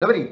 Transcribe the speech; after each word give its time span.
Dobrý, 0.00 0.28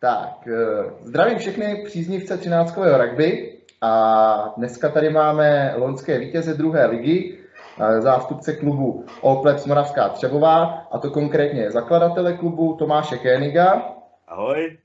tak 0.00 0.48
eh, 0.48 0.90
zdravím 1.00 1.38
všechny 1.38 1.82
příznivce 1.84 2.36
13. 2.36 2.76
rugby 2.76 3.58
a 3.80 4.54
dneska 4.56 4.88
tady 4.88 5.10
máme 5.10 5.74
loňské 5.76 6.18
vítěze 6.18 6.54
druhé 6.54 6.86
ligy, 6.86 7.38
eh, 7.80 8.00
zástupce 8.00 8.52
klubu 8.52 9.04
All 9.22 9.42
Moravská 9.66 10.08
Třebová, 10.08 10.64
a 10.92 10.98
to 10.98 11.10
konkrétně 11.10 11.70
zakladatele 11.70 12.32
klubu 12.32 12.76
Tomáše 12.76 13.18
Kéniga. 13.18 13.82
Ahoj. 14.28 14.78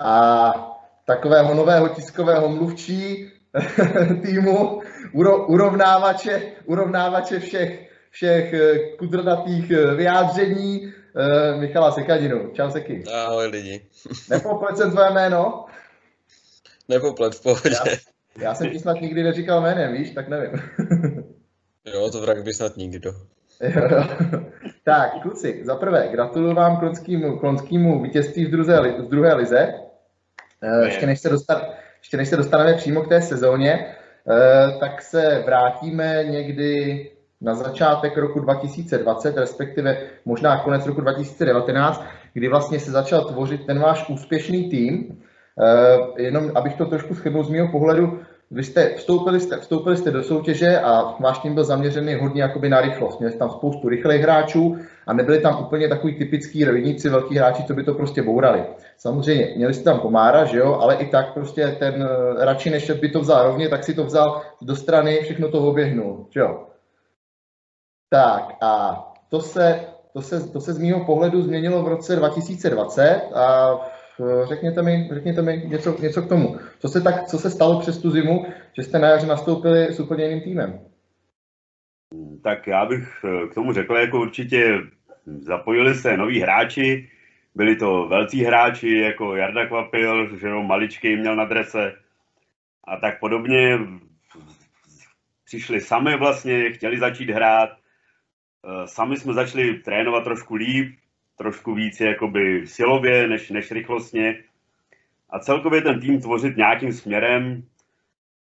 A 0.00 0.52
takového 1.04 1.54
nového 1.54 1.88
tiskového 1.88 2.48
mluvčí 2.48 3.30
týmu, 4.22 4.80
uro, 5.14 5.46
urovnávače, 5.46 6.42
urovnávače 6.64 7.38
všech, 7.38 7.90
všech 8.10 8.52
eh, 8.52 8.78
kudrnatých 8.96 9.68
vyjádření, 9.96 10.92
uh, 11.16 11.60
Michala 11.60 11.92
Sekadinu. 11.92 12.50
Čau 12.52 12.70
Seky. 12.70 13.04
Ahoj 13.14 13.46
lidi. 13.46 13.86
Nepoplet 14.30 14.76
jsem 14.76 14.90
tvoje 14.90 15.10
jméno? 15.10 15.64
Nepoplet, 16.88 17.34
v 17.34 17.42
pohodě. 17.42 17.76
Já, 17.86 17.96
já 18.38 18.54
jsem 18.54 18.70
ti 18.70 18.78
snad 18.78 19.00
nikdy 19.00 19.22
neříkal 19.22 19.60
jménem, 19.60 19.92
víš, 19.92 20.10
tak 20.10 20.28
nevím. 20.28 20.50
jo, 21.94 22.10
to 22.10 22.20
v 22.20 22.24
rugby 22.24 22.52
snad 22.52 22.76
nikdo. 22.76 23.10
tak, 24.84 25.22
kluci, 25.22 25.60
za 25.64 25.76
prvé, 25.76 26.08
gratuluju 26.08 26.54
vám 26.54 26.76
klonskému, 26.76 27.38
klonskému 27.38 28.02
vítězství 28.02 28.44
v 28.44 28.50
druhé, 28.50 28.92
v 28.92 29.08
druhé 29.08 29.34
lize. 29.34 29.74
Uh, 30.62 30.84
ještě, 30.84 31.06
než 31.06 31.20
se 31.20 31.28
dostat, 31.28 31.74
ještě 31.98 32.16
než 32.16 32.28
se 32.28 32.36
dostaneme 32.36 32.74
přímo 32.74 33.02
k 33.02 33.08
té 33.08 33.22
sezóně, 33.22 33.96
uh, 34.24 34.80
tak 34.80 35.02
se 35.02 35.42
vrátíme 35.46 36.24
někdy 36.24 37.10
na 37.46 37.54
začátek 37.54 38.18
roku 38.18 38.40
2020, 38.40 39.36
respektive 39.36 39.98
možná 40.24 40.56
konec 40.56 40.86
roku 40.86 41.00
2019, 41.00 42.04
kdy 42.32 42.48
vlastně 42.48 42.80
se 42.80 42.90
začal 42.90 43.24
tvořit 43.24 43.66
ten 43.66 43.78
váš 43.78 44.08
úspěšný 44.08 44.70
tým. 44.70 45.18
Eh, 45.62 46.22
jenom 46.22 46.50
abych 46.54 46.74
to 46.74 46.86
trošku 46.86 47.14
schrnul 47.14 47.44
z 47.44 47.50
mého 47.50 47.68
pohledu, 47.68 48.18
vy 48.50 48.64
jste 48.64 48.94
vstoupili, 48.94 49.40
jste, 49.40 49.56
vstoupili 49.56 49.96
jste 49.96 50.10
do 50.10 50.22
soutěže 50.22 50.80
a 50.80 51.14
váš 51.20 51.38
tým 51.38 51.54
byl 51.54 51.64
zaměřený 51.64 52.14
hodně 52.14 52.42
jakoby 52.42 52.68
na 52.68 52.80
rychlost. 52.80 53.18
Měli 53.18 53.32
jste 53.32 53.38
tam 53.38 53.50
spoustu 53.50 53.88
rychlých 53.88 54.22
hráčů 54.22 54.76
a 55.06 55.12
nebyli 55.12 55.40
tam 55.40 55.60
úplně 55.60 55.88
takový 55.88 56.14
typický 56.14 56.64
rojníci, 56.64 57.08
velký 57.08 57.36
hráči, 57.36 57.64
co 57.64 57.74
by 57.74 57.82
to 57.84 57.94
prostě 57.94 58.22
bourali. 58.22 58.62
Samozřejmě, 58.98 59.52
měli 59.56 59.74
jste 59.74 59.84
tam 59.84 60.00
Komára, 60.00 60.44
že 60.44 60.58
jo, 60.58 60.78
ale 60.80 60.94
i 60.94 61.06
tak 61.06 61.34
prostě 61.34 61.76
ten 61.78 61.94
eh, 62.02 62.44
radši 62.44 62.70
než 62.70 62.90
by 62.90 63.08
to 63.08 63.20
vzal 63.20 63.46
rovně, 63.46 63.68
tak 63.68 63.84
si 63.84 63.94
to 63.94 64.04
vzal 64.04 64.42
do 64.62 64.76
strany, 64.76 65.18
všechno 65.22 65.48
to 65.48 65.58
oběhnul, 65.58 66.26
že 66.30 66.40
jo. 66.40 66.66
Tak 68.08 68.62
a 68.62 69.04
to 69.28 69.40
se, 69.40 69.86
to 70.12 70.22
se, 70.22 70.52
to 70.52 70.60
se 70.60 70.72
z 70.72 70.78
mého 70.78 71.04
pohledu 71.04 71.42
změnilo 71.42 71.82
v 71.82 71.88
roce 71.88 72.16
2020 72.16 73.30
a 73.34 73.74
řekněte 74.48 74.82
mi, 74.82 75.08
řekněte 75.12 75.42
mi 75.42 75.62
něco, 75.66 76.02
něco 76.02 76.22
k 76.22 76.28
tomu. 76.28 76.58
Co 76.78 76.88
se, 76.88 77.00
tak, 77.00 77.26
co 77.26 77.38
se 77.38 77.50
stalo 77.50 77.80
přes 77.80 77.98
tu 77.98 78.10
zimu, 78.10 78.46
že 78.76 78.82
jste 78.82 78.98
na 78.98 79.08
jaře 79.08 79.26
nastoupili 79.26 79.92
s 79.92 80.00
úplně 80.00 80.24
jiným 80.24 80.40
týmem? 80.40 80.80
Tak 82.42 82.66
já 82.66 82.86
bych 82.86 83.24
eh, 83.24 83.48
k 83.48 83.54
tomu 83.54 83.72
řekl, 83.72 83.96
jako 83.96 84.20
určitě 84.20 84.78
zapojili 85.26 85.94
se 85.94 86.16
noví 86.16 86.40
hráči, 86.40 87.10
byli 87.54 87.76
to 87.76 88.08
velcí 88.08 88.44
hráči, 88.44 88.98
jako 88.98 89.36
Jarda 89.36 89.66
Kvapil, 89.66 90.38
že 90.38 90.48
jo, 90.48 90.62
maličký 90.62 91.16
měl 91.16 91.36
na 91.36 91.44
drese 91.44 91.92
a 92.84 92.96
tak 92.96 93.20
podobně. 93.20 93.78
Přišli 95.44 95.80
sami 95.80 96.16
vlastně, 96.16 96.72
chtěli 96.72 96.98
začít 96.98 97.30
hrát, 97.30 97.70
Eh, 97.70 97.85
sami 98.86 99.16
jsme 99.16 99.34
začali 99.34 99.74
trénovat 99.74 100.24
trošku 100.24 100.54
líp, 100.54 100.98
trošku 101.36 101.74
víc 101.74 102.00
jakoby 102.00 102.66
silově 102.66 103.28
než, 103.28 103.50
než 103.50 103.70
rychlostně 103.70 104.44
a 105.30 105.38
celkově 105.38 105.82
ten 105.82 106.00
tým 106.00 106.20
tvořit 106.20 106.56
nějakým 106.56 106.92
směrem. 106.92 107.68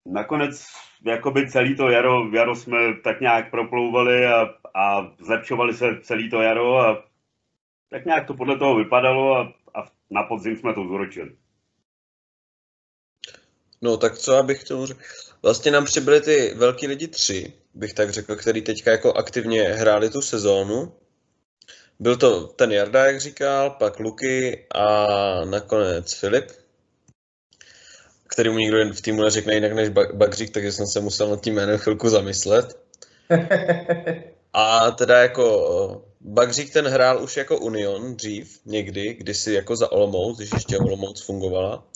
Nakonec 0.07 0.67
jakoby 1.05 1.51
celý 1.51 1.77
to 1.77 1.89
jaro, 1.89 2.31
jaro 2.33 2.57
jsme 2.57 2.79
tak 3.05 3.21
nějak 3.21 3.51
proplouvali 3.51 4.27
a, 4.27 4.55
a 4.75 5.13
zlepšovali 5.19 5.75
se 5.75 5.87
celý 6.03 6.31
to 6.31 6.43
jaro 6.43 6.79
a 6.79 7.05
tak 7.91 8.05
nějak 8.05 8.27
to 8.27 8.35
podle 8.35 8.59
toho 8.59 8.77
vypadalo 8.77 9.37
a, 9.37 9.41
a 9.75 9.87
na 10.11 10.23
podzim 10.23 10.57
jsme 10.57 10.75
to 10.75 10.85
zúročili. 10.85 11.37
No 13.83 13.97
tak 13.97 14.19
co 14.19 14.37
abych 14.37 14.65
tomu 14.65 14.87
řekl? 14.87 15.30
Vlastně 15.43 15.71
nám 15.71 15.85
přibyly 15.85 16.21
ty 16.21 16.55
velký 16.57 16.87
lidi 16.87 17.09
tři, 17.09 17.53
bych 17.75 17.95
tak 17.95 18.11
řekl, 18.11 18.37
který 18.37 18.63
teďka 18.63 18.91
jako 18.91 19.13
aktivně 19.13 19.63
hráli 19.63 20.11
tu 20.11 20.23
sezónu. 20.23 20.93
Byl 21.99 22.17
to 22.17 22.47
ten 22.47 22.73
Jarda, 22.73 23.07
jak 23.07 23.21
říkal, 23.21 23.71
pak 23.71 23.99
Luky 23.99 24.67
a 24.75 25.07
nakonec 25.45 26.15
Filip, 26.15 26.53
který 28.27 28.51
mu 28.51 28.59
nikdo 28.59 28.93
v 28.93 29.01
týmu 29.01 29.23
neřekne 29.23 29.55
jinak 29.55 29.73
než 29.73 29.89
Bagřík, 30.13 30.51
takže 30.51 30.73
jsem 30.73 30.87
se 30.87 31.01
musel 31.01 31.31
nad 31.31 31.41
tím 31.41 31.55
jménem 31.55 31.79
chvilku 31.79 32.09
zamyslet. 32.09 32.79
A 34.53 34.91
teda 34.91 35.23
jako 35.23 36.05
Bagřík 36.21 36.73
ten 36.73 36.89
hrál 36.89 37.23
už 37.23 37.37
jako 37.37 37.59
Union 37.59 38.17
dřív, 38.17 38.61
někdy, 38.65 39.15
kdysi 39.15 39.53
jako 39.53 39.77
za 39.77 39.93
Olomouc, 39.93 40.39
když 40.39 40.51
ještě 40.53 40.79
Olomouc 40.79 41.23
fungovala. 41.23 41.90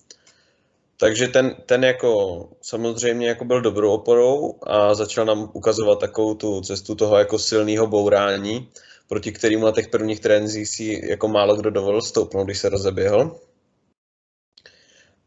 Takže 0.96 1.28
ten, 1.28 1.56
ten 1.66 1.84
jako 1.84 2.48
samozřejmě 2.62 3.28
jako 3.28 3.44
byl 3.44 3.60
dobrou 3.60 3.94
oporou 3.94 4.58
a 4.62 4.94
začal 4.94 5.24
nám 5.24 5.50
ukazovat 5.52 6.00
takovou 6.00 6.34
tu 6.34 6.60
cestu 6.60 6.94
toho 6.94 7.18
jako 7.18 7.38
silného 7.38 7.86
bourání, 7.86 8.68
proti 9.08 9.32
kterému 9.32 9.64
na 9.64 9.72
těch 9.72 9.88
prvních 9.88 10.20
trénincích 10.20 10.68
si 10.68 11.00
jako 11.04 11.28
málo 11.28 11.56
kdo 11.56 11.70
dovolil 11.70 12.02
stoupnout, 12.02 12.44
když 12.44 12.58
se 12.58 12.68
rozeběhl. 12.68 13.40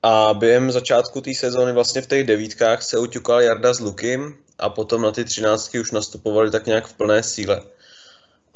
A 0.03 0.33
během 0.33 0.71
začátku 0.71 1.21
té 1.21 1.33
sezóny 1.33 1.73
vlastně 1.73 2.01
v 2.01 2.07
těch 2.07 2.23
devítkách 2.23 2.83
se 2.83 2.99
uťukal 2.99 3.41
Jarda 3.41 3.73
s 3.73 3.79
Lukim 3.79 4.37
a 4.59 4.69
potom 4.69 5.01
na 5.01 5.11
ty 5.11 5.25
třináctky 5.25 5.79
už 5.79 5.91
nastupovali 5.91 6.51
tak 6.51 6.65
nějak 6.65 6.87
v 6.87 6.93
plné 6.93 7.23
síle. 7.23 7.61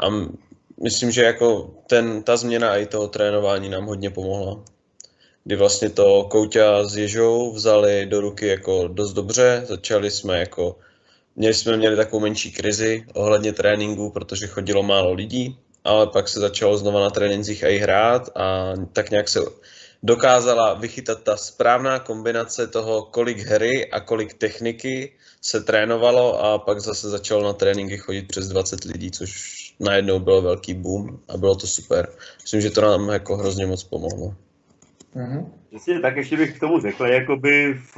A 0.04 0.10
myslím, 0.84 1.12
že 1.12 1.24
jako 1.24 1.76
ten, 1.88 2.24
ta 2.24 2.38
změna 2.38 2.78
i 2.78 2.86
toho 2.86 3.08
trénování 3.08 3.70
nám 3.70 3.86
hodně 3.86 4.10
pomohla 4.10 4.64
kdy 5.44 5.56
vlastně 5.56 5.90
to 5.90 6.24
Kouťa 6.24 6.84
s 6.84 6.98
Ježou 6.98 7.52
vzali 7.54 8.06
do 8.06 8.22
ruky 8.22 8.48
jako 8.48 8.88
dost 8.88 9.14
dobře. 9.14 9.64
Začali 9.68 10.12
jsme 10.12 10.40
jako, 10.40 10.78
měli 11.36 11.54
jsme 11.54 11.78
měli 11.78 11.96
takovou 11.96 12.20
menší 12.20 12.52
krizi 12.52 13.06
ohledně 13.14 13.54
tréninku, 13.54 14.10
protože 14.10 14.48
chodilo 14.48 14.84
málo 14.84 15.14
lidí, 15.14 15.58
ale 15.84 16.08
pak 16.08 16.28
se 16.28 16.40
začalo 16.40 16.78
znova 16.78 17.00
na 17.02 17.10
trénincích 17.10 17.64
i 17.64 17.78
hrát 17.78 18.30
a 18.36 18.74
tak 18.94 19.10
nějak 19.10 19.30
se 19.30 19.40
dokázala 20.04 20.74
vychytat 20.74 21.24
ta 21.24 21.38
správná 21.38 22.00
kombinace 22.00 22.68
toho, 22.68 23.04
kolik 23.04 23.38
hry 23.38 23.92
a 23.92 24.00
kolik 24.00 24.34
techniky 24.34 25.14
se 25.42 25.62
trénovalo 25.62 26.44
a 26.44 26.58
pak 26.58 26.80
zase 26.80 27.10
začalo 27.10 27.44
na 27.44 27.54
tréninky 27.54 27.98
chodit 27.98 28.28
přes 28.28 28.48
20 28.48 28.84
lidí, 28.84 29.12
což 29.12 29.32
najednou 29.80 30.20
byl 30.20 30.42
velký 30.42 30.74
boom 30.74 31.20
a 31.28 31.38
bylo 31.38 31.56
to 31.56 31.68
super. 31.68 32.10
Myslím, 32.42 32.62
že 32.62 32.70
to 32.70 32.82
nám 32.82 33.10
jako 33.10 33.38
hrozně 33.38 33.66
moc 33.66 33.84
pomohlo. 33.84 34.36
Mm-hmm. 35.16 35.52
Přesně, 35.70 36.00
tak 36.00 36.16
ještě 36.18 36.38
bych 36.38 36.58
k 36.58 36.60
tomu 36.60 36.80
řekl, 36.80 37.06
jakoby 37.06 37.74
v, 37.74 37.98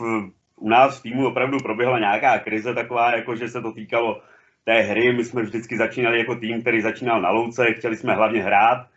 u 0.55 0.69
nás 0.69 0.99
v 0.99 1.01
týmu 1.01 1.27
opravdu 1.27 1.57
proběhla 1.57 1.99
nějaká 1.99 2.39
krize 2.39 2.73
taková, 2.73 3.15
jako 3.15 3.35
že 3.35 3.47
se 3.47 3.61
to 3.61 3.71
týkalo 3.71 4.21
té 4.65 4.81
hry. 4.81 5.13
My 5.13 5.23
jsme 5.23 5.41
vždycky 5.41 5.77
začínali 5.77 6.19
jako 6.19 6.35
tým, 6.35 6.61
který 6.61 6.81
začínal 6.81 7.21
na 7.21 7.29
louce, 7.29 7.73
chtěli 7.73 7.95
jsme 7.95 8.13
hlavně 8.13 8.43
hrát, 8.43 8.87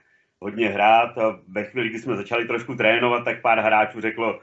hodně 0.41 0.69
hrát 0.69 1.19
a 1.19 1.39
ve 1.49 1.65
chvíli, 1.65 1.89
kdy 1.89 1.99
jsme 1.99 2.17
začali 2.17 2.47
trošku 2.47 2.75
trénovat, 2.75 3.25
tak 3.25 3.43
pár 3.43 3.61
hráčů 3.61 4.01
řeklo, 4.01 4.41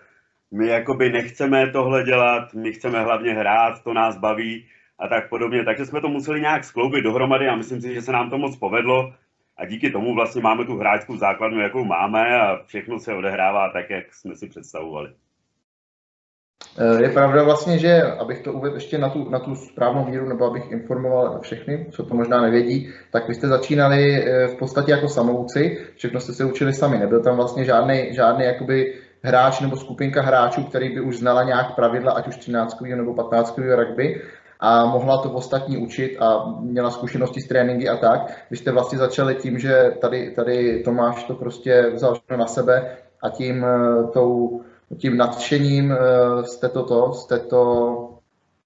my 0.51 0.67
jakoby 0.67 1.09
nechceme 1.11 1.71
tohle 1.71 2.03
dělat, 2.03 2.53
my 2.53 2.73
chceme 2.73 3.03
hlavně 3.03 3.33
hrát, 3.33 3.83
to 3.83 3.93
nás 3.93 4.17
baví 4.17 4.65
a 4.99 5.07
tak 5.07 5.29
podobně. 5.29 5.63
Takže 5.63 5.85
jsme 5.85 6.01
to 6.01 6.09
museli 6.09 6.41
nějak 6.41 6.63
skloubit 6.63 7.03
dohromady 7.03 7.47
a 7.47 7.55
myslím 7.55 7.81
si, 7.81 7.93
že 7.93 8.01
se 8.01 8.11
nám 8.11 8.29
to 8.29 8.37
moc 8.37 8.57
povedlo 8.57 9.13
a 9.57 9.65
díky 9.65 9.89
tomu 9.89 10.15
vlastně 10.15 10.41
máme 10.41 10.65
tu 10.65 10.77
hráčskou 10.77 11.17
základnu, 11.17 11.61
jakou 11.61 11.83
máme 11.83 12.39
a 12.41 12.63
všechno 12.65 12.99
se 12.99 13.13
odehrává 13.13 13.69
tak, 13.73 13.89
jak 13.89 14.13
jsme 14.13 14.35
si 14.35 14.49
představovali. 14.49 15.09
Eh, 16.77 17.03
je 17.03 17.09
pravda 17.09 17.43
vlastně, 17.43 17.77
že 17.79 18.01
abych 18.03 18.41
to 18.41 18.53
uvedl 18.53 18.75
ještě 18.75 18.97
na 18.97 19.09
tu, 19.09 19.29
na 19.29 19.39
tu 19.39 19.55
správnou 19.55 20.05
míru, 20.05 20.29
nebo 20.29 20.45
abych 20.45 20.71
informoval 20.71 21.39
všechny, 21.39 21.85
co 21.91 22.05
to 22.05 22.15
možná 22.15 22.41
nevědí, 22.41 22.93
tak 23.11 23.27
vy 23.27 23.35
jste 23.35 23.47
začínali 23.47 24.25
eh, 24.25 24.47
v 24.47 24.55
podstatě 24.55 24.91
jako 24.91 25.07
samouci, 25.07 25.77
všechno 25.95 26.19
jste 26.19 26.33
se 26.33 26.45
učili 26.45 26.73
sami, 26.73 26.97
nebyl 26.97 27.23
tam 27.23 27.35
vlastně 27.35 27.65
žádný, 27.65 28.15
žádný 28.15 28.45
jakoby 28.45 28.93
hráč 29.23 29.59
nebo 29.59 29.75
skupinka 29.77 30.21
hráčů, 30.21 30.63
který 30.63 30.89
by 30.89 31.01
už 31.01 31.17
znala 31.17 31.43
nějak 31.43 31.75
pravidla, 31.75 32.11
ať 32.11 32.27
už 32.27 32.37
13. 32.37 32.81
nebo 32.81 33.13
15. 33.13 33.57
rugby, 33.57 34.21
a 34.65 34.85
mohla 34.85 35.17
to 35.17 35.29
ostatní 35.29 35.77
učit 35.77 36.17
a 36.19 36.55
měla 36.59 36.91
zkušenosti 36.91 37.41
s 37.41 37.47
tréninky 37.47 37.89
a 37.89 37.97
tak. 37.97 38.45
Vy 38.51 38.57
jste 38.57 38.71
vlastně 38.71 38.97
začali 38.97 39.35
tím, 39.35 39.59
že 39.59 39.91
tady, 40.01 40.31
tady 40.31 40.83
Tomáš 40.83 41.23
to 41.23 41.35
prostě 41.35 41.91
vzal 41.93 42.15
na 42.37 42.47
sebe 42.47 42.97
a 43.21 43.29
tím, 43.29 43.65
eh, 43.65 44.03
tou, 44.13 44.61
tím 44.97 45.17
nadšením 45.17 45.91
eh, 45.91 45.97
jste 46.43 46.69
to, 46.69 46.83
to 46.83 47.13
jste 47.13 47.39
to 47.39 47.63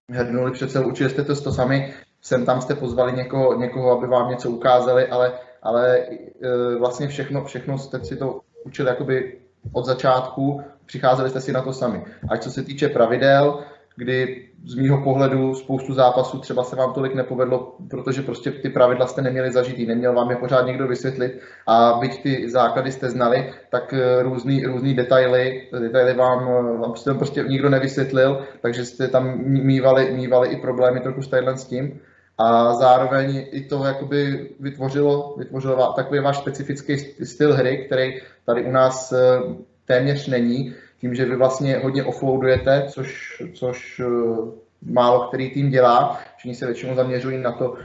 hrdnuli 0.09 0.51
přece, 0.51 0.85
učili 0.85 1.09
jste 1.09 1.23
to, 1.23 1.41
to 1.41 1.51
sami, 1.51 1.93
sem 2.21 2.45
tam 2.45 2.61
jste 2.61 2.75
pozvali 2.75 3.13
někoho, 3.13 3.59
někoho, 3.59 3.97
aby 3.97 4.07
vám 4.07 4.29
něco 4.29 4.49
ukázali, 4.49 5.07
ale, 5.07 5.33
ale 5.63 5.97
eh, 5.97 6.75
vlastně 6.79 7.07
všechno, 7.07 7.43
všechno 7.43 7.77
jste 7.77 8.05
si 8.05 8.15
to 8.15 8.39
učili 8.65 8.89
jakoby 8.89 9.39
od 9.73 9.85
začátku, 9.85 10.61
přicházeli 10.85 11.29
jste 11.29 11.41
si 11.41 11.51
na 11.51 11.61
to 11.61 11.73
sami. 11.73 12.03
Ať 12.29 12.43
co 12.43 12.51
se 12.51 12.63
týče 12.63 12.89
pravidel, 12.89 13.63
kdy 13.97 14.47
z 14.65 14.75
mýho 14.75 15.03
pohledu 15.03 15.55
spoustu 15.55 15.93
zápasů 15.93 16.39
třeba 16.39 16.63
se 16.63 16.75
vám 16.75 16.93
tolik 16.93 17.15
nepovedlo, 17.15 17.75
protože 17.89 18.21
prostě 18.21 18.51
ty 18.51 18.69
pravidla 18.69 19.07
jste 19.07 19.21
neměli 19.21 19.51
zažitý, 19.51 19.85
neměl 19.85 20.13
vám 20.13 20.29
je 20.29 20.35
pořád 20.35 20.65
někdo 20.65 20.87
vysvětlit 20.87 21.39
a 21.67 21.97
byť 22.01 22.23
ty 22.23 22.49
základy 22.49 22.91
jste 22.91 23.09
znali, 23.09 23.53
tak 23.71 23.93
eh, 23.93 24.23
různý, 24.23 24.65
různý 24.65 24.93
detaily, 24.93 25.67
detaily 25.79 26.13
vám, 26.13 26.45
vám 26.79 26.91
prostě, 26.91 27.13
prostě 27.13 27.43
nikdo 27.43 27.69
nevysvětlil, 27.69 28.41
takže 28.61 28.85
jste 28.85 29.07
tam 29.07 29.37
mývali, 29.45 30.11
mývali 30.11 30.47
i 30.47 30.57
problémy 30.57 30.99
trochu 30.99 31.21
s 31.21 31.29
s 31.55 31.65
tím. 31.65 31.99
A 32.37 32.73
zároveň 32.73 33.47
i 33.51 33.61
to 33.61 33.85
jakoby 33.85 34.49
vytvořilo, 34.59 35.35
vytvořilo 35.37 35.93
takový 35.95 36.19
váš 36.19 36.37
specifický 36.37 36.97
styl 37.25 37.53
hry, 37.53 37.85
který 37.85 38.13
tady 38.45 38.65
u 38.65 38.71
nás 38.71 39.11
eh, 39.11 39.39
téměř 39.85 40.27
není, 40.27 40.75
tím, 40.99 41.15
že 41.15 41.25
vy 41.25 41.35
vlastně 41.35 41.77
hodně 41.77 42.03
offloadujete, 42.03 42.85
což, 42.89 43.41
což 43.53 43.99
uh, 43.99 44.49
málo 44.81 45.27
který 45.27 45.49
tým 45.49 45.69
dělá. 45.69 46.19
Všichni 46.37 46.55
se 46.55 46.65
většinou 46.65 46.95
zaměřují 46.95 47.37
na 47.37 47.51
to 47.51 47.69
uh, 47.69 47.77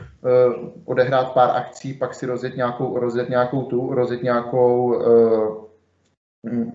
odehrát 0.84 1.32
pár 1.32 1.50
akcí, 1.50 1.94
pak 1.94 2.14
si 2.14 2.26
rozjet 2.26 2.56
nějakou, 2.56 2.98
rozjet 2.98 3.28
nějakou 3.28 3.62
tu, 3.62 3.94
rozjet 3.94 4.22
nějakou, 4.22 4.94
uh, 4.94 5.64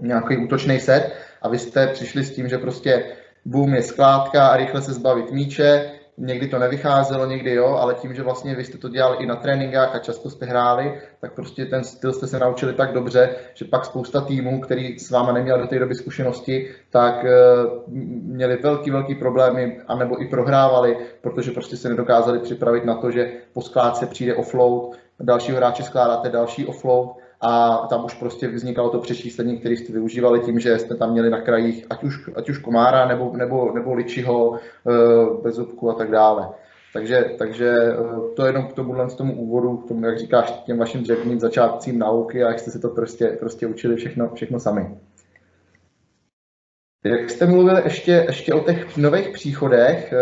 nějaký 0.01 0.37
útočný 0.37 0.79
set 0.79 1.13
a 1.41 1.49
vy 1.49 1.59
jste 1.59 1.87
přišli 1.87 2.25
s 2.25 2.35
tím, 2.35 2.49
že 2.49 2.57
prostě 2.57 3.03
boom 3.45 3.73
je 3.73 3.83
skládka 3.83 4.47
a 4.47 4.57
rychle 4.57 4.81
se 4.81 4.93
zbavit 4.93 5.31
míče, 5.31 5.91
někdy 6.17 6.47
to 6.47 6.59
nevycházelo, 6.59 7.25
někdy 7.25 7.53
jo, 7.53 7.65
ale 7.65 7.93
tím, 7.93 8.13
že 8.13 8.23
vlastně 8.23 8.55
vy 8.55 8.63
jste 8.63 8.77
to 8.77 8.89
dělali 8.89 9.17
i 9.17 9.25
na 9.25 9.35
tréninkách 9.35 9.95
a 9.95 9.99
často 9.99 10.29
jste 10.29 10.45
hráli, 10.45 11.01
tak 11.21 11.33
prostě 11.33 11.65
ten 11.65 11.83
styl 11.83 12.13
jste 12.13 12.27
se 12.27 12.39
naučili 12.39 12.73
tak 12.73 12.93
dobře, 12.93 13.35
že 13.53 13.65
pak 13.65 13.85
spousta 13.85 14.21
týmů, 14.21 14.61
který 14.61 14.99
s 14.99 15.11
váma 15.11 15.31
neměl 15.31 15.59
do 15.59 15.67
té 15.67 15.79
doby 15.79 15.95
zkušenosti, 15.95 16.71
tak 16.89 17.23
uh, 17.23 17.93
měli 18.23 18.55
velký, 18.55 18.91
velký 18.91 19.15
problémy, 19.15 19.79
anebo 19.87 20.21
i 20.21 20.27
prohrávali, 20.27 20.97
protože 21.21 21.51
prostě 21.51 21.77
se 21.77 21.89
nedokázali 21.89 22.39
připravit 22.39 22.85
na 22.85 22.95
to, 22.95 23.11
že 23.11 23.31
po 23.53 23.61
skládce 23.61 24.05
přijde 24.05 24.35
offload, 24.35 24.95
dalšího 25.19 25.57
hráče 25.57 25.83
skládáte 25.83 26.29
další 26.29 26.65
offload 26.65 27.17
a 27.41 27.77
tam 27.89 28.05
už 28.05 28.13
prostě 28.13 28.47
vznikalo 28.47 28.89
to 28.89 28.99
přečíslení, 28.99 29.57
které 29.57 29.75
jste 29.75 29.93
využívali 29.93 30.39
tím, 30.39 30.59
že 30.59 30.79
jste 30.79 30.95
tam 30.95 31.11
měli 31.11 31.29
na 31.29 31.41
krajích 31.41 31.85
ať 31.89 32.03
už, 32.03 32.29
ať 32.35 32.49
už 32.49 32.57
komára 32.57 33.07
nebo, 33.07 33.31
nebo, 33.37 33.71
nebo 33.73 33.93
ličiho, 33.93 34.55
e, 34.55 34.59
bezubku 35.43 35.89
a 35.89 35.93
tak 35.93 36.11
dále. 36.11 36.49
Takže, 36.93 37.25
takže 37.37 37.69
e, 37.69 37.95
to 38.35 38.45
je 38.45 38.49
jenom 38.49 38.67
k 38.67 38.73
tomuhle 38.73 39.09
z 39.09 39.15
tomu 39.15 39.41
úvodu, 39.41 39.77
k 39.77 39.87
tomu, 39.87 40.05
jak 40.05 40.19
říkáš, 40.19 40.51
těm 40.65 40.77
vašim 40.77 41.03
dřevním 41.03 41.39
začátcím 41.39 41.99
nauky 41.99 42.43
a 42.43 42.47
jak 42.47 42.59
jste 42.59 42.71
se 42.71 42.79
to 42.79 42.89
prostě, 42.89 43.27
prostě 43.39 43.67
učili 43.67 43.95
všechno, 43.95 44.29
všechno 44.33 44.59
sami. 44.59 44.97
Jak 47.03 47.29
jste 47.29 47.45
mluvil 47.45 47.77
ještě, 47.77 48.11
ještě 48.27 48.53
o 48.53 48.59
těch 48.59 48.97
nových 48.97 49.29
příchodech, 49.29 50.13
e, 50.13 50.17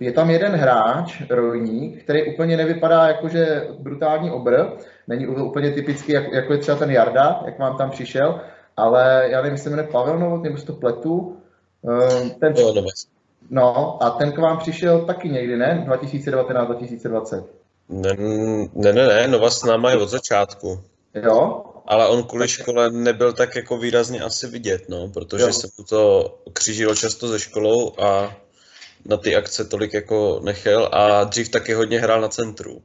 je 0.00 0.12
tam 0.12 0.30
jeden 0.30 0.52
hráč, 0.52 1.22
Rojník, 1.30 2.02
který 2.02 2.34
úplně 2.34 2.56
nevypadá 2.56 3.08
jakože 3.08 3.66
brutální 3.78 4.30
obr, 4.30 4.66
není 5.08 5.26
úplně 5.26 5.72
typický, 5.72 6.12
jako, 6.12 6.34
jako 6.34 6.52
je 6.52 6.58
třeba 6.58 6.78
ten 6.78 6.90
Jarda, 6.90 7.42
jak 7.46 7.58
vám 7.58 7.76
tam 7.76 7.90
přišel, 7.90 8.40
ale 8.76 9.26
já 9.30 9.36
nevím, 9.36 9.52
jestli 9.52 9.64
se 9.64 9.70
jmenuje 9.70 9.88
Pavel 9.88 10.18
Novot, 10.18 10.42
nebo 10.42 10.56
to 10.56 10.72
pletu. 10.72 11.36
Ehm, 11.88 12.30
ten, 12.30 12.54
no, 13.50 14.02
a 14.02 14.10
ten 14.10 14.32
k 14.32 14.38
vám 14.38 14.58
přišel 14.58 15.04
taky 15.04 15.28
někdy, 15.28 15.56
ne? 15.56 15.84
2019-2020. 15.88 17.44
Ne, 17.88 18.16
ne, 18.74 18.92
ne, 18.92 19.06
ne, 19.06 19.28
Nova 19.28 19.50
s 19.50 19.64
náma 19.64 19.90
je 19.90 19.96
od 19.96 20.08
začátku. 20.08 20.80
Jo? 21.14 21.62
Ale 21.90 22.08
on 22.08 22.22
kvůli 22.22 22.48
škole 22.48 22.90
nebyl 22.90 23.32
tak 23.32 23.56
jako 23.56 23.78
výrazně 23.78 24.20
asi 24.20 24.46
vidět, 24.46 24.88
no, 24.88 25.08
protože 25.08 25.44
jo. 25.44 25.52
se 25.52 25.68
mu 25.78 25.84
to 25.84 26.34
křížilo 26.52 26.94
často 26.94 27.28
ze 27.28 27.38
školou 27.38 27.92
a 27.98 28.36
na 29.04 29.16
ty 29.16 29.36
akce 29.36 29.64
tolik 29.64 29.94
jako 29.94 30.40
nechel 30.44 30.88
a 30.92 31.24
dřív 31.24 31.48
taky 31.48 31.74
hodně 31.74 32.00
hrál 32.00 32.20
na 32.20 32.28
centru. 32.28 32.82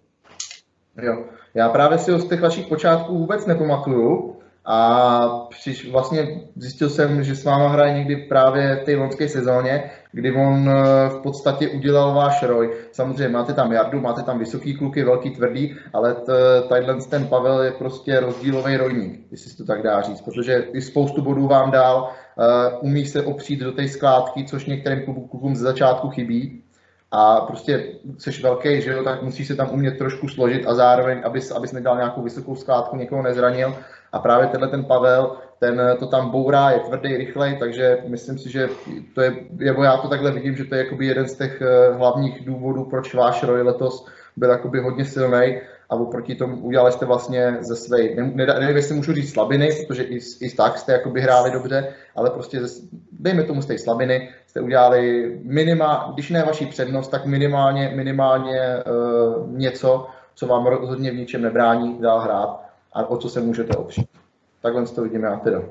Jo. 1.02 1.26
Já 1.54 1.70
právě 1.70 1.98
si 1.98 2.12
ho 2.12 2.20
z 2.20 2.30
těch 2.30 2.42
vašich 2.42 2.68
počátků 2.68 3.18
vůbec 3.18 3.46
nepamatuju 3.46 4.35
a 4.66 5.48
přiš, 5.50 5.92
vlastně 5.92 6.42
zjistil 6.56 6.90
jsem, 6.90 7.24
že 7.24 7.36
s 7.36 7.44
váma 7.44 7.68
hraje 7.68 7.94
někdy 7.94 8.16
právě 8.16 8.76
v 8.76 8.86
té 8.86 8.96
loňské 8.96 9.30
sezóně, 9.30 9.92
kdy 10.12 10.32
on 10.36 10.70
eh, 10.70 11.10
v 11.10 11.20
podstatě 11.24 11.70
udělal 11.70 12.14
váš 12.14 12.44
roj. 12.44 12.74
Samozřejmě 12.92 13.30
máte 13.30 13.54
tam 13.54 13.72
Jardu, 13.72 14.02
máte 14.02 14.24
tam 14.24 14.40
vysoký 14.40 14.78
kluky, 14.78 15.04
velký 15.04 15.30
tvrdý, 15.30 15.76
ale 15.94 16.16
tadyhle 16.70 16.98
ten 17.10 17.28
Pavel 17.28 17.62
je 17.62 17.72
prostě 17.72 18.20
rozdílový 18.20 18.78
rojník, 18.78 19.20
jestli 19.32 19.50
se 19.50 19.58
to 19.58 19.66
tak 19.66 19.84
dá 19.84 20.02
říct, 20.02 20.22
protože 20.22 20.66
i 20.74 20.82
spoustu 20.82 21.22
bodů 21.22 21.48
vám 21.48 21.72
dál, 21.72 22.10
uh, 22.36 22.90
umí 22.90 23.06
se 23.06 23.22
opřít 23.22 23.60
do 23.60 23.72
té 23.72 23.88
skládky, 23.88 24.44
což 24.44 24.66
některým 24.66 25.04
klukům 25.04 25.56
ze 25.56 25.64
začátku 25.64 26.10
chybí, 26.10 26.62
a 27.12 27.42
prostě 27.42 27.86
jsi 28.18 28.42
velký, 28.42 28.82
že 28.82 28.92
jo, 28.92 29.04
tak 29.04 29.22
musíš 29.24 29.48
se 29.48 29.56
tam 29.56 29.70
umět 29.72 29.98
trošku 29.98 30.28
složit 30.28 30.68
a 30.68 30.76
zároveň, 30.76 31.22
abys, 31.24 31.52
abys 31.52 31.72
nedal 31.72 31.98
nějakou 31.98 32.22
vysokou 32.22 32.56
skládku, 32.56 32.96
někoho 32.96 33.22
nezranil. 33.22 33.76
A 34.16 34.20
právě 34.20 34.48
tenhle 34.48 34.68
ten 34.68 34.84
Pavel, 34.84 35.38
ten 35.60 35.82
to 36.00 36.08
tam 36.08 36.30
bourá, 36.30 36.72
je 36.72 36.80
tvrdý, 36.80 37.18
rychlej, 37.18 37.58
takže 37.60 37.98
myslím 38.08 38.38
si, 38.38 38.50
že 38.50 38.70
to 39.16 39.22
je, 39.22 39.34
nebo 39.52 39.84
já 39.84 39.98
to 39.98 40.08
takhle 40.08 40.32
vidím, 40.32 40.56
že 40.56 40.66
to 40.66 40.76
je 40.76 40.84
jakoby 40.84 41.06
jeden 41.06 41.28
z 41.28 41.38
těch 41.38 41.62
eh, 41.62 41.94
hlavních 41.94 42.46
důvodů, 42.46 42.84
proč 42.84 43.14
váš 43.14 43.44
roj 43.44 43.62
letos 43.62 44.06
byl 44.36 44.50
jakoby 44.50 44.80
hodně 44.80 45.06
silný 45.06 45.60
a 45.90 45.96
oproti 45.96 46.36
tomu 46.36 46.58
udělali 46.58 46.92
jste 46.92 47.06
vlastně 47.06 47.58
ze 47.60 47.76
své, 47.76 47.98
nevím, 48.36 48.76
jestli 48.76 48.96
můžu 48.96 49.14
říct 49.14 49.34
slabiny, 49.34 49.70
protože 49.88 50.04
i, 50.04 50.20
i 50.42 50.50
tak 50.50 50.78
jste 50.78 50.92
jakoby 50.92 51.22
hráli 51.22 51.52
dobře, 51.52 51.94
ale 52.16 52.30
prostě 52.30 52.68
ze, 52.68 52.82
dejme 53.12 53.44
tomu 53.44 53.62
z 53.62 53.66
té 53.66 53.78
slabiny, 53.78 54.30
jste 54.48 54.62
udělali 54.62 55.32
minima, 55.44 56.12
když 56.14 56.30
ne 56.30 56.44
vaší 56.44 56.66
přednost, 56.66 57.08
tak 57.08 57.26
minimálně, 57.26 57.92
minimálně 57.96 58.84
uh, 58.84 59.52
něco, 59.52 60.08
co 60.36 60.48
vám 60.48 60.66
rozhodně 60.66 61.12
v 61.12 61.16
ničem 61.16 61.42
nebrání 61.42 61.98
dál 62.02 62.20
hrát 62.20 62.65
a 62.96 63.06
o 63.06 63.18
co 63.18 63.30
se 63.30 63.42
můžete 63.42 63.78
opřít. 63.78 64.10
Takhle 64.62 64.86
to 64.86 65.04
vidím 65.04 65.24
já 65.24 65.36
teda. 65.36 65.62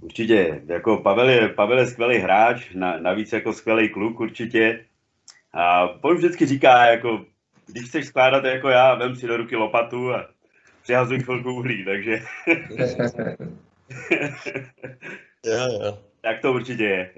Určitě, 0.00 0.62
jako 0.66 0.96
Pavel 0.96 1.28
je, 1.28 1.48
Pavel 1.48 1.78
je 1.78 1.86
skvělý 1.86 2.18
hráč, 2.18 2.74
na, 2.74 2.98
navíc 2.98 3.32
jako 3.32 3.52
skvělý 3.52 3.88
kluk 3.88 4.20
určitě. 4.20 4.84
A 5.52 5.88
on 6.04 6.16
vždycky 6.16 6.46
říká, 6.46 6.86
jako 6.86 7.24
když 7.66 7.88
chceš 7.88 8.06
skládat 8.06 8.44
jako 8.44 8.68
já, 8.68 8.94
vem 8.94 9.16
si 9.16 9.26
do 9.26 9.36
ruky 9.36 9.56
lopatu 9.56 10.14
a 10.14 10.28
přihazuj 10.82 11.20
chvilku 11.20 11.54
uhlí, 11.54 11.84
takže... 11.84 12.12
jo, 15.44 15.68
jo. 15.82 15.98
Tak 16.26 16.40
to 16.42 16.52
určitě 16.52 16.84
je. 16.84 17.10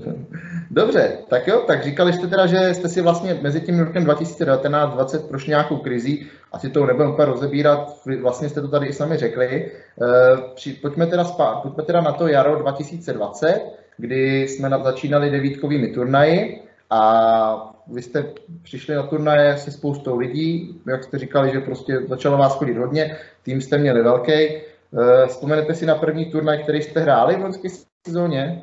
Dobře, 0.70 1.18
tak 1.28 1.46
jo, 1.46 1.64
tak 1.66 1.82
říkali 1.84 2.12
jste 2.12 2.26
teda, 2.26 2.46
že 2.46 2.74
jste 2.74 2.88
si 2.88 3.00
vlastně 3.00 3.38
mezi 3.42 3.60
tím 3.60 3.80
rokem 3.80 4.04
2019-2020 4.04 5.28
prošli 5.28 5.48
nějakou 5.48 5.76
krizí, 5.76 6.26
asi 6.52 6.70
to 6.70 6.86
nebudeme 6.86 7.12
úplně 7.12 7.26
rozebírat, 7.26 7.96
vlastně 8.22 8.48
jste 8.48 8.60
to 8.60 8.68
tady 8.68 8.86
i 8.86 8.92
sami 8.92 9.16
řekli. 9.16 9.70
E, 10.66 10.74
pojďme, 10.82 11.06
teda 11.06 11.24
spát, 11.24 11.62
pojďme 11.62 11.82
teda 11.82 12.00
na 12.00 12.12
to 12.12 12.28
jaro 12.28 12.56
2020, 12.56 13.60
kdy 13.96 14.48
jsme 14.48 14.70
začínali 14.84 15.30
devítkovými 15.30 15.88
turnaji 15.88 16.62
a 16.90 17.74
vy 17.86 18.02
jste 18.02 18.24
přišli 18.62 18.94
na 18.94 19.02
turnaje 19.02 19.58
se 19.58 19.70
spoustou 19.70 20.18
lidí, 20.18 20.80
jak 20.86 21.04
jste 21.04 21.18
říkali, 21.18 21.50
že 21.52 21.60
prostě 21.60 22.00
začalo 22.08 22.38
vás 22.38 22.56
chodit 22.56 22.78
hodně, 22.78 23.16
tým 23.42 23.60
jste 23.60 23.78
měli 23.78 24.02
velký. 24.02 24.32
Eh, 24.32 25.26
vzpomenete 25.26 25.74
si 25.74 25.86
na 25.86 25.94
první 25.94 26.24
turnaj, 26.24 26.62
který 26.62 26.82
jste 26.82 27.00
hráli 27.00 27.36
v 27.36 27.40
loňské 27.40 27.68
sezóně? 28.06 28.62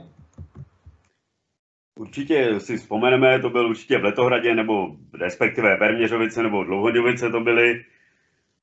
Určitě 2.00 2.60
si 2.60 2.78
vzpomeneme, 2.78 3.40
to 3.40 3.50
byl 3.50 3.70
určitě 3.70 3.98
v 3.98 4.04
Letohradě, 4.04 4.56
nebo 4.56 4.96
respektive 5.14 5.78
Verměřovice, 5.78 6.44
nebo 6.44 6.64
Dlouhodějovice 6.64 7.30
to 7.30 7.40
byly. 7.40 7.86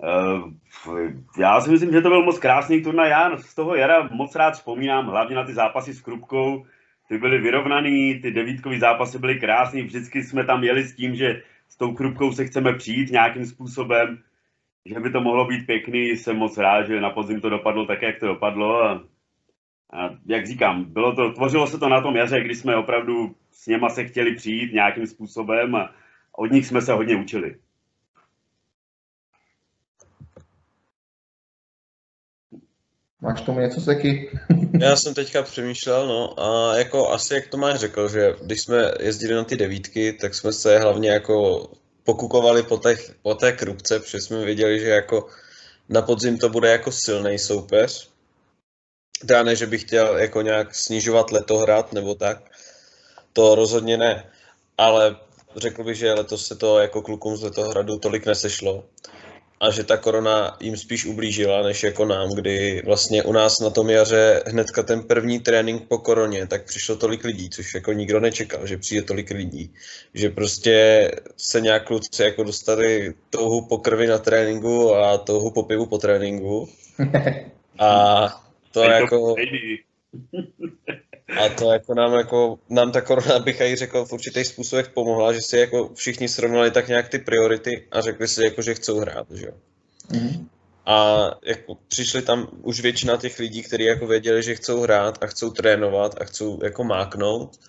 Eh, 0.04 1.12
já 1.38 1.60
si 1.60 1.70
myslím, 1.70 1.92
že 1.92 2.00
to 2.00 2.08
byl 2.08 2.24
moc 2.24 2.38
krásný 2.38 2.82
turnaj. 2.82 3.10
Já 3.10 3.36
z 3.36 3.54
toho 3.54 3.74
jara 3.74 4.08
moc 4.12 4.34
rád 4.34 4.50
vzpomínám, 4.50 5.06
hlavně 5.06 5.36
na 5.36 5.44
ty 5.44 5.54
zápasy 5.54 5.94
s 5.94 6.00
Krupkou, 6.00 6.64
ty 7.08 7.18
byly 7.18 7.38
vyrovnaný, 7.38 8.20
ty 8.20 8.30
devítkové 8.30 8.78
zápasy 8.78 9.18
byly 9.18 9.40
krásný, 9.40 9.82
vždycky 9.82 10.22
jsme 10.22 10.44
tam 10.44 10.64
jeli 10.64 10.84
s 10.84 10.96
tím, 10.96 11.14
že 11.14 11.42
s 11.68 11.76
tou 11.76 11.94
krupkou 11.94 12.32
se 12.32 12.44
chceme 12.44 12.74
přijít 12.74 13.10
nějakým 13.10 13.46
způsobem, 13.46 14.18
že 14.86 15.00
by 15.00 15.10
to 15.10 15.20
mohlo 15.20 15.44
být 15.44 15.66
pěkný, 15.66 16.08
jsem 16.08 16.36
moc 16.36 16.58
rád, 16.58 16.86
že 16.86 17.00
na 17.00 17.10
podzim 17.10 17.40
to 17.40 17.48
dopadlo 17.48 17.86
tak, 17.86 18.02
jak 18.02 18.18
to 18.18 18.26
dopadlo 18.26 18.82
a 18.82 19.04
jak 20.26 20.46
říkám, 20.46 20.84
bylo 20.84 21.14
to, 21.14 21.32
tvořilo 21.32 21.66
se 21.66 21.78
to 21.78 21.88
na 21.88 22.00
tom 22.00 22.16
jaře, 22.16 22.40
kdy 22.40 22.54
jsme 22.54 22.76
opravdu 22.76 23.34
s 23.52 23.66
něma 23.66 23.88
se 23.88 24.04
chtěli 24.04 24.34
přijít 24.34 24.72
nějakým 24.72 25.06
způsobem 25.06 25.74
a 25.74 25.94
od 26.32 26.52
nich 26.52 26.66
jsme 26.66 26.82
se 26.82 26.92
hodně 26.92 27.16
učili. 27.16 27.56
Máš 33.20 33.40
tomu 33.40 33.60
něco, 33.60 33.80
Seky? 33.80 34.38
Já 34.80 34.96
jsem 34.96 35.14
teďka 35.14 35.42
přemýšlel, 35.42 36.08
no 36.08 36.40
a 36.40 36.76
jako 36.76 37.10
asi 37.10 37.34
jak 37.34 37.46
to 37.46 37.56
máš 37.56 37.80
řekl, 37.80 38.08
že 38.08 38.34
když 38.44 38.60
jsme 38.60 38.92
jezdili 39.00 39.34
na 39.34 39.44
ty 39.44 39.56
devítky, 39.56 40.12
tak 40.12 40.34
jsme 40.34 40.52
se 40.52 40.78
hlavně 40.78 41.10
jako 41.10 41.68
pokukovali 42.04 42.62
po, 42.62 42.78
těch, 42.78 43.14
po 43.22 43.34
té 43.34 43.52
krupce, 43.52 44.00
protože 44.00 44.20
jsme 44.20 44.44
věděli, 44.44 44.80
že 44.80 44.88
jako 44.88 45.28
na 45.88 46.02
podzim 46.02 46.38
to 46.38 46.48
bude 46.48 46.70
jako 46.70 46.92
silný 46.92 47.38
soupeř. 47.38 48.11
Teda 49.26 49.42
ne, 49.42 49.56
že 49.56 49.66
bych 49.66 49.80
chtěl 49.80 50.18
jako 50.18 50.42
nějak 50.42 50.74
snižovat 50.74 51.30
letohrad 51.30 51.92
nebo 51.92 52.14
tak, 52.14 52.38
to 53.32 53.54
rozhodně 53.54 53.96
ne, 53.96 54.30
ale 54.78 55.16
řekl 55.56 55.84
bych, 55.84 55.96
že 55.96 56.12
letos 56.12 56.46
se 56.46 56.56
to 56.56 56.78
jako 56.78 57.02
klukům 57.02 57.36
z 57.36 57.42
letohradu 57.42 57.98
tolik 57.98 58.26
nesešlo 58.26 58.84
a 59.62 59.70
že 59.70 59.84
ta 59.84 59.96
korona 59.96 60.56
jim 60.60 60.76
spíš 60.76 61.06
ublížila, 61.06 61.62
než 61.62 61.82
jako 61.82 62.04
nám, 62.04 62.30
kdy 62.30 62.82
vlastně 62.84 63.22
u 63.22 63.32
nás 63.32 63.60
na 63.60 63.70
tom 63.70 63.90
jaře 63.90 64.42
hnedka 64.46 64.82
ten 64.82 65.02
první 65.02 65.40
trénink 65.40 65.88
po 65.88 65.98
koroně, 65.98 66.46
tak 66.46 66.64
přišlo 66.64 66.96
tolik 66.96 67.24
lidí, 67.24 67.50
což 67.50 67.74
jako 67.74 67.92
nikdo 67.92 68.20
nečekal, 68.20 68.66
že 68.66 68.76
přijde 68.76 69.02
tolik 69.02 69.30
lidí, 69.30 69.74
že 70.14 70.30
prostě 70.30 71.10
se 71.36 71.60
nějak 71.60 71.86
kluci 71.86 72.22
jako 72.22 72.42
dostali 72.42 73.14
touhu 73.30 73.66
po 73.66 73.78
krvi 73.78 74.06
na 74.06 74.18
tréninku 74.18 74.94
a 74.94 75.18
touhu 75.18 75.50
po 75.50 75.62
pivu 75.62 75.86
po 75.86 75.98
tréninku. 75.98 76.68
A 77.78 78.42
to 78.72 78.82
jako... 78.82 79.34
A 81.38 81.48
to 81.48 81.72
jako 81.72 81.94
nám, 81.94 82.14
jako, 82.14 82.58
nám 82.68 82.92
ta 82.92 83.00
korona, 83.00 83.38
bych 83.38 83.60
i 83.60 83.76
řekl, 83.76 84.04
v 84.04 84.12
určitých 84.12 84.46
způsobech 84.46 84.88
pomohla, 84.88 85.32
že 85.32 85.40
si 85.40 85.56
jako 85.56 85.90
všichni 85.94 86.28
srovnali 86.28 86.70
tak 86.70 86.88
nějak 86.88 87.08
ty 87.08 87.18
priority 87.18 87.88
a 87.90 88.00
řekli 88.00 88.28
si, 88.28 88.44
jako, 88.44 88.62
že 88.62 88.74
chcou 88.74 88.98
hrát, 88.98 89.30
že 89.30 89.46
jo. 89.46 89.52
Mm-hmm. 90.10 90.46
A 90.86 91.30
jako 91.44 91.74
přišli 91.88 92.22
tam 92.22 92.48
už 92.62 92.80
většina 92.80 93.16
těch 93.16 93.38
lidí, 93.38 93.62
kteří 93.62 93.84
jako 93.84 94.06
věděli, 94.06 94.42
že 94.42 94.54
chcou 94.54 94.80
hrát 94.80 95.22
a 95.22 95.26
chcou 95.26 95.50
trénovat 95.50 96.20
a 96.20 96.24
chcou 96.24 96.64
jako 96.64 96.84
máknout. 96.84 97.60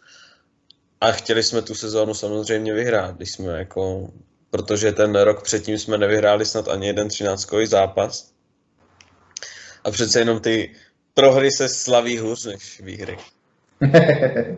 A 1.02 1.12
chtěli 1.12 1.44
jsme 1.44 1.62
tu 1.62 1.76
sezónu 1.76 2.14
samozřejmě 2.14 2.74
vyhrát, 2.74 3.16
když 3.16 3.32
jsme 3.32 3.58
jako, 3.58 4.10
protože 4.50 4.92
ten 4.92 5.16
rok 5.16 5.44
předtím 5.44 5.80
jsme 5.80 5.98
nevyhráli 5.98 6.46
snad 6.46 6.68
ani 6.68 6.88
jeden 6.88 7.08
třináctkový 7.08 7.66
zápas. 7.66 8.34
A 9.84 9.92
přece 9.92 10.20
jenom 10.20 10.40
ty 10.40 10.76
prohry 11.14 11.52
se 11.52 11.70
slaví 11.70 12.18
hůř 12.18 12.46
než 12.46 12.82
výhry. 12.82 13.18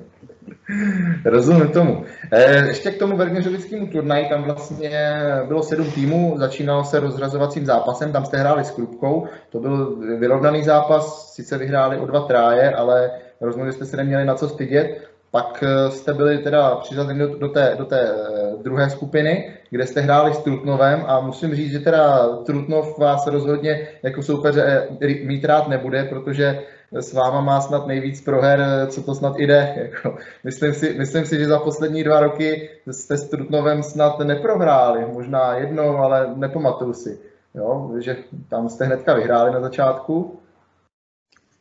Rozumím 1.26 1.68
tomu. 1.68 2.06
Eh, 2.32 2.68
ještě 2.68 2.92
k 2.92 3.00
tomu 3.00 3.18
Vergneřovickému 3.18 3.88
turnaji, 3.88 4.30
tam 4.30 4.44
vlastně 4.44 5.14
bylo 5.48 5.64
sedm 5.64 5.92
týmů, 5.92 6.36
začínalo 6.38 6.84
se 6.84 7.00
rozrazovacím 7.00 7.66
zápasem, 7.66 8.12
tam 8.12 8.26
jste 8.26 8.38
hráli 8.38 8.64
s 8.66 8.72
Krupkou, 8.72 9.28
to 9.50 9.60
byl 9.60 9.96
vyrovnaný 10.20 10.64
zápas, 10.64 11.34
sice 11.34 11.58
vyhráli 11.58 11.98
o 11.98 12.06
dva 12.06 12.22
tráje, 12.22 12.76
ale 12.76 13.12
rozhodně 13.42 13.72
jste 13.72 13.86
se 13.86 13.98
neměli 13.98 14.26
na 14.26 14.36
co 14.36 14.50
stydět. 14.50 15.15
Pak 15.36 15.64
eh, 15.64 15.92
jste 15.92 16.14
byli 16.14 16.38
teda 16.38 16.76
přiřazeni 16.76 17.20
do, 17.20 17.36
do, 17.36 17.50
té, 17.50 17.76
do 17.78 17.86
té 17.86 18.02
eh, 18.02 18.64
druhé 18.64 18.90
skupiny, 18.90 19.54
kde 19.70 19.88
jste 19.88 20.02
hráli 20.02 20.34
s 20.34 20.38
Trutnovem 20.38 21.04
a 21.08 21.20
musím 21.20 21.56
říct, 21.56 21.72
že 21.72 21.80
teda 21.80 22.28
Trutnov 22.46 22.98
vás 22.98 23.28
rozhodně 23.28 23.88
jako 24.04 24.24
soupeře 24.24 24.88
mít 25.24 25.46
rád 25.46 25.68
nebude, 25.68 26.04
protože 26.04 26.64
s 26.92 27.14
váma 27.14 27.42
má 27.42 27.62
snad 27.62 27.88
nejvíc 27.88 28.22
proher, 28.22 28.88
co 28.90 29.04
to 29.04 29.16
snad 29.16 29.38
jde. 29.38 29.76
Jako, 29.92 30.18
myslím, 30.44 30.74
si, 30.74 30.94
myslím 30.94 31.26
si, 31.26 31.38
že 31.40 31.48
za 31.48 31.60
poslední 31.60 32.04
dva 32.04 32.20
roky 32.20 32.70
jste 32.88 33.18
s 33.18 33.30
Trutnovem 33.30 33.84
snad 33.84 34.20
neprohráli, 34.20 35.06
možná 35.14 35.56
jednou, 35.56 35.98
ale 35.98 36.34
nepamatuju 36.36 36.94
si. 36.94 37.20
Jo, 37.56 37.92
že 38.00 38.18
tam 38.50 38.70
jste 38.70 38.86
hnedka 38.86 39.14
vyhráli 39.14 39.52
na 39.52 39.62
začátku. 39.62 40.40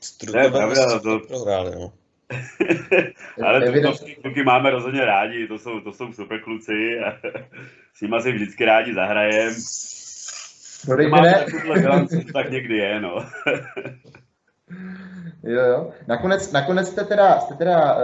S 0.01 0.19
Trutnovem 0.19 0.75
jste 0.75 1.01
to... 1.01 1.19
prohráli, 1.29 1.71
no. 1.75 1.93
ale 3.45 3.61
Trutnovský 3.61 4.15
kluky 4.15 4.43
máme 4.43 4.71
rozhodně 4.71 5.05
rádi, 5.05 5.49
to 5.49 5.59
jsou, 5.59 5.81
to 5.81 5.93
jsou 5.93 6.13
super 6.13 6.41
kluci 6.41 6.99
a 7.07 7.13
s 7.95 8.01
nimi 8.01 8.17
si 8.21 8.33
vždycky 8.33 8.65
rádi 8.65 8.95
zahrajem. 8.95 9.55
Máme 11.11 11.35
tak 12.33 12.51
někdy 12.51 12.77
je, 12.77 13.01
no. 13.01 13.25
Jo, 15.47 15.63
jo. 15.63 15.91
Nakonec, 16.07 16.53
nakonec 16.53 16.89
jste 16.89 17.05
teda, 17.05 17.41
jste 17.41 17.55
teda 17.55 17.95
uh, 17.95 18.01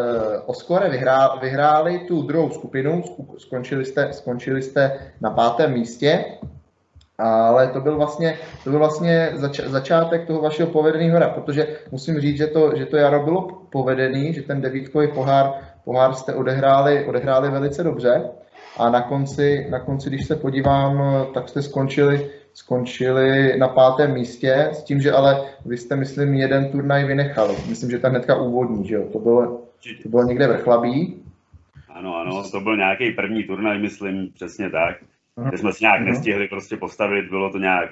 o 0.47 0.55
skore 0.55 0.91
vyhrá, 0.91 1.35
vyhráli 1.35 1.99
tu 1.99 2.23
druhou 2.23 2.51
skupinu, 2.51 3.03
skončili 3.39 3.85
jste, 3.85 4.13
skončili 4.13 4.63
jste 4.63 5.13
na 5.21 5.31
pátém 5.31 5.73
místě, 5.73 6.25
ale 7.21 7.69
to 7.69 7.81
byl 7.81 7.97
vlastně, 7.97 8.39
to 8.65 8.71
byl 8.71 8.79
vlastně 8.79 9.31
zač, 9.35 9.61
začátek 9.61 10.27
toho 10.27 10.41
vašeho 10.41 10.71
povedeného 10.71 11.17
hra, 11.17 11.29
protože 11.29 11.67
musím 11.93 12.21
říct, 12.21 12.37
že 12.37 12.47
to, 12.47 12.77
že 12.77 12.87
to 12.87 12.97
jaro 12.97 13.25
bylo 13.25 13.49
povedený, 13.71 14.33
že 14.33 14.43
ten 14.43 14.61
devítkový 14.61 15.09
pohár, 15.09 15.53
pohár 15.85 16.15
jste 16.15 16.35
odehráli, 16.35 17.05
odehráli 17.05 17.51
velice 17.51 17.85
dobře 17.85 18.23
a 18.77 18.91
na 18.91 19.03
konci, 19.03 19.67
na 19.71 19.81
konci, 19.81 20.09
když 20.09 20.27
se 20.27 20.37
podívám, 20.37 21.03
tak 21.35 21.49
jste 21.49 21.63
skončili 21.63 22.31
skončili 22.55 23.59
na 23.59 23.69
pátém 23.69 24.15
místě, 24.15 24.69
s 24.73 24.85
tím, 24.85 25.01
že 25.01 25.13
ale 25.13 25.47
vy 25.67 25.77
jste, 25.77 25.97
myslím, 25.97 26.35
jeden 26.35 26.71
turnaj 26.71 27.05
vynechali. 27.05 27.55
Myslím, 27.69 27.91
že 27.91 27.99
ta 27.99 28.09
hnedka 28.09 28.37
úvodní, 28.37 28.89
že 28.89 28.95
jo? 28.95 29.05
To 29.13 29.19
bylo, 29.19 29.63
to 30.03 30.09
bylo 30.09 30.23
někde 30.23 30.47
vrchlabí. 30.47 31.23
Ano, 31.89 32.17
ano, 32.17 32.51
to 32.51 32.61
byl 32.61 32.77
nějaký 32.77 33.11
první 33.11 33.45
turnaj, 33.45 33.79
myslím, 33.79 34.33
přesně 34.35 34.71
tak. 34.71 34.97
Kde 35.49 35.59
jsme 35.59 35.73
si 35.73 35.85
nějak 35.85 36.01
uh-huh. 36.01 36.05
nestihli 36.05 36.49
prostě 36.49 36.77
postavit, 36.77 37.31
bylo 37.31 37.53
to 37.53 37.59
nějak, 37.59 37.91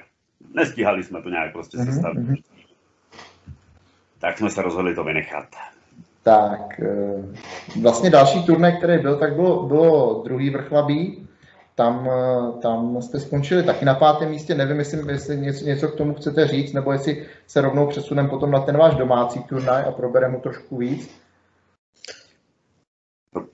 nestíhali 0.53 1.03
jsme 1.03 1.21
to 1.21 1.29
nějak 1.29 1.53
prostě 1.53 1.77
uh-huh. 1.77 1.85
sestavit. 1.85 2.27
Uh-huh. 2.27 2.43
Tak 4.19 4.37
jsme 4.37 4.49
se 4.49 4.61
rozhodli 4.61 4.95
to 4.95 5.03
vynechat. 5.03 5.45
Tak, 6.23 6.79
eh, 6.79 7.81
vlastně 7.81 8.09
další 8.09 8.45
turnaj, 8.45 8.77
který 8.77 9.01
byl, 9.01 9.19
tak 9.19 9.35
bylo, 9.35 9.67
bylo 9.67 10.21
druhý 10.23 10.49
vrchlabí, 10.49 11.27
tam, 11.75 12.09
eh, 12.09 12.61
tam 12.61 13.01
jste 13.01 13.19
skončili 13.19 13.63
taky 13.63 13.85
na 13.85 13.95
pátém 13.95 14.29
místě. 14.29 14.55
Nevím, 14.55 14.79
jestli, 14.79 15.11
jestli 15.11 15.37
něco, 15.37 15.65
něco 15.65 15.87
k 15.87 15.95
tomu 15.95 16.13
chcete 16.13 16.47
říct, 16.47 16.73
nebo 16.73 16.91
jestli 16.91 17.25
se 17.47 17.61
rovnou 17.61 17.87
přesunem 17.87 18.29
potom 18.29 18.51
na 18.51 18.59
ten 18.59 18.77
váš 18.77 18.95
domácí 18.95 19.43
turnaj 19.43 19.83
a 19.83 19.91
probereme 19.91 20.33
mu 20.33 20.39
trošku 20.39 20.77
víc. 20.77 21.19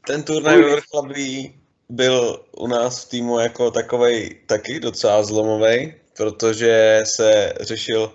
Ten 0.08 0.24
turnaj 0.24 0.62
ve 0.62 0.72
Vrchlabí 0.72 1.60
byl 1.90 2.46
u 2.52 2.68
nás 2.68 3.06
v 3.06 3.10
týmu 3.10 3.40
jako 3.40 3.72
takový 3.72 4.36
taky 4.46 4.80
docela 4.80 5.24
zlomový, 5.24 5.94
protože 6.18 7.04
se 7.16 7.54
řešil 7.60 8.14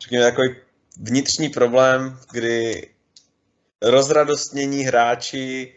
řekněme, 0.00 0.24
takový 0.24 0.56
vnitřní 1.00 1.48
problém, 1.48 2.18
kdy 2.32 2.88
rozradostnění 3.82 4.82
hráči 4.82 5.74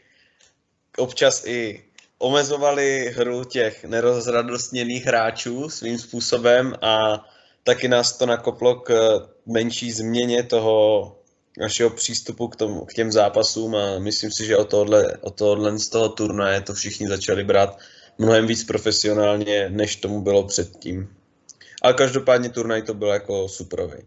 občas 0.98 1.46
i 1.46 1.84
omezovali 2.18 3.14
hru 3.18 3.44
těch 3.44 3.84
nerozradostněných 3.84 5.06
hráčů 5.06 5.70
svým 5.70 6.00
způsobem 6.00 6.76
a 6.82 7.26
taky 7.64 7.88
nás 7.88 8.18
to 8.18 8.26
nakoplo 8.26 8.76
k 8.76 8.92
menší 9.46 9.92
změně 9.92 10.44
toho 10.44 11.16
našeho 11.58 11.90
přístupu 11.90 12.48
k, 12.48 12.56
tomu, 12.56 12.86
k 12.86 12.94
těm 12.94 13.12
zápasům 13.12 13.76
a 13.76 14.00
myslím 14.00 14.32
si, 14.32 14.46
že 14.46 14.58
o 14.58 14.66
tohle, 14.66 15.18
o 15.22 15.32
tohle 15.32 15.80
z 15.80 15.90
toho 15.90 16.10
turnaje 16.10 16.62
to 16.62 16.74
všichni 16.74 17.08
začali 17.08 17.44
brát 17.44 17.78
mnohem 18.18 18.48
víc 18.48 18.64
profesionálně, 18.64 19.70
než 19.70 19.96
tomu 19.96 20.22
bylo 20.22 20.44
předtím. 20.44 21.10
Ale 21.82 21.94
každopádně 21.94 22.50
turnaj 22.50 22.82
to 22.82 22.94
byl 22.94 23.08
jako 23.08 23.48
superový. 23.48 23.98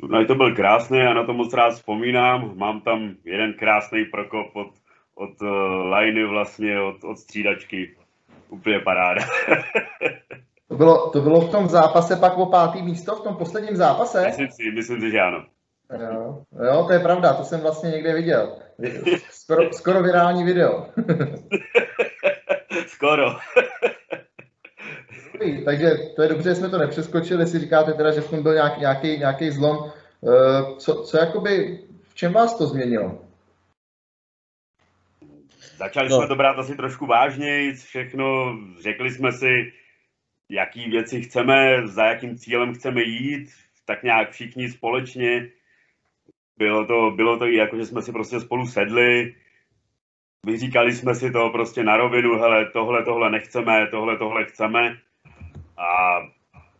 Turnaj 0.00 0.26
to 0.26 0.34
byl 0.34 0.54
krásný 0.54 1.00
a 1.00 1.14
na 1.14 1.26
to 1.26 1.32
moc 1.32 1.52
rád 1.52 1.70
vzpomínám. 1.70 2.58
Mám 2.58 2.80
tam 2.80 3.14
jeden 3.24 3.54
krásný 3.54 4.04
prokop 4.04 4.56
od 4.56 4.84
od 5.14 5.42
uh, 5.42 5.48
liney 5.94 6.26
vlastně, 6.26 6.80
od, 6.80 7.04
od 7.04 7.18
střídačky. 7.18 7.96
Úplně 8.48 8.80
paráda. 8.80 9.22
to, 10.68 10.76
bylo, 10.76 11.10
to 11.10 11.20
bylo 11.20 11.40
v 11.40 11.50
tom 11.50 11.68
zápase 11.68 12.16
pak 12.16 12.38
o 12.38 12.46
pátý 12.46 12.82
místo, 12.82 13.16
v 13.16 13.20
tom 13.22 13.36
posledním 13.36 13.76
zápase? 13.76 14.24
Myslím 14.26 14.48
si, 14.50 14.70
myslím 14.74 15.00
si 15.00 15.10
že 15.10 15.20
ano. 15.20 15.44
Jo, 16.00 16.42
jo, 16.64 16.84
to 16.86 16.92
je 16.92 16.98
pravda, 16.98 17.34
to 17.34 17.44
jsem 17.44 17.60
vlastně 17.60 17.90
někde 17.90 18.14
viděl. 18.14 18.56
Skoro, 19.30 19.72
skoro 19.72 20.02
virální 20.02 20.44
video. 20.44 20.86
skoro. 22.86 23.36
Takže 25.64 25.90
to 26.16 26.22
je 26.22 26.28
dobře, 26.28 26.48
že 26.48 26.54
jsme 26.54 26.68
to 26.68 26.78
nepřeskočili, 26.78 27.42
jestli 27.42 27.58
říkáte 27.58 27.92
teda, 27.92 28.12
že 28.12 28.20
v 28.20 28.30
tom 28.30 28.42
byl 28.42 28.54
nějaký, 28.54 28.80
nějaký, 28.80 29.18
nějaký 29.18 29.50
zlom. 29.50 29.92
Eh, 30.28 30.76
co, 30.78 31.02
co 31.02 31.16
jakoby, 31.16 31.78
v 32.02 32.14
čem 32.14 32.32
vás 32.32 32.58
to 32.58 32.66
změnilo? 32.66 33.24
Začali 35.76 36.08
no. 36.08 36.16
jsme 36.16 36.28
to 36.28 36.36
brát 36.36 36.58
asi 36.58 36.76
trošku 36.76 37.06
vážněji, 37.06 37.72
všechno, 37.72 38.56
řekli 38.80 39.10
jsme 39.10 39.32
si, 39.32 39.72
jaký 40.48 40.90
věci 40.90 41.22
chceme, 41.22 41.86
za 41.88 42.04
jakým 42.04 42.38
cílem 42.38 42.74
chceme 42.74 43.02
jít, 43.02 43.50
tak 43.84 44.02
nějak 44.02 44.30
všichni 44.30 44.68
společně. 44.68 45.48
Bylo 46.56 46.86
to, 46.86 47.10
bylo 47.16 47.38
to 47.38 47.46
i 47.46 47.56
jako, 47.56 47.76
že 47.76 47.86
jsme 47.86 48.02
si 48.02 48.12
prostě 48.12 48.40
spolu 48.40 48.66
sedli, 48.66 49.34
vyříkali 50.46 50.92
jsme 50.92 51.14
si 51.14 51.30
to 51.30 51.50
prostě 51.50 51.84
na 51.84 51.96
rovinu, 51.96 52.38
hele, 52.38 52.70
tohle, 52.72 53.04
tohle 53.04 53.30
nechceme, 53.30 53.86
tohle, 53.90 54.18
tohle 54.18 54.44
chceme. 54.44 54.96
A 55.76 56.18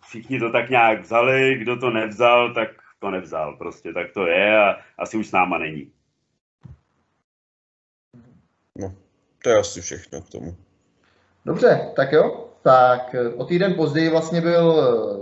všichni 0.07 0.41
to 0.41 0.51
tak 0.53 0.71
nějak 0.71 1.01
vzali, 1.01 1.55
kdo 1.55 1.77
to 1.77 1.91
nevzal, 1.91 2.55
tak 2.55 2.69
to 2.99 3.11
nevzal 3.11 3.57
prostě, 3.57 3.93
tak 3.93 4.13
to 4.13 4.27
je 4.27 4.59
a 4.59 4.77
asi 4.99 5.17
už 5.17 5.27
s 5.27 5.33
náma 5.33 5.59
není. 5.59 5.93
No, 8.77 8.95
to 9.43 9.51
je 9.51 9.59
asi 9.59 9.81
všechno 9.81 10.21
k 10.23 10.31
tomu. 10.31 10.57
Dobře, 11.45 11.93
tak 11.97 12.13
jo. 12.13 12.54
Tak 12.65 13.17
o 13.37 13.45
týden 13.45 13.75
později 13.75 14.11
vlastně 14.11 14.41
byl 14.41 14.75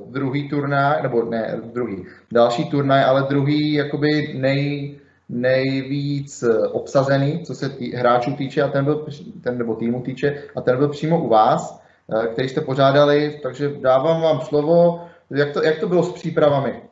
druhý 0.07 0.49
turnaj, 0.49 1.03
nebo 1.03 1.23
ne 1.23 1.61
druhý, 1.65 2.07
další 2.33 2.65
turnaj, 2.65 3.05
ale 3.05 3.27
druhý 3.29 3.73
jakoby 3.73 4.35
nej, 4.39 4.99
nejvíc 5.29 6.45
obsazený, 6.71 7.45
co 7.45 7.55
se 7.55 7.69
tý, 7.69 7.93
hráčů 7.93 8.37
týče, 8.37 8.63
a 8.63 8.69
ten 8.69 8.85
byl, 8.85 9.07
ten, 9.43 9.59
nebo 9.59 9.75
týmu 9.75 10.03
týče, 10.03 10.43
a 10.57 10.61
ten 10.61 10.77
byl 10.77 10.89
přímo 10.89 11.25
u 11.25 11.29
vás, 11.29 11.83
který 12.33 12.49
jste 12.49 12.61
pořádali, 12.61 13.41
takže 13.43 13.69
dávám 13.81 14.23
vám 14.23 14.41
slovo. 14.41 15.05
Jak 15.31 15.53
to, 15.53 15.63
jak 15.63 15.79
to 15.81 15.89
bylo 15.89 16.03
s 16.03 16.13
přípravami? 16.13 16.83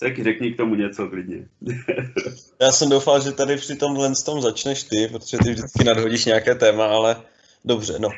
Tak 0.00 0.18
řekni 0.18 0.52
k 0.52 0.56
tomu 0.56 0.74
něco 0.74 1.08
klidně. 1.08 1.48
Já 2.60 2.72
jsem 2.72 2.88
doufal, 2.90 3.20
že 3.20 3.32
tady 3.32 3.56
při 3.56 3.76
tomhle 3.76 4.12
tom 4.24 4.40
začneš 4.40 4.82
ty, 4.82 5.08
protože 5.12 5.38
ty 5.38 5.50
vždycky 5.50 5.84
nadhodíš 5.84 6.24
nějaké 6.24 6.54
téma, 6.54 6.86
ale 6.86 7.16
dobře, 7.64 7.98
no. 7.98 8.08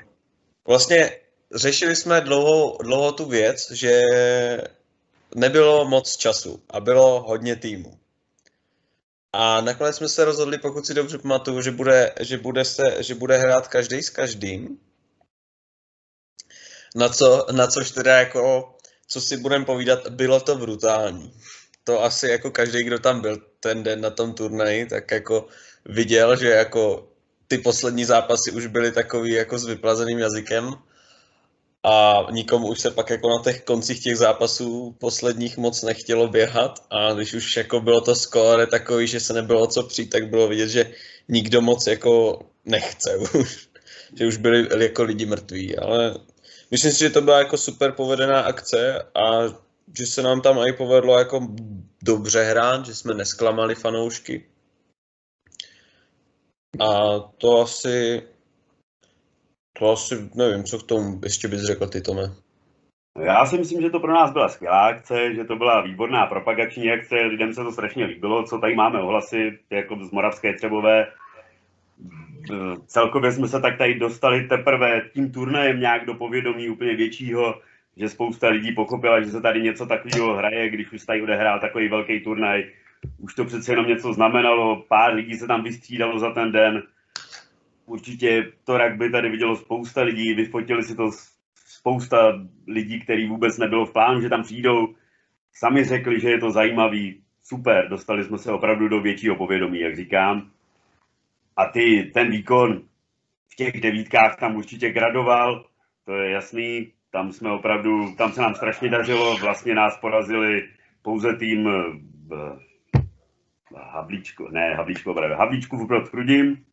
Vlastně 0.67 1.21
řešili 1.55 1.97
jsme 1.97 2.21
dlouho, 2.21 2.79
dlouho 2.83 3.13
tu 3.13 3.25
věc, 3.25 3.71
že 3.71 4.01
nebylo 5.35 5.85
moc 5.85 6.17
času 6.17 6.63
a 6.71 6.81
bylo 6.81 7.23
hodně 7.23 7.57
týmů. 7.57 7.99
A 9.33 9.61
nakonec 9.61 9.97
jsme 9.97 10.09
se 10.09 10.25
rozhodli, 10.25 10.59
pokud 10.59 10.87
si 10.87 10.95
dobře 10.95 11.19
pamatuju, 11.19 11.63
že 11.63 11.71
bude, 11.71 12.15
že 12.21 12.39
bude, 12.39 12.65
se, 12.65 13.03
že 13.03 13.15
bude 13.15 13.39
hrát 13.39 13.69
každý 13.69 14.03
s 14.03 14.11
každým. 14.11 14.79
Na, 16.95 17.09
co, 17.09 17.47
na 17.53 17.67
což 17.67 17.91
teda 17.91 18.19
jako, 18.19 18.75
co 19.07 19.21
si 19.21 19.37
budeme 19.37 19.65
povídat, 19.65 20.09
bylo 20.09 20.41
to 20.41 20.57
brutální 20.57 21.33
to 21.85 22.05
asi 22.05 22.29
jako 22.29 22.51
každý, 22.51 22.85
kdo 22.85 22.99
tam 22.99 23.21
byl 23.21 23.37
ten 23.61 23.83
den 23.83 24.01
na 24.01 24.11
tom 24.11 24.35
turnaji, 24.35 24.87
tak 24.87 25.11
jako 25.11 25.47
viděl, 25.85 26.37
že 26.37 26.49
jako 26.49 27.09
ty 27.49 27.59
poslední 27.59 28.05
zápasy 28.05 28.51
už 28.51 28.67
byly 28.67 28.93
takový 28.93 29.33
jako 29.33 29.59
s 29.59 29.65
vyplazeným 29.65 30.19
jazykem 30.19 30.75
a 31.83 32.27
nikomu 32.31 32.69
už 32.69 32.81
se 32.81 32.91
pak 32.91 33.11
jako 33.11 33.29
na 33.29 33.43
těch 33.45 33.63
koncích 33.63 34.03
těch 34.03 34.17
zápasů 34.17 34.97
posledních 34.99 35.57
moc 35.57 35.83
nechtělo 35.83 36.29
běhat 36.29 36.87
a 36.91 37.13
když 37.13 37.35
už 37.35 37.57
jako 37.57 37.81
bylo 37.81 38.01
to 38.01 38.15
skóre 38.15 38.67
takový, 38.67 39.07
že 39.07 39.21
se 39.21 39.33
nebylo 39.33 39.67
co 39.67 39.83
přijít, 39.83 40.11
tak 40.11 40.29
bylo 40.29 40.49
vidět, 40.49 40.69
že 40.69 40.91
nikdo 41.29 41.61
moc 41.61 41.87
jako 41.87 42.41
nechce 42.65 43.17
už, 43.41 43.69
že 44.19 44.27
už 44.27 44.37
byli 44.37 44.85
jako 44.85 45.03
lidi 45.03 45.27
mrtví, 45.27 45.77
ale 45.77 46.15
myslím 46.71 46.93
si, 46.93 46.99
že 46.99 47.11
to 47.11 47.21
byla 47.21 47.39
jako 47.39 47.57
super 47.59 47.93
povedená 47.93 48.41
akce 48.41 49.03
a 49.15 49.43
že 49.99 50.07
se 50.07 50.23
nám 50.23 50.41
tam 50.41 50.59
i 50.59 50.73
povedlo 50.73 51.19
jako 51.19 51.49
dobře 52.03 52.43
hrát, 52.43 52.87
že 52.87 52.95
jsme 52.95 53.15
nesklamali 53.15 53.75
fanoušky. 53.75 54.45
A 56.81 57.21
to 57.39 57.61
asi, 57.61 58.23
to 59.79 59.93
asi 59.93 60.15
nevím, 60.35 60.65
co 60.65 60.79
k 60.79 60.87
tomu 60.87 61.21
ještě 61.23 61.49
bys 61.49 61.63
řekl 61.63 61.87
ty, 61.87 62.01
Tome. 62.01 62.23
Já 63.21 63.47
si 63.47 63.59
myslím, 63.59 63.83
že 63.83 63.91
to 63.91 64.01
pro 64.01 64.13
nás 64.13 64.33
byla 64.33 64.49
skvělá 64.49 64.87
akce, 64.87 65.35
že 65.35 65.45
to 65.45 65.57
byla 65.57 65.81
výborná 65.81 66.27
propagační 66.27 66.91
akce, 66.91 67.15
lidem 67.15 67.55
se 67.55 67.65
to 67.65 67.73
strašně 67.73 68.05
líbilo, 68.05 68.45
co 68.45 68.59
tady 68.59 68.75
máme 68.75 69.03
ohlasy, 69.03 69.59
jako 69.71 69.97
z 70.05 70.11
Moravské 70.11 70.55
Třebové. 70.55 71.07
Celkově 72.87 73.33
jsme 73.33 73.49
se 73.49 73.61
tak 73.61 73.79
tady 73.79 73.95
dostali 73.95 74.49
teprve 74.49 75.03
tím 75.13 75.33
turnajem 75.33 75.81
nějak 75.81 76.07
do 76.07 76.15
povědomí 76.15 76.69
úplně 76.69 76.97
většího, 76.97 77.61
že 77.97 78.09
spousta 78.09 78.49
lidí 78.49 78.73
pochopila, 78.73 79.21
že 79.21 79.31
se 79.31 79.41
tady 79.41 79.63
něco 79.63 79.87
takového 79.87 80.37
hraje, 80.37 80.71
když 80.71 80.93
už 80.93 81.05
tady 81.05 81.23
odehrál 81.23 81.61
takový 81.61 81.89
velký 81.89 82.21
turnaj. 82.21 82.65
Už 83.19 83.35
to 83.35 83.45
přece 83.45 83.73
jenom 83.73 83.87
něco 83.87 84.13
znamenalo, 84.13 84.85
pár 84.89 85.15
lidí 85.15 85.35
se 85.35 85.47
tam 85.47 85.63
vystřídalo 85.63 86.19
za 86.19 86.31
ten 86.31 86.53
den. 86.53 86.83
Určitě 87.87 88.53
to 88.65 88.79
rugby 88.79 89.11
tady 89.11 89.31
vidělo 89.31 89.57
spousta 89.57 90.03
lidí, 90.03 90.35
vyfotili 90.35 90.83
si 90.83 90.97
to 90.97 91.11
spousta 91.55 92.33
lidí, 92.67 93.01
který 93.01 93.29
vůbec 93.29 93.59
nebylo 93.59 93.87
v 93.87 93.93
plánu, 93.93 94.21
že 94.21 94.29
tam 94.29 94.43
přijdou. 94.43 94.95
Sami 95.53 95.85
řekli, 95.85 96.21
že 96.21 96.31
je 96.31 96.39
to 96.39 96.51
zajímavý, 96.51 97.23
super, 97.43 97.89
dostali 97.89 98.25
jsme 98.25 98.39
se 98.39 98.53
opravdu 98.53 98.89
do 98.89 99.01
většího 99.01 99.37
povědomí, 99.37 99.81
jak 99.81 99.97
říkám. 99.97 100.51
A 101.57 101.67
ty, 101.67 102.11
ten 102.15 102.31
výkon 102.31 102.83
v 103.53 103.57
těch 103.57 103.81
devítkách 103.81 104.37
tam 104.37 104.57
určitě 104.57 104.91
gradoval, 104.91 105.65
to 106.05 106.13
je 106.13 106.31
jasný, 106.31 106.93
tam 107.11 107.33
jsme 107.33 107.53
opravdu, 107.53 108.15
tam 108.19 108.33
se 108.33 108.41
nám 108.41 108.55
strašně 108.55 108.89
dařilo, 108.89 109.37
vlastně 109.37 109.75
nás 109.75 109.99
porazili 110.01 110.69
pouze 111.03 111.37
tým 111.37 111.69
v 113.71 113.77
Havlíčku, 113.77 114.49
ne 114.49 114.75
Havlíčku, 114.75 115.15
právě 115.15 115.37
Havlíčku 115.37 115.77
v 115.77 116.09
Chrudím 116.09 116.65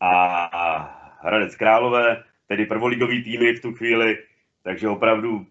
a, 0.00 0.44
a 0.44 0.96
Hradec 1.20 1.56
Králové, 1.56 2.24
tedy 2.46 2.66
prvoligový 2.66 3.24
týmy 3.24 3.52
v 3.52 3.62
tu 3.62 3.74
chvíli, 3.74 4.18
takže 4.62 4.88
opravdu 4.88 5.46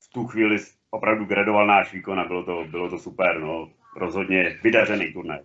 v 0.00 0.12
tu 0.12 0.26
chvíli 0.26 0.58
opravdu 0.90 1.24
gradoval 1.24 1.66
náš 1.66 1.92
výkon 1.92 2.20
a 2.20 2.24
bylo 2.24 2.44
to, 2.44 2.64
bylo 2.70 2.90
to 2.90 2.98
super, 2.98 3.40
no, 3.40 3.70
rozhodně 3.96 4.58
vydařený 4.62 5.12
turnaj. 5.12 5.38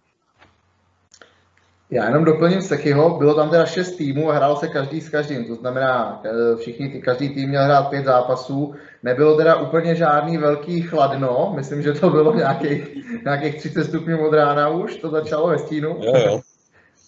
Já 1.92 2.06
jenom 2.06 2.26
doplním 2.26 2.62
Sechyho, 2.62 3.18
bylo 3.18 3.34
tam 3.34 3.50
teda 3.50 3.66
šest 3.66 3.96
týmů 3.96 4.32
a 4.32 4.34
hrál 4.34 4.56
se 4.56 4.68
každý 4.68 5.02
s 5.02 5.10
každým, 5.10 5.46
to 5.46 5.56
znamená, 5.56 6.22
eh, 6.26 6.56
všichni, 6.56 7.02
každý 7.02 7.30
tým 7.30 7.50
měl 7.50 7.64
hrát 7.64 7.90
pět 7.90 8.06
zápasů, 8.06 8.74
nebylo 9.04 9.38
teda 9.38 9.56
úplně 9.56 9.96
žádný 9.96 10.38
velký 10.38 10.82
chladno, 10.82 11.54
myslím, 11.56 11.82
že 11.82 11.94
to 11.94 12.10
bylo 12.10 12.36
nějakých, 12.36 12.98
nějakých 13.26 13.56
30 13.56 13.84
stupňů 13.84 14.28
od 14.28 14.34
rána 14.34 14.70
už, 14.70 14.96
to 14.96 15.10
začalo 15.10 15.48
ve 15.48 15.58
stínu. 15.58 15.90
Jo, 15.90 16.14
jo. 16.26 16.40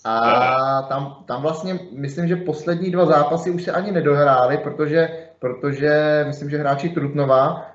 A 0.06 0.82
tam, 0.82 1.24
tam 1.26 1.42
vlastně, 1.42 1.80
myslím, 1.92 2.28
že 2.28 2.36
poslední 2.36 2.92
dva 2.92 3.06
zápasy 3.06 3.50
už 3.50 3.64
se 3.64 3.72
ani 3.72 3.92
nedohrály, 3.92 4.58
protože 4.58 5.10
protože 5.44 6.24
myslím, 6.28 6.50
že 6.50 6.58
hráči 6.58 6.90
Trutnova 6.90 7.73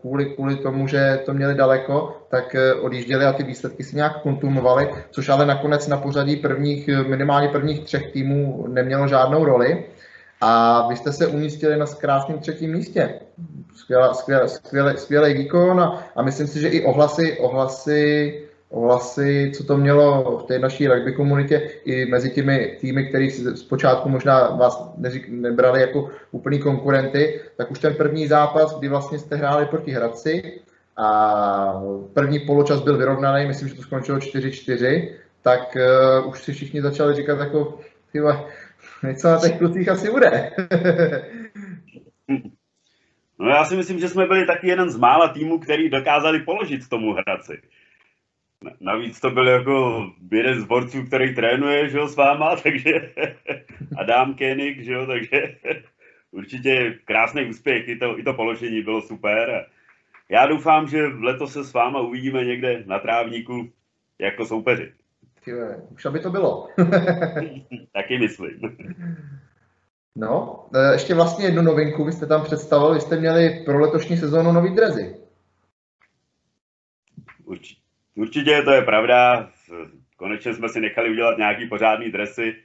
kvůli, 0.00 0.24
kvůli 0.24 0.56
tomu, 0.56 0.88
že 0.88 1.20
to 1.26 1.34
měli 1.34 1.54
daleko, 1.54 2.16
tak 2.28 2.54
eh, 2.54 2.74
odjížděli 2.74 3.24
a 3.24 3.32
ty 3.32 3.42
výsledky 3.42 3.84
si 3.84 3.96
nějak 3.96 4.22
kontumovali, 4.22 4.94
což 5.10 5.28
ale 5.28 5.46
nakonec 5.46 5.88
na 5.88 5.96
pořadí 5.96 6.36
prvních, 6.36 6.88
minimálně 6.88 7.48
prvních 7.48 7.84
třech 7.84 8.12
týmů 8.12 8.66
nemělo 8.68 9.08
žádnou 9.08 9.44
roli. 9.44 9.84
A 10.40 10.88
vy 10.88 10.96
jste 10.96 11.12
se 11.12 11.26
umístili 11.26 11.76
na 11.76 11.86
krásném 11.86 12.38
třetím 12.38 12.72
místě. 12.72 13.20
Skvělý, 13.76 14.96
skvělý 14.96 15.34
výkon 15.34 15.80
a, 15.80 16.04
a 16.16 16.22
myslím 16.22 16.46
si, 16.46 16.60
že 16.60 16.68
i 16.68 16.84
ohlasy, 16.84 17.38
ohlasy 17.38 18.34
ohlasy, 18.76 19.52
co 19.56 19.64
to 19.64 19.76
mělo 19.76 20.38
v 20.38 20.42
té 20.42 20.58
naší 20.58 20.88
rugby 20.88 21.12
komunitě 21.12 21.70
i 21.84 22.06
mezi 22.06 22.30
těmi 22.30 22.76
týmy, 22.80 23.06
který 23.06 23.30
zpočátku 23.30 24.08
možná 24.08 24.48
vás 24.50 24.92
neřík, 24.96 25.28
nebrali 25.28 25.80
jako 25.80 26.10
úplný 26.30 26.58
konkurenty, 26.58 27.40
tak 27.56 27.70
už 27.70 27.78
ten 27.78 27.94
první 27.94 28.26
zápas, 28.26 28.78
kdy 28.78 28.88
vlastně 28.88 29.18
jste 29.18 29.36
hráli 29.36 29.66
proti 29.66 29.90
Hradci 29.90 30.60
a 30.96 31.82
první 32.14 32.38
poločas 32.38 32.80
byl 32.80 32.98
vyrovnaný, 32.98 33.46
myslím, 33.46 33.68
že 33.68 33.74
to 33.74 33.82
skončilo 33.82 34.18
4-4, 34.18 35.08
tak 35.42 35.76
uh, 35.76 36.28
už 36.28 36.42
si 36.42 36.52
všichni 36.52 36.82
začali 36.82 37.14
říkat 37.14 37.40
jako, 37.40 37.78
tyhle, 38.12 38.44
něco 39.02 39.28
na 39.28 39.38
těch 39.38 39.58
klucích 39.58 39.88
asi 39.88 40.10
bude. 40.10 40.50
no 43.38 43.48
já 43.48 43.64
si 43.64 43.76
myslím, 43.76 43.98
že 43.98 44.08
jsme 44.08 44.26
byli 44.26 44.46
taky 44.46 44.68
jeden 44.68 44.90
z 44.90 44.96
mála 44.96 45.28
týmů, 45.28 45.58
který 45.58 45.90
dokázali 45.90 46.40
položit 46.40 46.88
tomu 46.88 47.12
Hradci. 47.12 47.58
Navíc 48.80 49.20
to 49.20 49.30
byl 49.30 49.48
jako 49.48 50.06
jeden 50.32 50.60
z 50.60 50.64
borců, 50.64 51.06
který 51.06 51.34
trénuje, 51.34 51.88
že 51.88 51.98
jo, 51.98 52.08
s 52.08 52.16
váma, 52.16 52.56
takže 52.62 53.12
Adam 53.98 54.34
Koenig, 54.34 54.84
že 54.84 54.92
jo, 54.92 55.06
takže 55.06 55.56
určitě 56.30 56.98
krásný 57.04 57.48
úspěch, 57.48 57.88
i 57.88 57.96
to, 57.96 58.18
i 58.18 58.22
to 58.22 58.34
položení 58.34 58.82
bylo 58.82 59.02
super. 59.02 59.66
Já 60.28 60.46
doufám, 60.46 60.88
že 60.88 61.06
letos 61.06 61.52
se 61.52 61.64
s 61.64 61.72
váma 61.72 62.00
uvidíme 62.00 62.44
někde 62.44 62.82
na 62.86 62.98
trávníku 62.98 63.68
jako 64.18 64.46
soupeři. 64.46 64.92
Tyve, 65.44 65.76
už 65.90 66.04
aby 66.04 66.20
to 66.20 66.30
bylo. 66.30 66.68
Taky 67.92 68.18
myslím. 68.18 68.60
No, 70.16 70.64
e, 70.74 70.92
ještě 70.92 71.14
vlastně 71.14 71.44
jednu 71.44 71.62
novinku, 71.62 72.04
vy 72.04 72.12
jste 72.12 72.26
tam 72.26 72.44
představili, 72.44 72.94
vy 72.94 73.00
jste 73.00 73.16
měli 73.16 73.62
pro 73.64 73.80
letošní 73.80 74.16
sezónu 74.16 74.52
nový 74.52 74.74
drezy. 74.74 75.16
Určitě. 78.16 78.62
To 78.62 78.72
je 78.72 78.82
pravda. 78.82 79.50
Konečně 80.16 80.54
jsme 80.54 80.68
si 80.68 80.80
nechali 80.80 81.10
udělat 81.10 81.38
nějaký 81.38 81.68
pořádný 81.68 82.10
dresy. 82.10 82.56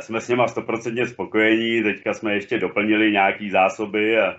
Jsme 0.00 0.20
s 0.20 0.28
něma 0.28 0.48
stoprocentně 0.48 1.06
spokojení. 1.06 1.82
Teďka 1.82 2.12
jsme 2.12 2.34
ještě 2.34 2.58
doplnili 2.58 3.12
nějaký 3.12 3.50
zásoby 3.50 4.18
a 4.18 4.36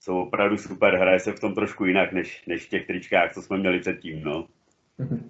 jsou 0.00 0.18
opravdu 0.18 0.56
super. 0.56 0.96
Hraje 0.96 1.20
se 1.20 1.32
v 1.32 1.40
tom 1.40 1.54
trošku 1.54 1.84
jinak, 1.84 2.12
než, 2.12 2.46
než 2.46 2.66
v 2.66 2.68
těch 2.68 2.86
tričkách, 2.86 3.32
co 3.32 3.42
jsme 3.42 3.58
měli 3.58 3.80
předtím. 3.80 4.22
No. 4.24 4.46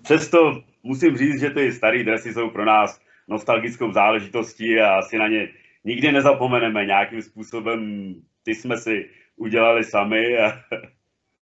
Přesto 0.02 0.62
musím 0.82 1.16
říct, 1.16 1.40
že 1.40 1.50
ty 1.50 1.72
staré 1.72 2.04
dresy 2.04 2.32
jsou 2.32 2.50
pro 2.50 2.64
nás 2.64 3.00
nostalgickou 3.28 3.92
záležitostí 3.92 4.80
a 4.80 4.94
asi 4.94 5.18
na 5.18 5.28
ně 5.28 5.48
nikdy 5.84 6.12
nezapomeneme. 6.12 6.84
Nějakým 6.84 7.22
způsobem 7.22 8.14
ty 8.44 8.54
jsme 8.54 8.76
si 8.76 9.10
udělali 9.36 9.84
sami 9.84 10.38
a 10.38 10.52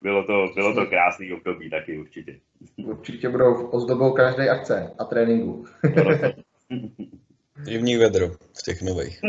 bylo 0.02 0.24
to, 0.24 0.46
bylo 0.54 0.74
to 0.74 0.87
krásný 0.87 1.32
období 1.32 1.70
taky 1.70 1.98
určitě. 1.98 2.40
Určitě 2.76 3.28
budou 3.28 3.66
ozdobou 3.66 4.12
každé 4.12 4.48
akce 4.48 4.92
a 4.98 5.04
tréninku. 5.04 5.66
Zimní 7.64 7.96
vedro 7.96 8.28
v 8.30 8.62
těch 8.64 8.82
nových. 8.82 9.20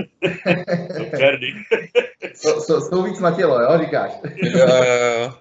jsou, 2.34 2.62
jsou, 2.62 2.82
jsou 2.82 3.03
víc 3.03 3.19
na 3.19 3.36
tělo, 3.36 3.62
jo, 3.62 3.79
říkáš? 3.86 4.12
jo, 4.43 4.60
jo, 4.60 4.84
jo. 5.21 5.34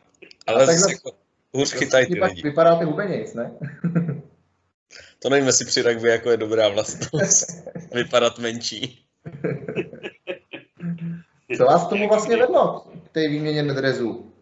Ale 0.46 0.66
tak 0.66 0.76
zase 0.76 0.92
jako, 0.92 1.10
hůř 1.54 1.72
chytají 1.72 2.06
ty 2.06 2.24
lidi. 2.24 2.42
Vypadáte 2.42 2.84
hubenějc, 2.84 3.34
ne? 3.34 3.52
to 5.22 5.28
nevím, 5.28 5.46
jestli 5.46 5.66
při 5.66 5.82
rugby 5.82 6.08
jako 6.08 6.30
je 6.30 6.36
dobrá 6.36 6.68
vlastnost. 6.68 7.68
Vypadat 7.94 8.38
menší. 8.38 9.04
Co 11.56 11.64
vás 11.64 11.88
tomu 11.88 12.08
vlastně 12.08 12.36
vedlo, 12.36 12.86
k 13.04 13.08
té 13.08 13.28
výměně 13.28 13.62
nedrezů? 13.62 14.32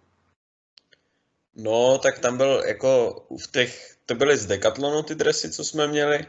No, 1.57 1.99
tak 1.99 2.19
tam 2.19 2.37
byl 2.37 2.63
jako 2.67 3.23
v 3.43 3.53
těch, 3.53 3.97
to 4.07 4.15
byly 4.15 4.37
z 4.37 4.47
Decathlonu 4.47 5.03
ty 5.03 5.15
dresy, 5.15 5.51
co 5.51 5.65
jsme 5.65 5.87
měli. 5.87 6.27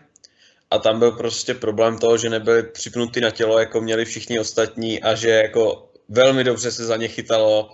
A 0.71 0.79
tam 0.79 0.99
byl 0.99 1.11
prostě 1.11 1.53
problém 1.53 1.97
toho, 1.97 2.17
že 2.17 2.29
nebyly 2.29 2.63
připnuty 2.63 3.21
na 3.21 3.31
tělo, 3.31 3.59
jako 3.59 3.81
měli 3.81 4.05
všichni 4.05 4.39
ostatní 4.39 5.01
a 5.03 5.15
že 5.15 5.29
jako 5.29 5.91
velmi 6.09 6.43
dobře 6.43 6.71
se 6.71 6.85
za 6.85 6.97
ně 6.97 7.07
chytalo. 7.07 7.69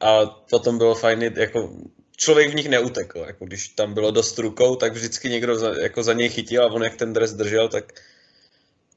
A 0.00 0.26
potom 0.26 0.78
bylo 0.78 0.94
fajn, 0.94 1.22
jako 1.22 1.72
člověk 2.16 2.50
v 2.50 2.54
nich 2.54 2.68
neutekl, 2.68 3.18
jako 3.26 3.44
když 3.44 3.68
tam 3.68 3.94
bylo 3.94 4.10
dost 4.10 4.38
rukou, 4.38 4.76
tak 4.76 4.92
vždycky 4.92 5.28
někdo 5.28 5.58
za, 5.58 5.74
jako 5.80 6.02
za 6.02 6.12
něj 6.12 6.28
chytil 6.28 6.64
a 6.64 6.72
on 6.72 6.82
jak 6.84 6.96
ten 6.96 7.12
dres 7.12 7.32
držel, 7.32 7.68
tak, 7.68 7.92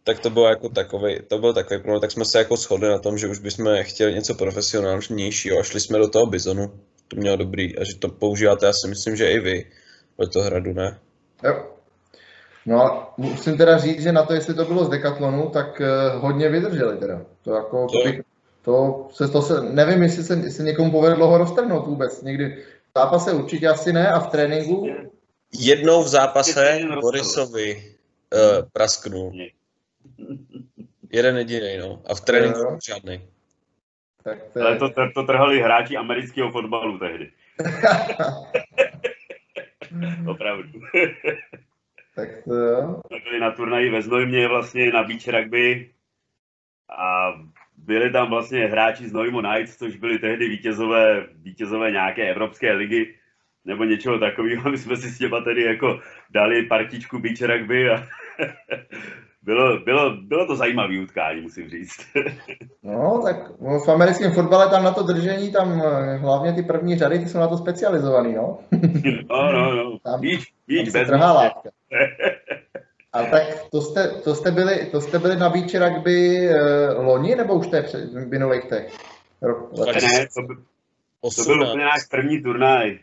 tak 0.04 0.20
to 0.20 0.30
bylo 0.30 0.50
jako 0.50 0.70
takový, 0.70 1.20
to 1.28 1.38
byl 1.38 1.54
takový 1.54 1.80
problém, 1.80 2.02
tak 2.02 2.12
jsme 2.12 2.26
se 2.26 2.38
jako 2.38 2.58
shodli 2.58 2.90
na 2.90 3.00
tom, 3.00 3.18
že 3.18 3.28
už 3.28 3.40
bychom 3.40 3.78
chtěli 3.82 4.14
něco 4.14 4.36
profesionálnějšího 4.36 5.60
a 5.60 5.64
šli 5.64 5.80
jsme 5.80 5.98
do 5.98 6.08
toho 6.08 6.26
bizonu, 6.26 6.80
to 7.08 7.16
mělo 7.16 7.38
dobrý 7.38 7.78
a 7.78 7.84
že 7.84 8.00
to 8.00 8.10
používáte, 8.10 8.66
já 8.66 8.74
si 8.74 8.88
myslím, 8.88 9.16
že 9.16 9.32
i 9.32 9.40
vy, 9.40 9.66
hradu, 10.42 10.74
ne? 10.74 11.00
Jo. 11.44 11.72
No 12.66 12.82
a 12.82 13.14
musím 13.18 13.58
teda 13.58 13.78
říct, 13.78 14.02
že 14.02 14.12
na 14.12 14.24
to, 14.24 14.34
jestli 14.34 14.54
to 14.54 14.66
bylo 14.66 14.86
z 14.86 14.90
Decathlonu, 14.90 15.50
tak 15.50 15.82
uh, 15.82 16.22
hodně 16.22 16.50
vydrželi 16.50 16.98
teda. 16.98 17.22
To 17.44 17.54
jako, 17.54 17.88
to, 17.88 18.10
bych, 18.10 18.22
to, 18.62 19.08
se, 19.12 19.28
to 19.28 19.42
se, 19.42 19.62
nevím, 19.62 20.04
jestli 20.04 20.24
se, 20.24 20.52
se 20.52 20.64
někomu 20.64 20.92
povedlo 20.92 21.28
ho 21.28 21.38
roztrhnout 21.38 21.88
vůbec. 21.88 22.22
Někdy 22.22 22.64
v 22.96 23.00
zápase 23.00 23.34
určitě 23.34 23.68
asi 23.68 23.94
ne 23.94 24.08
a 24.08 24.20
v 24.20 24.28
tréninku? 24.28 24.88
Jednou 25.60 26.04
v 26.04 26.08
zápase 26.08 26.80
Borisovi 27.02 27.76
uh, 28.34 28.70
prasknul. 28.74 29.32
Jeden 31.12 31.38
jediný, 31.38 31.78
no. 31.78 32.02
A 32.06 32.16
v 32.16 32.22
tréninku 32.22 32.60
no. 32.64 32.78
žádný. 32.88 33.22
Tak 34.26 34.38
to 34.54 34.60
je... 34.60 34.66
Ale 34.66 34.76
to, 34.76 34.90
to, 34.90 35.12
to 35.14 35.24
trhali 35.24 35.62
hráči 35.62 35.98
amerického 35.98 36.52
fotbalu 36.52 36.98
tehdy. 36.98 37.32
Opravdu. 40.28 40.80
tak 42.16 42.30
to 42.44 42.54
jo. 42.54 43.02
Byli 43.24 43.40
na 43.40 43.52
turnaji 43.52 43.90
ve 43.90 44.02
Znojmě 44.02 44.48
vlastně 44.48 44.92
na 44.92 45.04
beach 45.04 45.28
rugby 45.28 45.90
a 46.98 47.34
byli 47.78 48.12
tam 48.12 48.30
vlastně 48.30 48.66
hráči 48.66 49.08
z 49.08 49.14
Nojmo 49.14 49.42
Knights, 49.42 49.78
což 49.78 49.98
byli 49.98 50.20
tehdy 50.20 50.50
vítězové, 50.50 51.28
vítězové 51.34 51.92
nějaké 51.92 52.30
evropské 52.30 52.74
ligy 52.74 53.16
nebo 53.66 53.84
něčeho 53.84 54.20
takového. 54.20 54.70
My 54.72 54.78
jsme 54.78 54.98
si 54.98 55.10
s 55.10 55.18
těma 55.18 55.42
tedy 55.42 55.64
jako 55.64 56.00
dali 56.30 56.66
partičku 56.66 57.20
beach 57.20 57.42
rugby 57.42 57.90
a 57.90 58.08
bylo, 59.46 59.80
bylo, 59.80 60.18
bylo 60.22 60.48
to 60.48 60.56
zajímavé 60.56 61.00
utkání, 61.04 61.42
musím 61.42 61.70
říct. 61.70 62.06
no, 62.84 63.22
tak 63.26 63.36
v 63.60 63.90
americkém 63.90 64.32
fotbale 64.32 64.70
tam 64.70 64.84
na 64.84 64.92
to 64.92 65.04
držení, 65.04 65.52
tam 65.52 65.82
eh, 65.82 66.18
hlavně 66.18 66.54
ty 66.54 66.64
první 66.64 66.98
řady, 66.98 67.20
ty 67.20 67.30
jsou 67.30 67.38
na 67.38 67.48
to 67.48 67.58
specializovaný, 67.58 68.34
no. 68.34 68.60
no, 69.30 69.52
no, 69.52 69.76
no. 69.76 70.00
Tam, 70.00 70.22
víč, 70.22 70.54
víč, 70.68 70.92
tam 70.92 71.06
trhá 71.06 71.34
látka. 71.34 71.70
A 73.14 73.24
tak 73.24 73.44
to 73.72 73.82
jste, 73.82 74.08
to 74.08 74.36
jste, 74.36 74.52
byli, 74.52 74.86
to 74.86 75.02
jste 75.02 75.20
byli 75.20 75.36
na 75.36 75.50
beach 75.50 75.76
rugby 75.76 76.50
uh, 76.50 77.06
loni, 77.06 77.36
nebo 77.36 77.54
už 77.54 77.68
to 77.68 77.76
je 77.76 77.82
v 77.82 78.28
minulých 78.28 78.66
těch? 78.66 78.98
Ne, 79.42 80.28
to, 80.36 80.42
by, 80.42 80.56
to 81.36 81.44
byl 81.44 81.62
úplně 81.62 81.86
náš 81.86 82.06
první 82.12 82.42
turnaj. 82.42 83.00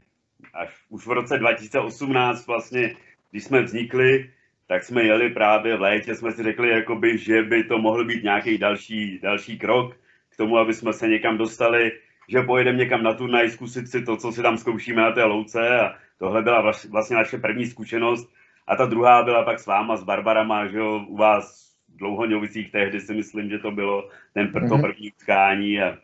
Až 0.54 0.68
už 0.88 1.06
v 1.06 1.10
roce 1.10 1.38
2018 1.38 2.46
vlastně, 2.46 2.94
když 3.30 3.44
jsme 3.44 3.62
vznikli, 3.62 4.30
tak 4.72 4.82
jsme 4.82 5.02
jeli 5.02 5.30
právě 5.30 5.76
v 5.76 5.80
létě, 5.80 6.14
jsme 6.14 6.32
si 6.32 6.42
řekli, 6.42 6.68
jakoby, 6.68 7.18
že 7.18 7.42
by 7.42 7.64
to 7.64 7.78
mohl 7.78 8.04
být 8.04 8.22
nějaký 8.22 8.58
další, 8.58 9.18
další 9.22 9.58
krok 9.58 9.96
k 10.28 10.36
tomu, 10.36 10.58
aby 10.58 10.74
jsme 10.74 10.92
se 10.92 11.08
někam 11.08 11.38
dostali, 11.38 11.92
že 12.28 12.42
pojedeme 12.42 12.78
někam 12.78 13.02
na 13.02 13.14
turnaj, 13.14 13.50
zkusit 13.50 13.88
si 13.88 14.02
to, 14.02 14.16
co 14.16 14.32
si 14.32 14.42
tam 14.42 14.56
zkoušíme 14.56 15.02
na 15.02 15.12
té 15.12 15.24
louce 15.24 15.80
a 15.80 15.94
tohle 16.18 16.42
byla 16.42 16.72
vlastně 16.90 17.16
naše 17.16 17.38
první 17.38 17.66
zkušenost 17.66 18.32
a 18.66 18.76
ta 18.76 18.86
druhá 18.86 19.22
byla 19.22 19.44
pak 19.44 19.58
s 19.58 19.66
váma, 19.66 19.96
s 19.96 20.04
Barbarama, 20.04 20.66
že 20.66 20.78
jo, 20.78 21.04
u 21.08 21.16
vás 21.16 21.76
v 21.94 21.96
Dlouhoňovicích 21.96 22.72
tehdy 22.72 23.00
si 23.00 23.14
myslím, 23.14 23.50
že 23.50 23.58
to 23.58 23.70
bylo 23.70 24.08
ten 24.34 24.46
pr- 24.46 24.68
to 24.68 24.74
mhm. 24.74 24.82
první 24.82 25.12
utkání 25.12 25.80
a 25.80 25.98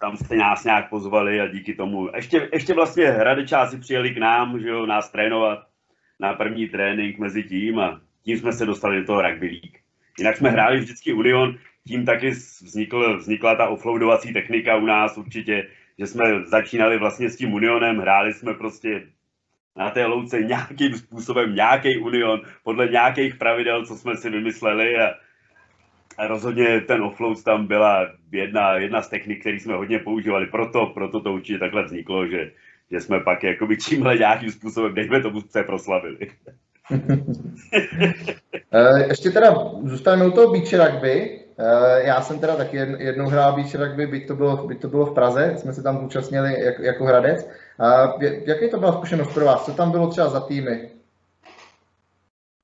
tam 0.00 0.16
jste 0.16 0.36
nás 0.36 0.64
nějak 0.64 0.90
pozvali 0.90 1.40
a 1.40 1.46
díky 1.46 1.74
tomu. 1.74 2.08
Ještě, 2.16 2.48
ještě 2.52 2.74
vlastně 2.74 3.04
Hradečáci 3.04 3.78
přijeli 3.78 4.10
k 4.10 4.18
nám, 4.18 4.60
že 4.60 4.68
jo, 4.68 4.86
nás 4.86 5.10
trénovat 5.10 5.75
na 6.20 6.34
první 6.34 6.68
trénink 6.68 7.18
mezi 7.18 7.42
tím 7.42 7.78
a 7.78 8.00
tím 8.22 8.38
jsme 8.38 8.52
se 8.52 8.66
dostali 8.66 9.00
do 9.00 9.06
toho 9.06 9.22
rugby 9.22 9.46
league. 9.46 9.76
Jinak 10.18 10.36
jsme 10.36 10.50
hráli 10.50 10.78
vždycky 10.78 11.12
Union, 11.12 11.58
tím 11.88 12.04
taky 12.04 12.30
vznikl, 12.30 13.16
vznikla 13.16 13.54
ta 13.54 13.68
offloadovací 13.68 14.32
technika 14.32 14.76
u 14.76 14.86
nás 14.86 15.18
určitě, 15.18 15.68
že 15.98 16.06
jsme 16.06 16.44
začínali 16.44 16.98
vlastně 16.98 17.30
s 17.30 17.36
tím 17.36 17.52
Unionem, 17.52 17.98
hráli 17.98 18.32
jsme 18.32 18.54
prostě 18.54 19.06
na 19.76 19.90
té 19.90 20.06
louce 20.06 20.40
nějakým 20.40 20.94
způsobem, 20.94 21.54
nějaký 21.54 21.96
Union, 21.96 22.40
podle 22.62 22.88
nějakých 22.88 23.34
pravidel, 23.34 23.86
co 23.86 23.96
jsme 23.96 24.16
si 24.16 24.30
vymysleli 24.30 24.98
a, 24.98 25.14
a 26.18 26.26
rozhodně 26.26 26.80
ten 26.80 27.02
offload 27.02 27.44
tam 27.44 27.66
byla 27.66 28.08
jedna, 28.32 28.74
jedna 28.74 29.02
z 29.02 29.08
technik, 29.08 29.40
které 29.40 29.60
jsme 29.60 29.74
hodně 29.74 29.98
používali, 29.98 30.46
proto, 30.46 30.86
proto 30.86 31.20
to 31.20 31.32
určitě 31.32 31.58
takhle 31.58 31.84
vzniklo, 31.84 32.26
že 32.26 32.52
že 32.90 33.00
jsme 33.00 33.20
pak 33.20 33.44
jakoby 33.44 33.76
tímhle 33.76 34.16
nějakým 34.16 34.50
způsobem, 34.50 34.94
dejme 34.94 35.22
tomu, 35.22 35.40
se 35.40 35.62
proslavili. 35.62 36.18
Eh, 38.72 39.08
ještě 39.08 39.30
teda 39.30 39.54
zůstaneme 39.84 40.26
u 40.26 40.30
toho 40.30 40.52
beach 40.52 40.72
rugby. 40.72 41.40
Eh, 41.58 42.06
já 42.06 42.20
jsem 42.20 42.38
teda 42.38 42.56
taky 42.56 42.76
jednou 42.76 43.26
hrál 43.26 43.52
beach 43.52 43.74
rugby, 43.74 44.06
byť 44.06 44.26
to 44.26 44.36
bylo, 44.36 44.66
byť 44.66 44.80
to 44.80 44.88
bylo 44.88 45.06
v 45.06 45.14
Praze, 45.14 45.54
jsme 45.56 45.72
se 45.72 45.82
tam 45.82 46.04
účastnili 46.04 46.64
jako, 46.64 46.82
jako 46.82 47.04
Hradec. 47.04 47.48
Jaký 48.46 48.70
to 48.70 48.78
byla 48.78 48.92
zkušenost 48.92 49.34
pro 49.34 49.44
vás? 49.44 49.64
Co 49.64 49.72
tam 49.72 49.90
bylo 49.90 50.10
třeba 50.10 50.28
za 50.28 50.40
týmy? 50.40 50.88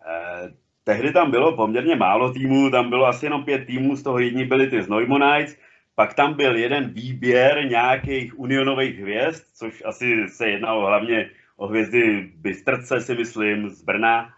Eh, 0.06 0.50
tehdy 0.84 1.12
tam 1.12 1.30
bylo 1.30 1.56
poměrně 1.56 1.96
málo 1.96 2.32
týmů, 2.32 2.70
tam 2.70 2.90
bylo 2.90 3.06
asi 3.06 3.26
jenom 3.26 3.44
pět 3.44 3.66
týmů, 3.66 3.96
z 3.96 4.02
toho 4.02 4.18
jedni 4.18 4.44
byli 4.44 4.66
ty 4.66 4.82
z 4.82 4.88
Neumonites, 4.88 5.56
pak 5.94 6.14
tam 6.14 6.34
byl 6.34 6.56
jeden 6.56 6.88
výběr 6.88 7.68
nějakých 7.68 8.38
unionových 8.38 8.98
hvězd, 8.98 9.44
což 9.54 9.82
asi 9.86 10.28
se 10.28 10.48
jednalo 10.48 10.86
hlavně 10.86 11.30
o 11.56 11.66
hvězdy 11.66 12.32
Bystrce, 12.36 13.00
si 13.00 13.14
myslím, 13.14 13.68
z 13.68 13.82
Brna. 13.82 14.28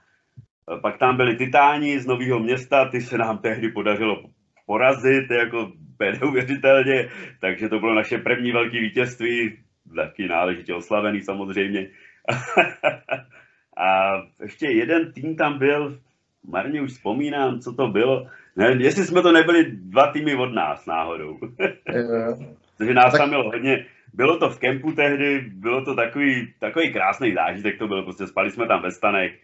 Pak 0.83 0.99
tam 0.99 1.17
byli 1.17 1.37
Titáni 1.37 2.01
z 2.01 2.07
Nového 2.07 2.39
města, 2.39 2.89
ty 2.89 3.01
se 3.01 3.19
nám 3.19 3.39
tehdy 3.39 3.69
podařilo 3.69 4.23
porazit, 4.67 5.31
jako 5.31 5.73
neuvěřitelně, 6.21 7.09
takže 7.41 7.69
to 7.69 7.81
bylo 7.81 7.95
naše 7.95 8.19
první 8.19 8.53
velké 8.53 8.81
vítězství, 8.81 9.59
taky 9.97 10.29
náležitě 10.29 10.75
oslavený 10.75 11.23
samozřejmě. 11.23 11.89
a 13.77 14.17
ještě 14.43 14.67
jeden 14.67 15.13
tým 15.13 15.37
tam 15.37 15.59
byl, 15.59 16.01
marně 16.47 16.83
už 16.83 16.91
vzpomínám, 16.91 17.61
co 17.61 17.73
to 17.73 17.89
bylo, 17.89 18.29
ne, 18.57 18.77
jestli 18.79 19.05
jsme 19.05 19.23
to 19.23 19.33
nebyli 19.33 19.65
dva 19.71 20.13
týmy 20.13 20.35
od 20.35 20.53
nás 20.53 20.87
náhodou. 20.87 21.39
Takže 22.79 22.95
nás 22.95 23.13
tam 23.19 23.31
bylo 23.31 23.45
hodně. 23.45 23.87
Bylo 24.15 24.39
to 24.39 24.51
v 24.51 24.59
kempu 24.59 24.93
tehdy, 24.93 25.41
bylo 25.41 25.85
to 25.85 25.95
takový, 25.95 26.55
takový 26.59 26.93
krásný 26.93 27.35
zážitek 27.35 27.79
to 27.79 27.89
bylo, 27.89 28.03
prostě 28.03 28.27
spali 28.27 28.51
jsme 28.51 28.67
tam 28.67 28.83
ve 28.83 28.91
stanech, 28.91 29.41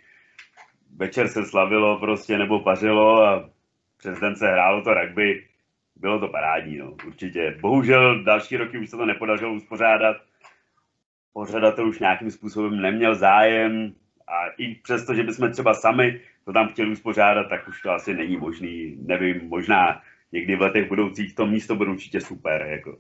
večer 0.97 1.29
se 1.29 1.45
slavilo 1.45 1.99
prostě 1.99 2.39
nebo 2.39 2.61
pařilo 2.61 3.23
a 3.23 3.51
přes 3.99 4.21
den 4.21 4.37
se 4.37 4.47
hrálo 4.47 4.83
to 4.83 4.95
rugby. 4.95 5.47
Bylo 5.97 6.21
to 6.21 6.29
parádní, 6.29 6.79
no, 6.79 6.93
určitě. 7.07 7.57
Bohužel 7.61 8.25
další 8.25 8.57
roky 8.57 8.79
už 8.79 8.91
se 8.91 8.97
to 8.97 9.07
nepodařilo 9.07 9.53
uspořádat. 9.53 10.17
Pořadatel 11.33 11.89
už 11.89 11.99
nějakým 11.99 12.31
způsobem 12.31 12.81
neměl 12.81 13.15
zájem 13.15 13.95
a 14.31 14.47
i 14.59 14.75
přesto, 14.75 15.15
že 15.15 15.23
bychom 15.23 15.53
třeba 15.53 15.75
sami 15.75 16.21
to 16.45 16.53
tam 16.53 16.69
chtěli 16.69 16.91
uspořádat, 16.93 17.49
tak 17.49 17.69
už 17.69 17.83
to 17.83 17.91
asi 17.91 18.15
není 18.15 18.37
možný. 18.37 18.97
Nevím, 19.07 19.49
možná 19.49 20.03
někdy 20.33 20.57
v 20.57 20.61
letech 20.61 20.89
budoucích 20.89 21.35
to 21.35 21.47
místo 21.47 21.77
bude 21.77 21.91
určitě 21.91 22.21
super. 22.21 22.67
Jako. 22.71 22.97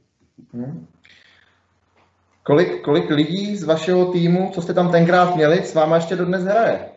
Hmm. 0.52 0.86
Kolik, 2.42 2.82
kolik 2.82 3.10
lidí 3.10 3.56
z 3.56 3.64
vašeho 3.64 4.12
týmu, 4.12 4.50
co 4.54 4.62
jste 4.62 4.74
tam 4.74 4.92
tenkrát 4.92 5.36
měli, 5.36 5.56
s 5.56 5.74
váma 5.74 5.96
ještě 5.96 6.16
dodnes 6.16 6.44
hraje? 6.44 6.88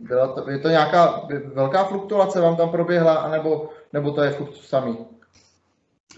Byla 0.00 0.32
to, 0.32 0.50
je 0.50 0.58
to 0.58 0.68
nějaká 0.68 1.28
velká 1.54 1.84
fluktuace 1.84 2.40
vám 2.40 2.56
tam 2.56 2.70
proběhla, 2.70 3.14
anebo, 3.14 3.70
nebo 3.92 4.10
to 4.10 4.22
je 4.22 4.30
furt 4.30 4.54
samý? 4.56 4.98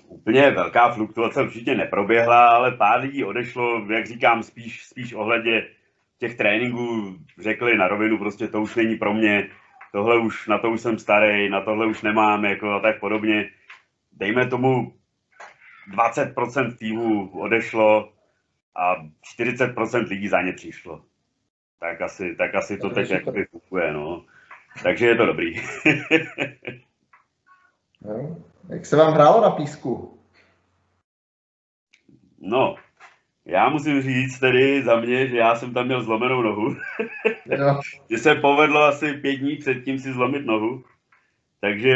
Úplně 0.09 0.51
velká 0.51 0.93
fluktuace 0.93 1.43
určitě 1.43 1.75
neproběhla, 1.75 2.49
ale 2.49 2.77
pár 2.77 3.01
lidí 3.01 3.25
odešlo, 3.25 3.87
jak 3.93 4.07
říkám, 4.07 4.43
spíš, 4.43 4.87
spíš 4.87 5.13
ohledě 5.13 5.67
těch 6.19 6.37
tréninků 6.37 7.17
řekli 7.39 7.79
na 7.79 7.89
rovinu, 7.89 8.19
prostě 8.19 8.49
to 8.49 8.63
už 8.63 8.77
není 8.77 8.97
pro 8.97 9.15
mě. 9.15 9.49
tohle 9.93 10.19
už, 10.19 10.47
na 10.49 10.59
to 10.59 10.71
už 10.71 10.81
jsem 10.81 10.99
starý, 10.99 11.49
na 11.49 11.61
tohle 11.61 11.87
už 11.87 12.03
nemám, 12.03 12.45
jako 12.45 12.71
a 12.71 12.81
tak 12.81 13.01
podobně. 13.01 13.51
Dejme 14.13 14.47
tomu 14.47 14.93
20% 15.97 16.77
týmu 16.77 17.41
odešlo 17.41 18.13
a 18.77 18.97
40% 19.41 20.09
lidí 20.09 20.29
za 20.29 20.43
ně 20.43 20.53
přišlo. 20.53 21.05
Tak 21.81 22.01
asi, 22.01 22.35
tak 22.37 22.55
asi 22.55 22.79
to 22.79 22.91
teď 22.91 23.11
jakoby 23.11 23.45
funguje, 23.45 23.93
no. 23.93 24.25
Takže 24.83 25.07
je 25.07 25.17
to 25.17 25.27
dobrý. 25.27 25.55
no. 28.03 28.45
Jak 28.69 28.87
se 28.87 28.97
vám 28.97 29.13
hrálo 29.13 29.41
na 29.41 29.51
písku? 29.51 30.19
No, 32.39 32.77
já 33.49 33.69
musím 33.69 34.03
říct 34.03 34.39
tedy 34.39 34.83
za 34.83 35.01
mě, 35.01 35.27
že 35.27 35.37
já 35.37 35.55
jsem 35.55 35.75
tam 35.75 35.87
měl 35.87 36.03
zlomenou 36.03 36.43
nohu. 36.43 36.77
No. 37.59 37.81
že 38.11 38.19
se 38.19 38.35
povedlo 38.35 38.83
asi 38.83 39.13
pět 39.13 39.37
dní 39.37 39.57
předtím 39.57 39.99
si 39.99 40.13
zlomit 40.13 40.47
nohu. 40.47 40.85
Takže 41.61 41.93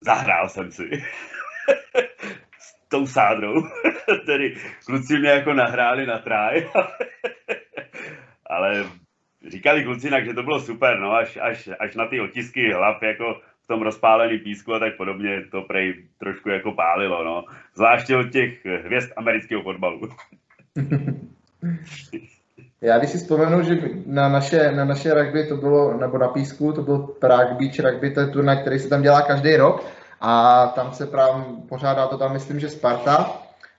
zahrál 0.00 0.48
jsem 0.48 0.70
si. 0.70 0.90
S 2.58 2.88
tou 2.88 3.06
sádrou. 3.06 3.54
tedy 4.26 4.56
kluci 4.86 5.18
mě 5.18 5.28
jako 5.28 5.52
nahráli 5.52 6.06
na 6.06 6.18
tráj. 6.18 6.68
Ale 8.46 8.84
říkali 9.46 9.84
kluci 9.84 10.06
jinak, 10.06 10.24
že 10.24 10.34
to 10.34 10.42
bylo 10.42 10.60
super, 10.60 10.98
no, 10.98 11.12
až, 11.12 11.38
až, 11.42 11.68
až 11.80 11.94
na 11.94 12.06
ty 12.06 12.20
otisky 12.20 12.72
hlav, 12.72 13.02
jako 13.02 13.40
v 13.64 13.66
tom 13.66 13.82
rozpálený 13.82 14.38
písku 14.38 14.74
a 14.74 14.78
tak 14.78 14.96
podobně, 14.96 15.42
to 15.50 15.62
prej 15.62 15.94
trošku 16.18 16.48
jako 16.48 16.72
pálilo, 16.72 17.24
no. 17.24 17.44
Zvláště 17.74 18.16
od 18.16 18.30
těch 18.30 18.64
hvězd 18.64 19.12
amerického 19.16 19.62
fotbalu. 19.62 20.00
Já 22.80 22.98
když 22.98 23.10
si 23.10 23.18
vzpomenu, 23.18 23.62
že 23.62 23.74
na 24.06 24.28
naše, 24.28 24.72
na 24.72 24.84
naše 24.84 25.14
rugby 25.14 25.46
to 25.46 25.56
bylo, 25.56 25.96
nebo 25.96 26.18
na 26.18 26.28
písku, 26.28 26.72
to 26.72 26.82
byl 26.82 26.98
Prague 26.98 27.54
Beach 27.54 27.78
rugby, 27.78 28.10
to 28.10 28.20
je 28.20 28.26
turnaj, 28.26 28.60
který 28.60 28.78
se 28.78 28.88
tam 28.88 29.02
dělá 29.02 29.22
každý 29.22 29.56
rok 29.56 29.84
a 30.20 30.66
tam 30.66 30.92
se 30.92 31.06
právě 31.06 31.44
pořádá 31.68 32.06
to 32.06 32.18
tam, 32.18 32.32
myslím, 32.32 32.60
že 32.60 32.68
Sparta 32.68 33.32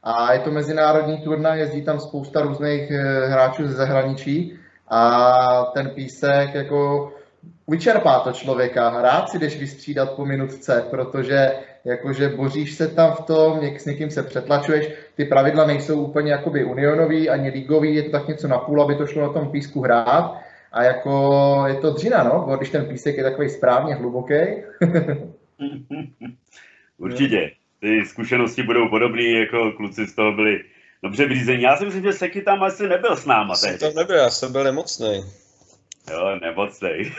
a 0.04 0.34
je 0.34 0.40
to 0.40 0.52
mezinárodní 0.52 1.22
turnaj, 1.22 1.60
jezdí 1.60 1.86
tam 1.86 2.00
spousta 2.00 2.42
různých 2.42 2.92
eh, 2.92 3.28
hráčů 3.28 3.68
ze 3.68 3.74
zahraničí 3.74 4.60
a 4.88 5.64
ten 5.74 5.90
písek 5.90 6.54
jako 6.54 7.12
vyčerpá 7.68 8.20
to 8.20 8.32
člověka. 8.32 9.02
Rád 9.02 9.30
si 9.30 9.40
jdeš 9.40 9.60
vystřídat 9.60 10.12
po 10.16 10.26
minutce, 10.26 10.86
protože 10.90 11.52
jakože 11.86 12.30
boříš 12.30 12.74
se 12.74 12.88
tam 12.88 13.12
v 13.12 13.22
tom, 13.22 13.62
něk, 13.62 13.82
s 13.82 13.86
někým 13.86 14.12
se 14.12 14.24
přetlačuješ, 14.24 14.90
ty 15.16 15.26
pravidla 15.26 15.66
nejsou 15.66 16.02
úplně 16.02 16.32
jakoby 16.32 16.66
unionový 16.66 17.30
ani 17.30 17.50
ligový, 17.50 17.96
je 17.96 18.04
to 18.04 18.12
tak 18.12 18.28
něco 18.28 18.48
na 18.48 18.58
půl, 18.58 18.82
aby 18.82 18.96
to 18.96 19.08
šlo 19.08 19.22
na 19.22 19.34
tom 19.34 19.52
písku 19.52 19.82
hrát. 19.82 20.42
A 20.72 20.84
jako 20.84 21.64
je 21.68 21.76
to 21.76 21.94
dřina, 21.94 22.24
no, 22.24 22.58
když 22.58 22.70
ten 22.70 22.86
písek 22.86 23.18
je 23.18 23.24
takový 23.24 23.50
správně 23.50 23.96
hluboký. 23.96 24.34
Určitě. 26.98 27.52
Ty 27.80 28.06
zkušenosti 28.06 28.64
budou 28.64 28.90
podobné, 28.90 29.24
jako 29.24 29.72
kluci 29.72 30.06
z 30.06 30.16
toho 30.16 30.32
byli 30.32 30.60
dobře 31.04 31.26
vřízení. 31.26 31.64
Já 31.64 31.78
si 31.78 31.86
myslím, 31.86 32.04
že 32.04 32.14
Seky 32.14 32.42
tam 32.42 32.64
asi 32.64 32.88
nebyl 32.88 33.16
s 33.16 33.26
náma. 33.26 33.56
Jsem 33.56 33.78
tam 33.78 33.94
nebyl, 33.96 34.16
já 34.16 34.30
jsem 34.30 34.52
byl 34.52 34.64
nemocný. 34.64 35.24
Jo, 36.12 36.40
nemocnej. 36.42 37.12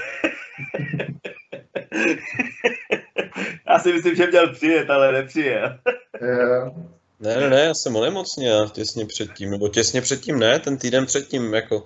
já 3.68 3.78
si 3.78 3.92
myslím, 3.92 4.14
že 4.14 4.26
měl 4.26 4.52
přijet, 4.52 4.90
ale 4.90 5.12
nepřijel. 5.12 5.78
ne, 7.20 7.36
ne, 7.36 7.50
ne, 7.50 7.60
já 7.60 7.74
jsem 7.74 7.96
onemocněl 7.96 8.68
těsně 8.68 9.06
předtím, 9.06 9.50
nebo 9.50 9.68
těsně 9.68 10.00
předtím 10.00 10.38
ne, 10.38 10.58
ten 10.58 10.78
týden 10.78 11.06
předtím, 11.06 11.54
jako 11.54 11.84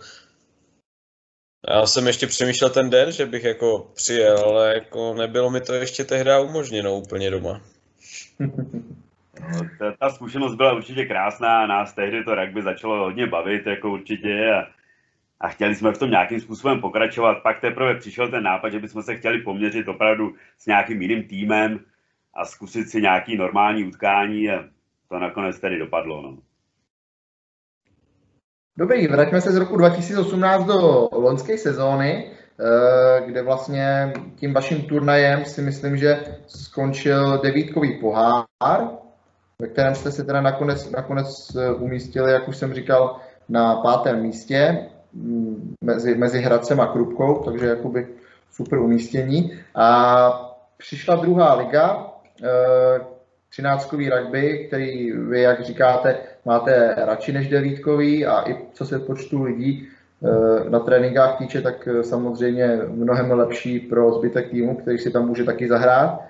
já 1.68 1.86
jsem 1.86 2.06
ještě 2.06 2.26
přemýšlel 2.26 2.70
ten 2.70 2.90
den, 2.90 3.12
že 3.12 3.26
bych 3.26 3.44
jako 3.44 3.90
přijel, 3.94 4.38
ale 4.38 4.74
jako 4.74 5.14
nebylo 5.14 5.50
mi 5.50 5.60
to 5.60 5.74
ještě 5.74 6.04
tehdy 6.04 6.30
umožněno 6.44 6.94
úplně 6.94 7.30
doma. 7.30 7.60
No, 9.40 9.60
ta, 9.78 9.92
ta 9.98 10.10
zkušenost 10.10 10.54
byla 10.54 10.72
určitě 10.72 11.04
krásná, 11.04 11.66
nás 11.66 11.92
tehdy 11.92 12.24
to 12.24 12.34
rugby 12.34 12.62
začalo 12.62 13.04
hodně 13.04 13.26
bavit, 13.26 13.66
jako 13.66 13.90
určitě, 13.90 14.52
a 14.52 14.79
a 15.40 15.48
chtěli 15.48 15.74
jsme 15.74 15.92
v 15.92 15.98
tom 15.98 16.11
nějakým 16.11 16.40
způsobem 16.40 16.81
pokračovat. 16.81 17.42
Pak 17.42 17.61
teprve 17.61 17.94
přišel 17.94 18.31
ten 18.31 18.42
nápad, 18.42 18.68
že 18.68 18.79
bychom 18.79 19.03
se 19.03 19.16
chtěli 19.16 19.42
poměřit 19.42 19.88
opravdu 19.88 20.35
s 20.59 20.66
nějakým 20.66 21.03
jiným 21.03 21.24
týmem 21.29 21.81
a 22.35 22.44
zkusit 22.44 22.88
si 22.88 23.03
nějaký 23.03 23.37
normální 23.37 23.85
utkání 23.85 24.50
a 24.50 24.64
to 25.09 25.18
nakonec 25.18 25.61
tedy 25.61 25.79
dopadlo. 25.79 26.22
No. 26.22 26.38
Dobrý, 28.76 29.07
vraťme 29.07 29.40
se 29.40 29.53
z 29.53 29.57
roku 29.57 29.76
2018 29.76 30.64
do 30.64 31.09
loňské 31.12 31.59
sezóny, 31.59 32.31
eh, 32.31 33.26
kde 33.26 33.42
vlastně 33.42 34.12
tím 34.37 34.55
vaším 34.55 34.83
turnajem 34.83 35.44
si 35.44 35.62
myslím, 35.62 35.96
že 35.96 36.24
skončil 36.46 37.38
devítkový 37.38 38.00
pohár, 38.00 38.88
ve 39.59 39.68
kterém 39.68 39.94
jste 39.94 40.12
se 40.12 40.24
teda 40.24 40.40
nakonec, 40.40 40.90
nakonec 40.90 41.57
eh, 41.57 41.72
umístili, 41.72 42.33
jak 42.33 42.48
už 42.48 42.57
jsem 42.57 42.74
říkal, 42.74 43.20
na 43.48 43.76
pátém 43.76 44.22
místě 44.22 44.89
mezi, 45.80 46.14
mezi 46.14 46.40
Hradcem 46.40 46.80
a 46.80 46.86
Krupkou, 46.86 47.34
takže 47.44 47.66
jakoby 47.66 48.06
super 48.52 48.78
umístění. 48.78 49.52
A 49.74 50.50
přišla 50.76 51.16
druhá 51.16 51.54
liga, 51.54 52.06
eh, 52.44 53.00
třináctkový 53.48 54.10
rugby, 54.10 54.64
který 54.66 55.12
vy, 55.12 55.40
jak 55.40 55.64
říkáte, 55.64 56.16
máte 56.44 56.94
radši 56.96 57.32
než 57.32 57.48
devítkový 57.48 58.26
a 58.26 58.50
i 58.50 58.56
co 58.72 58.86
se 58.86 58.98
počtu 58.98 59.42
lidí 59.42 59.88
eh, 59.88 60.70
na 60.70 60.78
tréninkách 60.78 61.38
týče, 61.38 61.62
tak 61.62 61.88
eh, 61.88 62.02
samozřejmě 62.02 62.78
mnohem 62.88 63.30
lepší 63.30 63.80
pro 63.80 64.12
zbytek 64.12 64.50
týmu, 64.50 64.76
který 64.76 64.98
si 64.98 65.10
tam 65.10 65.26
může 65.26 65.44
taky 65.44 65.68
zahrát. 65.68 66.20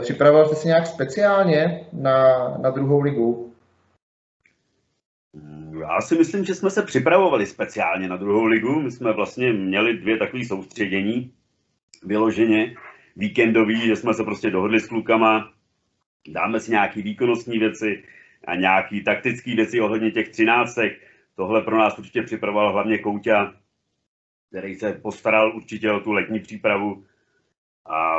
Připravoval 0.00 0.46
jste 0.46 0.56
se 0.56 0.68
nějak 0.68 0.86
speciálně 0.86 1.86
na, 1.92 2.48
na 2.62 2.70
druhou 2.70 3.00
ligu? 3.00 3.51
Já 5.94 6.00
si 6.00 6.14
myslím, 6.14 6.44
že 6.44 6.54
jsme 6.54 6.70
se 6.70 6.82
připravovali 6.82 7.46
speciálně 7.46 8.08
na 8.08 8.16
druhou 8.16 8.44
ligu. 8.44 8.80
My 8.80 8.90
jsme 8.90 9.12
vlastně 9.12 9.52
měli 9.52 9.96
dvě 9.96 10.16
takové 10.18 10.44
soustředění 10.44 11.32
vyloženě 12.02 12.74
víkendový, 13.16 13.80
že 13.86 13.96
jsme 13.96 14.14
se 14.14 14.24
prostě 14.24 14.50
dohodli 14.50 14.80
s 14.80 14.86
klukama, 14.86 15.52
dáme 16.28 16.60
si 16.60 16.70
nějaké 16.70 17.02
výkonnostní 17.02 17.58
věci 17.58 18.04
a 18.44 18.54
nějaké 18.54 19.00
taktické 19.04 19.54
věci 19.54 19.80
ohledně 19.80 20.10
těch 20.10 20.28
třináctek. 20.28 21.00
Tohle 21.36 21.62
pro 21.62 21.78
nás 21.78 21.98
určitě 21.98 22.22
připravoval 22.22 22.72
hlavně 22.72 22.98
Kouťa, 22.98 23.54
který 24.48 24.74
se 24.74 24.92
postaral 24.92 25.56
určitě 25.56 25.92
o 25.92 26.00
tu 26.00 26.12
letní 26.12 26.40
přípravu. 26.40 27.04
A 27.86 28.16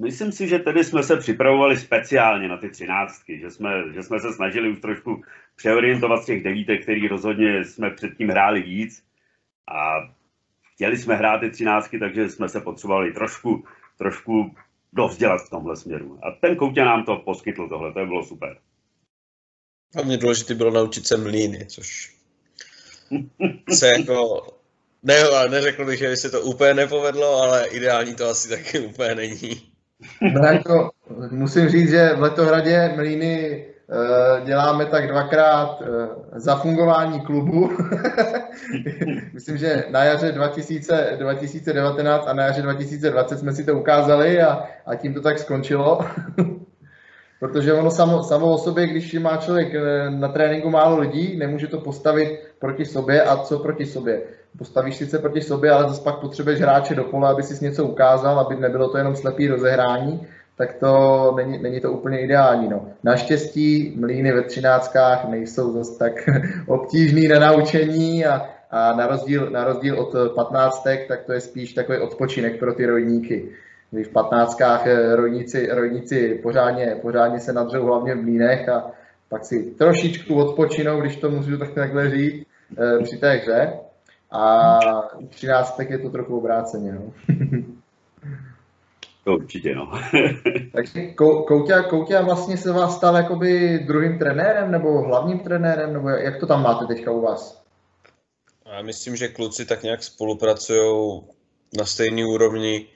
Myslím 0.00 0.32
si, 0.32 0.48
že 0.48 0.58
tedy 0.58 0.84
jsme 0.84 1.02
se 1.02 1.16
připravovali 1.16 1.76
speciálně 1.76 2.48
na 2.48 2.56
ty 2.56 2.70
třináctky, 2.70 3.38
že 3.38 3.50
jsme, 3.50 3.70
že 3.94 4.02
jsme 4.02 4.20
se 4.20 4.32
snažili 4.32 4.70
už 4.70 4.80
trošku 4.80 5.22
přeorientovat 5.56 6.22
z 6.22 6.26
těch 6.26 6.42
devítek, 6.42 6.82
který 6.82 7.08
rozhodně 7.08 7.64
jsme 7.64 7.90
předtím 7.90 8.28
hráli 8.28 8.62
víc 8.62 9.02
a 9.68 10.10
chtěli 10.74 10.98
jsme 10.98 11.14
hrát 11.14 11.38
ty 11.38 11.50
třináctky, 11.50 11.98
takže 11.98 12.28
jsme 12.28 12.48
se 12.48 12.60
potřebovali 12.60 13.12
trošku, 13.12 13.64
trošku 13.98 14.54
dovzdělat 14.92 15.42
v 15.46 15.50
tomhle 15.50 15.76
směru. 15.76 16.18
A 16.22 16.30
ten 16.30 16.56
koutě 16.56 16.84
nám 16.84 17.04
to 17.04 17.16
poskytl 17.16 17.68
tohle, 17.68 17.92
to 17.92 18.06
bylo 18.06 18.24
super. 18.24 18.58
Hlavně 19.94 20.16
důležité 20.16 20.54
bylo 20.54 20.70
naučit 20.70 21.06
se 21.06 21.16
mlíny, 21.16 21.66
což 21.66 22.14
se 23.74 23.88
jako 23.88 24.46
ne, 25.02 25.24
neřekl 25.50 25.84
bych, 25.84 25.98
že 25.98 26.16
se 26.16 26.30
to 26.30 26.40
úplně 26.40 26.74
nepovedlo, 26.74 27.36
ale 27.36 27.68
ideální 27.68 28.14
to 28.14 28.28
asi 28.28 28.48
taky 28.48 28.78
úplně 28.78 29.14
není. 29.14 29.67
Jako, 30.52 30.90
musím 31.30 31.68
říct, 31.68 31.90
že 31.90 32.14
v 32.16 32.22
Letohradě 32.22 32.92
Mlíny 32.96 33.64
uh, 33.86 34.46
děláme 34.46 34.86
tak 34.86 35.08
dvakrát 35.08 35.80
uh, 35.80 35.86
za 36.36 36.56
fungování 36.56 37.20
klubu. 37.20 37.70
Myslím, 39.32 39.56
že 39.56 39.84
na 39.90 40.04
jaře 40.04 40.32
2000, 40.32 41.16
2019 41.18 42.26
a 42.26 42.32
na 42.32 42.44
jaře 42.44 42.62
2020 42.62 43.38
jsme 43.38 43.52
si 43.52 43.64
to 43.64 43.74
ukázali 43.74 44.42
a, 44.42 44.64
a 44.86 44.94
tím 44.94 45.14
to 45.14 45.20
tak 45.20 45.38
skončilo. 45.38 46.00
Protože 47.40 47.72
ono 47.72 47.90
samo, 47.90 48.22
samo 48.22 48.46
o 48.54 48.58
sobě, 48.58 48.86
když 48.86 49.14
má 49.14 49.36
člověk 49.36 49.74
eh, 49.74 50.10
na 50.10 50.28
tréninku 50.28 50.70
málo 50.70 50.98
lidí, 50.98 51.36
nemůže 51.36 51.66
to 51.66 51.80
postavit 51.80 52.40
proti 52.58 52.84
sobě 52.84 53.22
a 53.22 53.36
co 53.36 53.58
proti 53.58 53.86
sobě 53.86 54.22
postavíš 54.58 54.96
sice 54.96 55.18
proti 55.18 55.40
sobě, 55.40 55.70
ale 55.70 55.88
zase 55.88 56.02
pak 56.02 56.20
potřebuješ 56.20 56.60
hráče 56.60 56.94
do 56.94 57.04
pole, 57.04 57.30
aby 57.30 57.42
si 57.42 57.64
něco 57.64 57.84
ukázal, 57.84 58.40
aby 58.40 58.56
nebylo 58.56 58.88
to 58.88 58.98
jenom 58.98 59.16
slepý 59.16 59.48
rozehrání, 59.48 60.26
tak 60.56 60.74
to 60.74 61.32
není, 61.36 61.62
není 61.62 61.80
to 61.80 61.92
úplně 61.92 62.20
ideální. 62.20 62.68
No. 62.68 62.88
Naštěstí 63.04 63.96
mlíny 64.00 64.32
ve 64.32 64.42
třináctkách 64.42 65.28
nejsou 65.28 65.72
zase 65.72 65.98
tak 65.98 66.12
obtížný 66.66 67.28
na 67.28 67.38
naučení 67.38 68.26
a, 68.26 68.46
a 68.70 68.92
na, 68.96 69.06
rozdíl, 69.06 69.50
na 69.50 69.64
rozdíl 69.64 70.00
od 70.00 70.34
patnáctek, 70.34 71.08
tak 71.08 71.24
to 71.24 71.32
je 71.32 71.40
spíš 71.40 71.74
takový 71.74 71.98
odpočinek 71.98 72.58
pro 72.58 72.74
ty 72.74 72.86
rojníky. 72.86 73.48
Když 73.90 74.06
v 74.06 74.12
patnáctkách 74.12 74.86
eh, 74.86 75.16
rojníci, 75.16 75.68
rojníci 75.70 76.40
pořádně, 76.42 76.98
pořádně 77.02 77.40
se 77.40 77.52
nadřou 77.52 77.86
hlavně 77.86 78.14
v 78.14 78.22
mlínech 78.22 78.68
a 78.68 78.90
pak 79.28 79.44
si 79.44 79.74
trošičku 79.78 80.34
odpočinou, 80.34 81.00
když 81.00 81.16
to 81.16 81.30
můžu 81.30 81.58
tak 81.58 81.74
takhle 81.74 82.10
říct, 82.10 82.46
eh, 82.78 83.04
při 83.04 83.16
té 83.16 83.30
hře. 83.30 83.72
A 84.30 84.78
u 85.18 85.26
13 85.26 85.90
je 85.90 85.98
to 85.98 86.10
trochu 86.10 86.38
obráceně. 86.38 86.92
No. 86.92 87.12
To 89.24 89.34
určitě, 89.34 89.74
no. 89.74 89.92
Takže 90.72 91.12
Kouťa, 91.46 91.82
Kouťa 91.82 92.22
vlastně 92.22 92.56
se 92.56 92.72
vás 92.72 92.96
stal 92.96 93.16
jakoby 93.16 93.78
druhým 93.86 94.18
trenérem 94.18 94.70
nebo 94.70 95.02
hlavním 95.02 95.38
trenérem, 95.38 95.92
nebo 95.92 96.08
jak 96.08 96.40
to 96.40 96.46
tam 96.46 96.62
máte 96.62 96.86
teďka 96.86 97.10
u 97.10 97.20
vás? 97.20 97.62
Já 98.72 98.82
myslím, 98.82 99.16
že 99.16 99.28
kluci 99.28 99.64
tak 99.64 99.82
nějak 99.82 100.02
spolupracují 100.02 101.22
na 101.78 101.84
stejné 101.84 102.26
úrovni. 102.26 102.86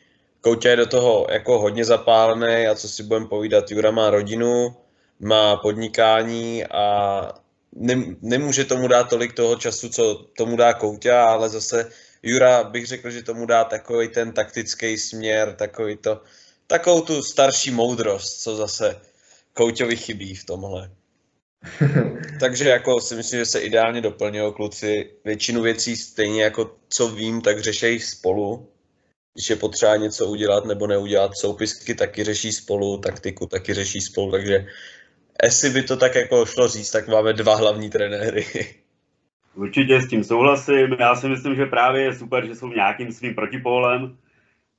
Kouťa 0.42 0.70
je 0.70 0.76
do 0.76 0.86
toho 0.86 1.26
jako 1.30 1.58
hodně 1.58 1.84
zapálený 1.84 2.66
a 2.66 2.74
co 2.74 2.88
si 2.88 3.02
budeme 3.02 3.26
povídat, 3.26 3.70
Jura 3.70 3.90
má 3.90 4.10
rodinu, 4.10 4.76
má 5.20 5.56
podnikání 5.56 6.64
a 6.64 7.28
ne, 7.72 8.04
nemůže 8.22 8.64
tomu 8.64 8.88
dát 8.88 9.08
tolik 9.08 9.32
toho 9.32 9.56
času, 9.56 9.88
co 9.88 10.14
tomu 10.36 10.56
dá 10.56 10.74
Kouťa, 10.74 11.24
ale 11.24 11.48
zase 11.48 11.90
Jura 12.22 12.64
bych 12.64 12.86
řekl, 12.86 13.10
že 13.10 13.22
tomu 13.22 13.46
dá 13.46 13.64
takový 13.64 14.08
ten 14.08 14.32
taktický 14.32 14.98
směr, 14.98 15.54
takový 15.54 15.96
to, 15.96 16.20
takovou 16.66 17.00
tu 17.00 17.22
starší 17.22 17.70
moudrost, 17.70 18.42
co 18.42 18.56
zase 18.56 19.00
Kouťovi 19.52 19.96
chybí 19.96 20.34
v 20.34 20.44
tomhle. 20.44 20.90
Takže 22.40 22.68
jako 22.68 23.00
si 23.00 23.14
myslím, 23.14 23.40
že 23.40 23.46
se 23.46 23.60
ideálně 23.60 24.00
doplňují 24.00 24.52
kluci. 24.52 25.10
Většinu 25.24 25.62
věcí 25.62 25.96
stejně 25.96 26.42
jako 26.42 26.76
co 26.88 27.08
vím, 27.08 27.40
tak 27.40 27.60
řešejí 27.60 28.00
spolu. 28.00 28.71
Když 29.34 29.50
je 29.50 29.56
potřeba 29.56 29.96
něco 29.96 30.26
udělat 30.26 30.64
nebo 30.64 30.86
neudělat, 30.86 31.36
soupisky 31.36 31.94
taky 31.94 32.24
řeší 32.24 32.52
spolu, 32.52 32.98
taktiku 32.98 33.46
taky 33.46 33.74
řeší 33.74 34.00
spolu, 34.00 34.30
takže 34.30 34.66
jestli 35.42 35.70
by 35.70 35.82
to 35.82 35.96
tak 35.96 36.14
jako 36.14 36.46
šlo 36.46 36.68
říct, 36.68 36.90
tak 36.90 37.08
máme 37.08 37.32
dva 37.32 37.56
hlavní 37.56 37.90
trenéry. 37.90 38.46
Určitě 39.54 40.00
s 40.00 40.08
tím 40.08 40.24
souhlasím. 40.24 40.96
Já 40.98 41.14
si 41.14 41.28
myslím, 41.28 41.54
že 41.56 41.66
právě 41.66 42.02
je 42.02 42.14
super, 42.14 42.46
že 42.46 42.54
jsou 42.54 42.68
nějakým 42.68 43.12
svým 43.12 43.34
protipólem 43.34 44.16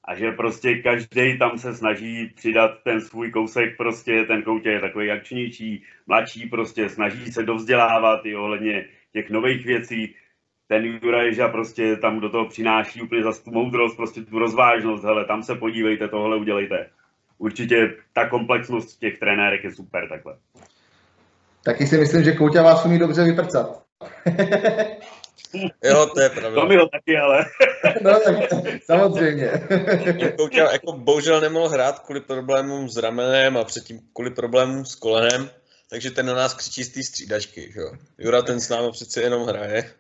a 0.04 0.16
že 0.16 0.32
prostě 0.32 0.76
každý 0.76 1.38
tam 1.40 1.58
se 1.58 1.76
snaží 1.76 2.32
přidat 2.36 2.72
ten 2.84 3.02
svůj 3.02 3.32
kousek, 3.32 3.78
prostě 3.78 4.24
ten 4.28 4.42
koutě 4.42 4.70
je 4.70 4.80
takový 4.82 5.12
akčnější, 5.12 5.84
mladší, 6.08 6.50
prostě 6.50 6.90
snaží 6.90 7.32
se 7.32 7.44
dovzdělávat 7.44 8.26
i 8.26 8.36
ohledně 8.36 8.86
těch 9.14 9.30
nových 9.30 9.66
věcí. 9.66 10.16
Ten 10.74 10.86
Jura 10.86 11.24
Ježa 11.24 11.48
prostě 11.48 11.96
tam 11.96 12.20
do 12.20 12.30
toho 12.30 12.46
přináší 12.46 13.02
úplně 13.02 13.24
zase 13.24 13.44
tu 13.44 13.52
moudrost, 13.52 13.98
prostě 13.98 14.22
tu 14.22 14.40
rozvážnost, 14.40 15.04
hele, 15.04 15.26
tam 15.26 15.44
se 15.44 15.56
podívejte, 15.56 16.08
tohle 16.08 16.38
udělejte. 16.38 16.90
Určitě 17.38 17.94
ta 18.14 18.30
komplexnost 18.30 19.00
těch 19.00 19.20
trenérek 19.20 19.64
je 19.64 19.72
super 19.72 20.10
takhle. 20.10 20.36
Taky 21.64 21.88
si 21.88 21.98
myslím, 21.98 22.24
že 22.24 22.32
Kouťa 22.32 22.64
vás 22.64 22.86
umí 22.86 23.00
dobře 23.00 23.24
vyprcat. 23.24 23.84
Jo, 25.84 26.06
to 26.16 26.22
je 26.22 26.30
pravda. 26.30 26.62
To 26.62 26.68
mi 26.68 26.76
ho 26.76 26.88
taky, 26.88 27.18
ale. 27.18 27.46
no 28.02 28.20
tak 28.20 28.36
samozřejmě. 28.86 29.52
jako, 30.18 30.50
jako 30.54 30.94
bohužel 30.94 31.42
nemohl 31.42 31.70
hrát 31.70 32.00
kvůli 32.00 32.22
problémům 32.22 32.90
s 32.90 32.98
ramenem 32.98 33.58
a 33.58 33.64
předtím 33.64 34.00
kvůli 34.14 34.30
problémům 34.30 34.86
s 34.86 34.96
kolenem, 34.96 35.50
takže 35.90 36.12
ten 36.12 36.26
na 36.26 36.34
nás 36.34 36.54
křičí 36.54 36.84
z 36.84 36.90
té 36.90 37.04
střídačky. 37.04 37.74
Jo. 37.76 37.92
Jura 38.18 38.42
ten 38.42 38.60
s 38.60 38.70
námi 38.70 38.92
přece 38.92 39.22
jenom 39.22 39.48
hraje. 39.48 39.94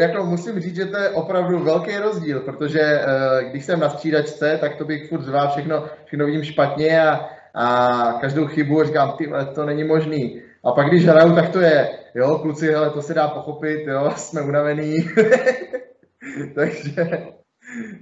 Jako 0.00 0.26
musím 0.26 0.60
říct, 0.60 0.76
že 0.76 0.84
to 0.84 0.96
je 0.98 1.08
opravdu 1.08 1.58
velký 1.58 1.96
rozdíl, 1.96 2.40
protože 2.40 2.80
uh, 2.80 3.50
když 3.50 3.64
jsem 3.64 3.80
na 3.80 3.88
střídačce, 3.88 4.58
tak 4.60 4.76
to 4.76 4.84
bych 4.84 5.08
furt 5.08 5.22
zvá 5.22 5.50
všechno, 5.50 5.84
všechno 6.04 6.26
vidím 6.26 6.44
špatně 6.44 7.02
a, 7.02 7.28
a 7.54 8.12
každou 8.20 8.46
chybu 8.46 8.84
říkám, 8.84 9.12
ty, 9.18 9.32
to 9.54 9.64
není 9.64 9.84
možný. 9.84 10.42
A 10.64 10.72
pak 10.72 10.88
když 10.88 11.06
hraju, 11.06 11.34
tak 11.34 11.48
to 11.48 11.60
je, 11.60 11.88
jo, 12.14 12.38
kluci, 12.38 12.72
hele, 12.72 12.90
to 12.90 13.02
se 13.02 13.14
dá 13.14 13.28
pochopit, 13.28 13.86
jo, 13.86 14.10
jsme 14.16 14.42
unavený. 14.42 14.96
Takže 16.54 17.28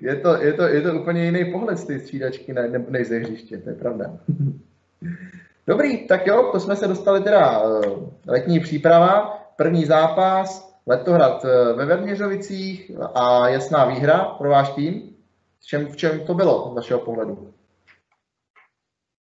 je 0.01 0.17
to, 0.17 0.43
je, 0.43 0.53
to, 0.53 0.63
je 0.63 0.81
to 0.81 0.95
úplně 0.95 1.25
jiný 1.25 1.53
pohled 1.53 1.79
z 1.79 1.85
té 1.85 1.99
střídačky 1.99 2.53
ne, 2.53 2.69
ne, 2.69 2.85
než 2.89 3.09
ze 3.09 3.19
hřiště, 3.19 3.59
to 3.59 3.69
je 3.69 3.77
pravda. 3.77 4.05
Dobrý, 5.67 6.07
tak 6.07 6.27
jo, 6.27 6.49
to 6.53 6.61
jsme 6.61 6.77
se 6.77 6.89
dostali 6.89 7.23
teda 7.23 7.63
eh, 7.63 7.91
letní 8.27 8.61
příprava, 8.61 9.46
první 9.57 9.85
zápas, 9.85 10.77
Letohrad 10.87 11.45
eh, 11.45 11.73
ve 11.73 11.87
Verměřovicích 11.87 12.91
a 13.15 13.49
jasná 13.49 13.85
výhra 13.85 14.25
pro 14.25 14.51
váš 14.51 14.71
tým. 14.71 15.17
V 15.61 15.67
čem, 15.67 15.87
v 15.87 15.97
čem 15.97 16.27
to 16.27 16.35
bylo 16.35 16.71
z 16.73 16.75
vašeho 16.75 17.01
pohledu? 17.01 17.53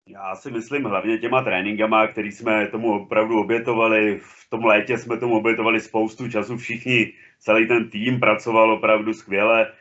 Já 0.08 0.36
si 0.36 0.52
myslím 0.52 0.84
hlavně 0.84 1.18
těma 1.18 1.44
tréninkama, 1.44 2.08
který 2.08 2.32
jsme 2.32 2.68
tomu 2.68 3.04
opravdu 3.04 3.40
obětovali. 3.40 4.20
V 4.20 4.50
tom 4.50 4.66
létě 4.66 4.98
jsme 4.98 5.18
tomu 5.18 5.38
obětovali 5.38 5.80
spoustu 5.80 6.30
času 6.30 6.58
všichni. 6.58 7.14
Celý 7.40 7.68
ten 7.68 7.90
tým 7.90 8.20
pracoval 8.20 8.74
opravdu 8.74 9.14
skvěle. 9.14 9.72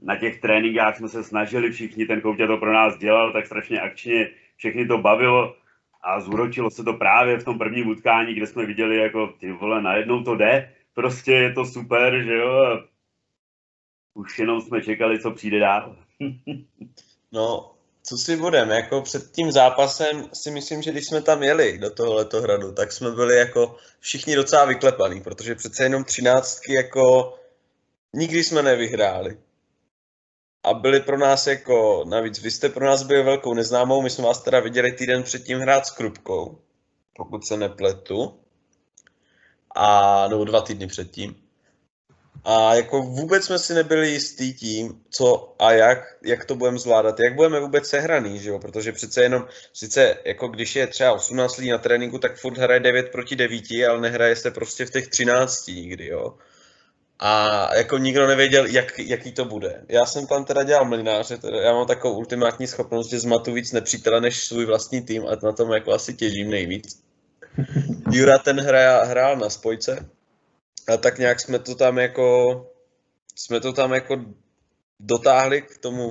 Na 0.00 0.16
těch 0.16 0.40
tréninkách 0.40 0.96
jsme 0.96 1.08
se 1.08 1.24
snažili 1.24 1.70
všichni, 1.70 2.06
ten 2.06 2.20
koutě 2.20 2.46
to 2.46 2.56
pro 2.56 2.72
nás 2.72 2.98
dělal 2.98 3.32
tak 3.32 3.46
strašně 3.46 3.80
akčně, 3.80 4.28
všechny 4.56 4.86
to 4.86 4.98
bavilo 4.98 5.54
a 6.00 6.20
zúročilo 6.20 6.70
se 6.70 6.84
to 6.84 6.92
právě 6.92 7.38
v 7.38 7.44
tom 7.44 7.58
prvním 7.58 7.88
utkání, 7.88 8.34
kde 8.34 8.46
jsme 8.46 8.66
viděli, 8.66 8.96
jako 8.96 9.26
ty 9.40 9.52
vole, 9.52 9.82
najednou 9.82 10.22
to 10.22 10.36
jde, 10.36 10.72
prostě 10.94 11.32
je 11.32 11.52
to 11.52 11.64
super, 11.64 12.22
že 12.24 12.34
jo, 12.34 12.82
už 14.14 14.38
jenom 14.38 14.60
jsme 14.60 14.82
čekali, 14.82 15.20
co 15.20 15.30
přijde 15.30 15.58
dál. 15.58 15.96
no, 17.32 17.74
co 18.02 18.18
si 18.18 18.36
budeme, 18.36 18.74
jako 18.74 19.02
před 19.02 19.30
tím 19.30 19.52
zápasem 19.52 20.30
si 20.32 20.50
myslím, 20.50 20.82
že 20.82 20.92
když 20.92 21.06
jsme 21.06 21.22
tam 21.22 21.42
jeli 21.42 21.78
do 21.78 21.90
toho 21.90 22.14
letohradu, 22.14 22.72
tak 22.72 22.92
jsme 22.92 23.10
byli 23.10 23.36
jako 23.36 23.76
všichni 24.00 24.36
docela 24.36 24.64
vyklepaný, 24.64 25.20
protože 25.20 25.54
přece 25.54 25.82
jenom 25.82 26.04
třináctky 26.04 26.74
jako 26.74 27.34
nikdy 28.12 28.44
jsme 28.44 28.62
nevyhráli. 28.62 29.38
A 30.62 30.74
byli 30.74 31.00
pro 31.00 31.18
nás 31.18 31.46
jako, 31.46 32.04
navíc 32.08 32.38
vy 32.38 32.50
jste 32.50 32.68
pro 32.68 32.86
nás 32.86 33.02
byli 33.02 33.22
velkou 33.22 33.54
neznámou, 33.54 34.02
my 34.02 34.10
jsme 34.10 34.24
vás 34.24 34.42
teda 34.42 34.60
viděli 34.60 34.92
týden 34.92 35.22
předtím 35.22 35.58
hrát 35.58 35.86
s 35.86 35.90
Krupkou, 35.90 36.58
pokud 37.16 37.46
se 37.46 37.56
nepletu. 37.56 38.40
A, 39.74 40.28
nebo 40.28 40.44
dva 40.44 40.60
týdny 40.60 40.86
předtím. 40.86 41.48
A 42.44 42.74
jako 42.74 43.02
vůbec 43.02 43.44
jsme 43.44 43.58
si 43.58 43.74
nebyli 43.74 44.10
jistý 44.10 44.54
tím, 44.54 45.00
co 45.10 45.54
a 45.58 45.72
jak, 45.72 46.16
jak 46.22 46.44
to 46.44 46.54
budeme 46.54 46.78
zvládat, 46.78 47.20
jak 47.20 47.34
budeme 47.34 47.60
vůbec 47.60 47.88
sehraný, 47.88 48.38
že 48.38 48.50
jo? 48.50 48.58
protože 48.58 48.92
přece 48.92 49.22
jenom, 49.22 49.46
sice 49.72 50.16
jako 50.24 50.48
když 50.48 50.76
je 50.76 50.86
třeba 50.86 51.12
18 51.12 51.56
lidí 51.56 51.70
na 51.70 51.78
tréninku, 51.78 52.18
tak 52.18 52.36
furt 52.36 52.58
hraje 52.58 52.80
9 52.80 53.12
proti 53.12 53.36
9, 53.36 53.64
ale 53.88 54.00
nehraje 54.00 54.36
se 54.36 54.50
prostě 54.50 54.86
v 54.86 54.90
těch 54.90 55.08
13 55.08 55.66
nikdy, 55.66 56.06
jo. 56.06 56.38
A 57.18 57.74
jako 57.76 57.98
nikdo 57.98 58.26
nevěděl, 58.26 58.66
jak, 58.66 58.98
jaký 58.98 59.32
to 59.32 59.44
bude. 59.44 59.84
Já 59.88 60.06
jsem 60.06 60.26
tam 60.26 60.44
teda 60.44 60.62
dělal 60.62 60.84
mlináře, 60.84 61.38
teda 61.38 61.60
já 61.60 61.72
mám 61.72 61.86
takovou 61.86 62.16
ultimátní 62.16 62.66
schopnost, 62.66 63.10
že 63.10 63.18
zmatu 63.18 63.52
víc 63.52 63.72
nepřítele 63.72 64.20
než 64.20 64.44
svůj 64.44 64.66
vlastní 64.66 65.02
tým 65.02 65.26
a 65.26 65.36
na 65.42 65.52
tom 65.52 65.72
jako 65.72 65.92
asi 65.92 66.14
těžím 66.14 66.50
nejvíc. 66.50 67.02
Jura 68.12 68.38
ten 68.38 68.60
hraja, 68.60 69.04
hrál 69.04 69.36
na 69.36 69.50
spojce, 69.50 70.08
a 70.88 70.96
tak 70.96 71.18
nějak 71.18 71.40
jsme 71.40 71.58
to 71.58 71.74
tam 71.74 71.98
jako, 71.98 72.66
jsme 73.34 73.60
to 73.60 73.72
tam 73.72 73.92
jako 73.92 74.24
dotáhli 75.00 75.62
k 75.62 75.78
tomu 75.78 76.10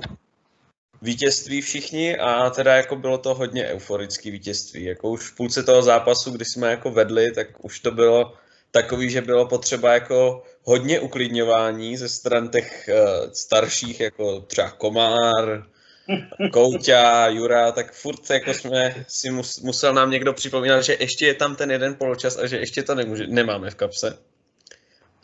vítězství 1.02 1.60
všichni 1.60 2.18
a 2.18 2.50
teda 2.50 2.76
jako 2.76 2.96
bylo 2.96 3.18
to 3.18 3.34
hodně 3.34 3.66
euforický 3.66 4.30
vítězství. 4.30 4.84
Jako 4.84 5.10
už 5.10 5.30
v 5.30 5.36
půlce 5.36 5.62
toho 5.62 5.82
zápasu, 5.82 6.30
kdy 6.30 6.44
jsme 6.44 6.70
jako 6.70 6.90
vedli, 6.90 7.32
tak 7.34 7.64
už 7.64 7.80
to 7.80 7.90
bylo 7.90 8.32
takový, 8.70 9.10
že 9.10 9.20
bylo 9.20 9.46
potřeba 9.46 9.94
jako 9.94 10.42
hodně 10.62 11.00
uklidňování 11.00 11.96
ze 11.96 12.08
stran 12.08 12.48
těch 12.48 12.88
uh, 12.92 13.30
starších, 13.32 14.00
jako 14.00 14.40
třeba 14.40 14.70
Komár, 14.70 15.66
Kouťa, 16.52 17.28
Jura, 17.28 17.72
tak 17.72 17.92
furt 17.92 18.30
jako 18.30 18.54
jsme 18.54 19.04
si 19.08 19.30
mus, 19.30 19.60
musel 19.60 19.94
nám 19.94 20.10
někdo 20.10 20.32
připomínat, 20.32 20.80
že 20.80 20.96
ještě 21.00 21.26
je 21.26 21.34
tam 21.34 21.56
ten 21.56 21.70
jeden 21.70 21.94
poločas 21.94 22.38
a 22.38 22.46
že 22.46 22.56
ještě 22.56 22.82
to 22.82 22.94
nemůže, 22.94 23.26
nemáme 23.26 23.70
v 23.70 23.74
kapse. 23.74 24.18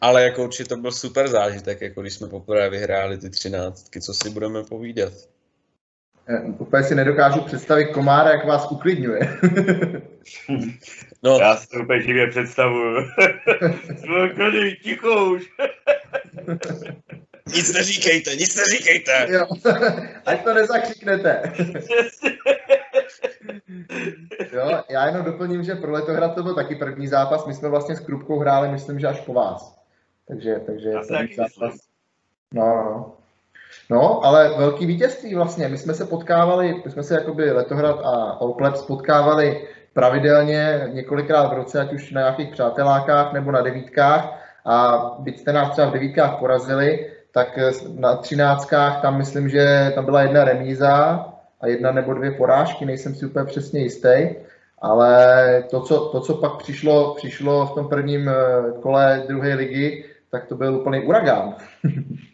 Ale 0.00 0.24
jako 0.24 0.44
určitě 0.44 0.64
to 0.64 0.76
byl 0.76 0.92
super 0.92 1.28
zážitek, 1.28 1.80
jako 1.80 2.02
když 2.02 2.14
jsme 2.14 2.28
poprvé 2.28 2.70
vyhráli 2.70 3.18
ty 3.18 3.30
třináctky, 3.30 4.00
co 4.00 4.14
si 4.14 4.30
budeme 4.30 4.64
povídat. 4.64 5.12
Eh, 6.28 6.40
úplně 6.58 6.82
si 6.82 6.94
nedokážu 6.94 7.40
představit 7.40 7.86
komára, 7.86 8.30
jak 8.30 8.46
vás 8.46 8.70
uklidňuje. 8.70 9.38
no. 11.22 11.38
Já 11.38 11.56
si 11.56 11.68
to 11.68 11.78
úplně 11.78 12.02
živě 12.02 12.26
představuju. 12.26 12.96
Jsme 13.96 14.76
ticho 14.82 15.24
už. 15.24 15.50
nic 17.54 17.72
neříkejte, 17.72 18.36
nic 18.36 18.56
neříkejte. 18.56 19.26
Jo. 19.30 19.46
Ať 20.26 20.44
to 20.44 20.54
nezakřiknete. 20.54 21.52
jo, 24.52 24.82
já 24.90 25.06
jenom 25.06 25.24
doplním, 25.24 25.64
že 25.64 25.74
pro 25.74 25.92
Letohrad 25.92 26.34
to 26.34 26.42
byl 26.42 26.54
taky 26.54 26.74
první 26.74 27.08
zápas. 27.08 27.46
My 27.46 27.54
jsme 27.54 27.68
vlastně 27.68 27.96
s 27.96 28.00
Krupkou 28.00 28.38
hráli, 28.38 28.68
myslím, 28.68 29.00
že 29.00 29.06
až 29.06 29.20
po 29.20 29.32
vás. 29.32 29.78
Takže, 30.28 30.60
takže 30.66 30.90
zápas. 30.92 31.74
No, 32.54 32.66
no. 32.66 33.16
No, 33.90 34.24
ale 34.24 34.54
velký 34.58 34.86
vítězství 34.86 35.34
vlastně. 35.34 35.68
My 35.68 35.78
jsme 35.78 35.94
se 35.94 36.04
potkávali, 36.04 36.82
my 36.84 36.90
jsme 36.90 37.02
se 37.02 37.14
jakoby 37.14 37.52
Letohrad 37.52 38.00
a 38.04 38.40
Oklep 38.40 38.74
potkávali 38.86 39.68
pravidelně 39.92 40.88
několikrát 40.92 41.48
v 41.48 41.52
roce, 41.52 41.80
ať 41.80 41.92
už 41.92 42.12
na 42.12 42.20
nějakých 42.20 42.48
přátelákách 42.48 43.32
nebo 43.32 43.50
na 43.50 43.62
devítkách. 43.62 44.40
A 44.64 44.96
byť 45.18 45.38
jste 45.38 45.52
nás 45.52 45.70
třeba 45.70 45.88
v 45.88 45.92
devítkách 45.92 46.38
porazili, 46.38 47.10
tak 47.32 47.58
na 47.98 48.16
třináctkách 48.16 49.02
tam 49.02 49.18
myslím, 49.18 49.48
že 49.48 49.92
tam 49.94 50.04
byla 50.04 50.22
jedna 50.22 50.44
remíza 50.44 51.26
a 51.60 51.66
jedna 51.66 51.92
nebo 51.92 52.14
dvě 52.14 52.30
porážky, 52.30 52.84
nejsem 52.84 53.14
si 53.14 53.26
úplně 53.26 53.44
přesně 53.44 53.80
jistý, 53.80 54.28
ale 54.78 55.64
to, 55.70 55.80
co, 55.80 56.08
to, 56.08 56.20
co 56.20 56.34
pak 56.34 56.56
přišlo, 56.56 57.14
přišlo 57.14 57.66
v 57.66 57.74
tom 57.74 57.88
prvním 57.88 58.30
kole 58.82 59.24
druhé 59.28 59.54
ligy, 59.54 60.04
tak 60.30 60.46
to 60.46 60.54
byl 60.54 60.74
úplný 60.74 61.06
uragán. 61.06 61.54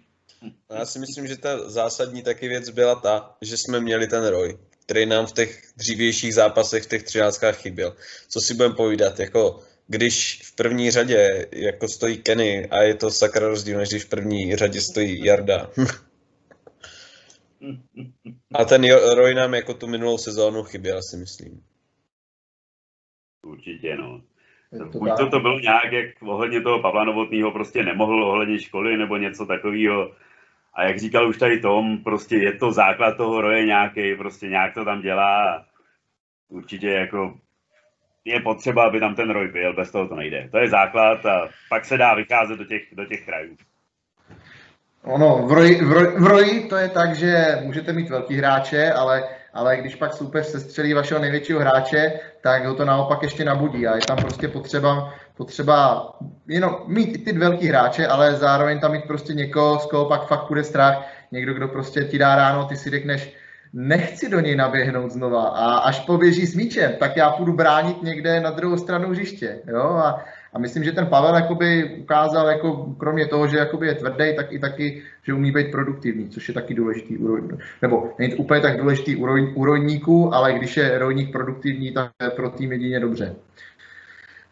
Já 0.70 0.86
si 0.86 0.98
myslím, 0.98 1.26
že 1.26 1.36
ta 1.36 1.70
zásadní 1.70 2.22
taky 2.22 2.48
věc 2.48 2.70
byla 2.70 2.94
ta, 2.94 3.36
že 3.42 3.56
jsme 3.56 3.80
měli 3.80 4.06
ten 4.06 4.26
roj, 4.26 4.58
který 4.84 5.06
nám 5.06 5.26
v 5.26 5.32
těch 5.32 5.62
dřívějších 5.76 6.34
zápasech, 6.34 6.82
v 6.82 6.88
těch 6.88 7.02
třináctkách 7.02 7.56
chyběl. 7.56 7.96
Co 8.28 8.40
si 8.40 8.54
budeme 8.54 8.74
povídat, 8.74 9.20
jako 9.20 9.60
když 9.86 10.42
v 10.44 10.56
první 10.56 10.90
řadě 10.90 11.48
jako 11.52 11.88
stojí 11.88 12.18
Kenny 12.22 12.68
a 12.68 12.82
je 12.82 12.94
to 12.94 13.10
sakra 13.10 13.48
rozdíl, 13.48 13.78
než 13.78 13.88
když 13.88 14.04
v 14.04 14.08
první 14.08 14.56
řadě 14.56 14.80
stojí 14.80 15.24
Jarda. 15.24 15.70
a 18.54 18.64
ten 18.64 18.84
Roy 19.14 19.34
nám 19.34 19.54
jako 19.54 19.74
tu 19.74 19.86
minulou 19.86 20.18
sezónu 20.18 20.62
chyběl, 20.62 21.02
si 21.02 21.16
myslím. 21.16 21.62
Určitě, 23.46 23.96
no. 23.96 24.22
To 24.78 24.98
Buď 24.98 25.10
to, 25.18 25.30
to 25.30 25.40
bylo 25.40 25.58
nějak, 25.58 25.92
jak 25.92 26.22
ohledně 26.22 26.60
toho 26.60 26.82
Pavla 26.82 27.04
Novotného 27.04 27.50
prostě 27.50 27.82
nemohl 27.82 28.24
ohledně 28.24 28.58
školy 28.58 28.96
nebo 28.96 29.16
něco 29.16 29.46
takového. 29.46 30.12
A 30.74 30.84
jak 30.84 30.98
říkal 30.98 31.28
už 31.28 31.38
tady 31.38 31.60
Tom, 31.60 31.98
prostě 32.04 32.36
je 32.36 32.52
to 32.52 32.72
základ 32.72 33.16
toho 33.16 33.40
roje 33.40 33.64
nějaký, 33.64 34.14
prostě 34.14 34.46
nějak 34.46 34.74
to 34.74 34.84
tam 34.84 35.02
dělá. 35.02 35.64
Určitě 36.48 36.88
jako 36.88 37.34
je 38.24 38.40
potřeba, 38.40 38.86
aby 38.86 39.00
tam 39.00 39.14
ten 39.14 39.30
roj 39.30 39.48
byl, 39.48 39.74
bez 39.74 39.90
toho 39.90 40.08
to 40.08 40.14
nejde. 40.14 40.48
To 40.50 40.58
je 40.58 40.68
základ 40.68 41.26
a 41.26 41.48
pak 41.68 41.84
se 41.84 41.98
dá 41.98 42.14
vycházet 42.14 42.58
do 42.58 42.64
těch, 42.64 42.82
do 42.92 43.04
těch 43.04 43.24
krajů. 43.24 43.56
Ono, 45.04 45.46
v 45.46 45.52
roji, 45.52 45.84
v, 45.84 45.92
roji, 45.92 46.06
v 46.06 46.26
roji 46.26 46.68
to 46.68 46.76
je 46.76 46.88
tak, 46.88 47.14
že 47.14 47.58
můžete 47.62 47.92
mít 47.92 48.10
velký 48.10 48.36
hráče, 48.36 48.92
ale, 48.92 49.22
ale 49.54 49.76
když 49.76 49.94
pak 49.94 50.12
soupeř 50.12 50.46
sestřelí 50.46 50.94
vašeho 50.94 51.20
největšího 51.20 51.60
hráče, 51.60 52.20
tak 52.42 52.64
ho 52.64 52.74
to 52.74 52.84
naopak 52.84 53.22
ještě 53.22 53.44
nabudí 53.44 53.86
a 53.86 53.94
je 53.94 54.02
tam 54.06 54.16
prostě 54.16 54.48
potřeba, 54.48 55.14
potřeba 55.40 56.12
jenom 56.48 56.76
mít 56.86 57.24
ty 57.24 57.32
velký 57.32 57.66
hráče, 57.66 58.06
ale 58.06 58.36
zároveň 58.36 58.80
tam 58.80 58.92
mít 58.92 59.04
prostě 59.04 59.32
někoho, 59.32 59.78
z 59.78 59.86
koho 59.86 60.04
pak 60.04 60.26
fakt 60.26 60.48
bude 60.48 60.64
strach, 60.64 61.06
někdo, 61.32 61.54
kdo 61.54 61.68
prostě 61.68 62.04
ti 62.04 62.18
dá 62.18 62.36
ráno, 62.36 62.64
ty 62.64 62.76
si 62.76 62.90
řekneš, 62.90 63.34
nechci 63.72 64.28
do 64.28 64.40
něj 64.40 64.56
naběhnout 64.56 65.10
znova 65.10 65.42
a 65.48 65.76
až 65.76 66.00
poběží 66.00 66.46
s 66.46 66.54
míčem, 66.54 66.92
tak 66.98 67.16
já 67.16 67.30
půjdu 67.30 67.52
bránit 67.52 68.02
někde 68.02 68.40
na 68.40 68.50
druhou 68.50 68.76
stranu 68.76 69.10
hřiště. 69.10 69.58
Jo? 69.66 69.82
A, 69.82 70.24
a 70.52 70.58
myslím, 70.58 70.84
že 70.84 70.92
ten 70.92 71.06
Pavel 71.06 71.34
jakoby 71.34 71.96
ukázal, 72.02 72.48
jako, 72.48 72.94
kromě 72.98 73.26
toho, 73.26 73.46
že 73.46 73.56
jakoby 73.56 73.86
je 73.86 73.94
tvrdý, 73.94 74.36
tak 74.36 74.52
i 74.52 74.58
taky, 74.58 75.02
že 75.22 75.34
umí 75.34 75.52
být 75.52 75.70
produktivní, 75.70 76.28
což 76.28 76.48
je 76.48 76.54
taky 76.54 76.74
důležitý 76.74 77.16
úroj, 77.16 77.42
nebo 77.82 78.12
není 78.18 78.32
to 78.32 78.42
úplně 78.42 78.60
tak 78.60 78.76
důležitý 78.76 79.16
úrojníků, 79.54 80.34
ale 80.34 80.52
když 80.52 80.76
je 80.76 80.98
rojník 80.98 81.32
produktivní, 81.32 81.92
tak 81.92 82.10
pro 82.36 82.50
tým 82.50 82.72
jedině 82.72 83.00
dobře. 83.00 83.36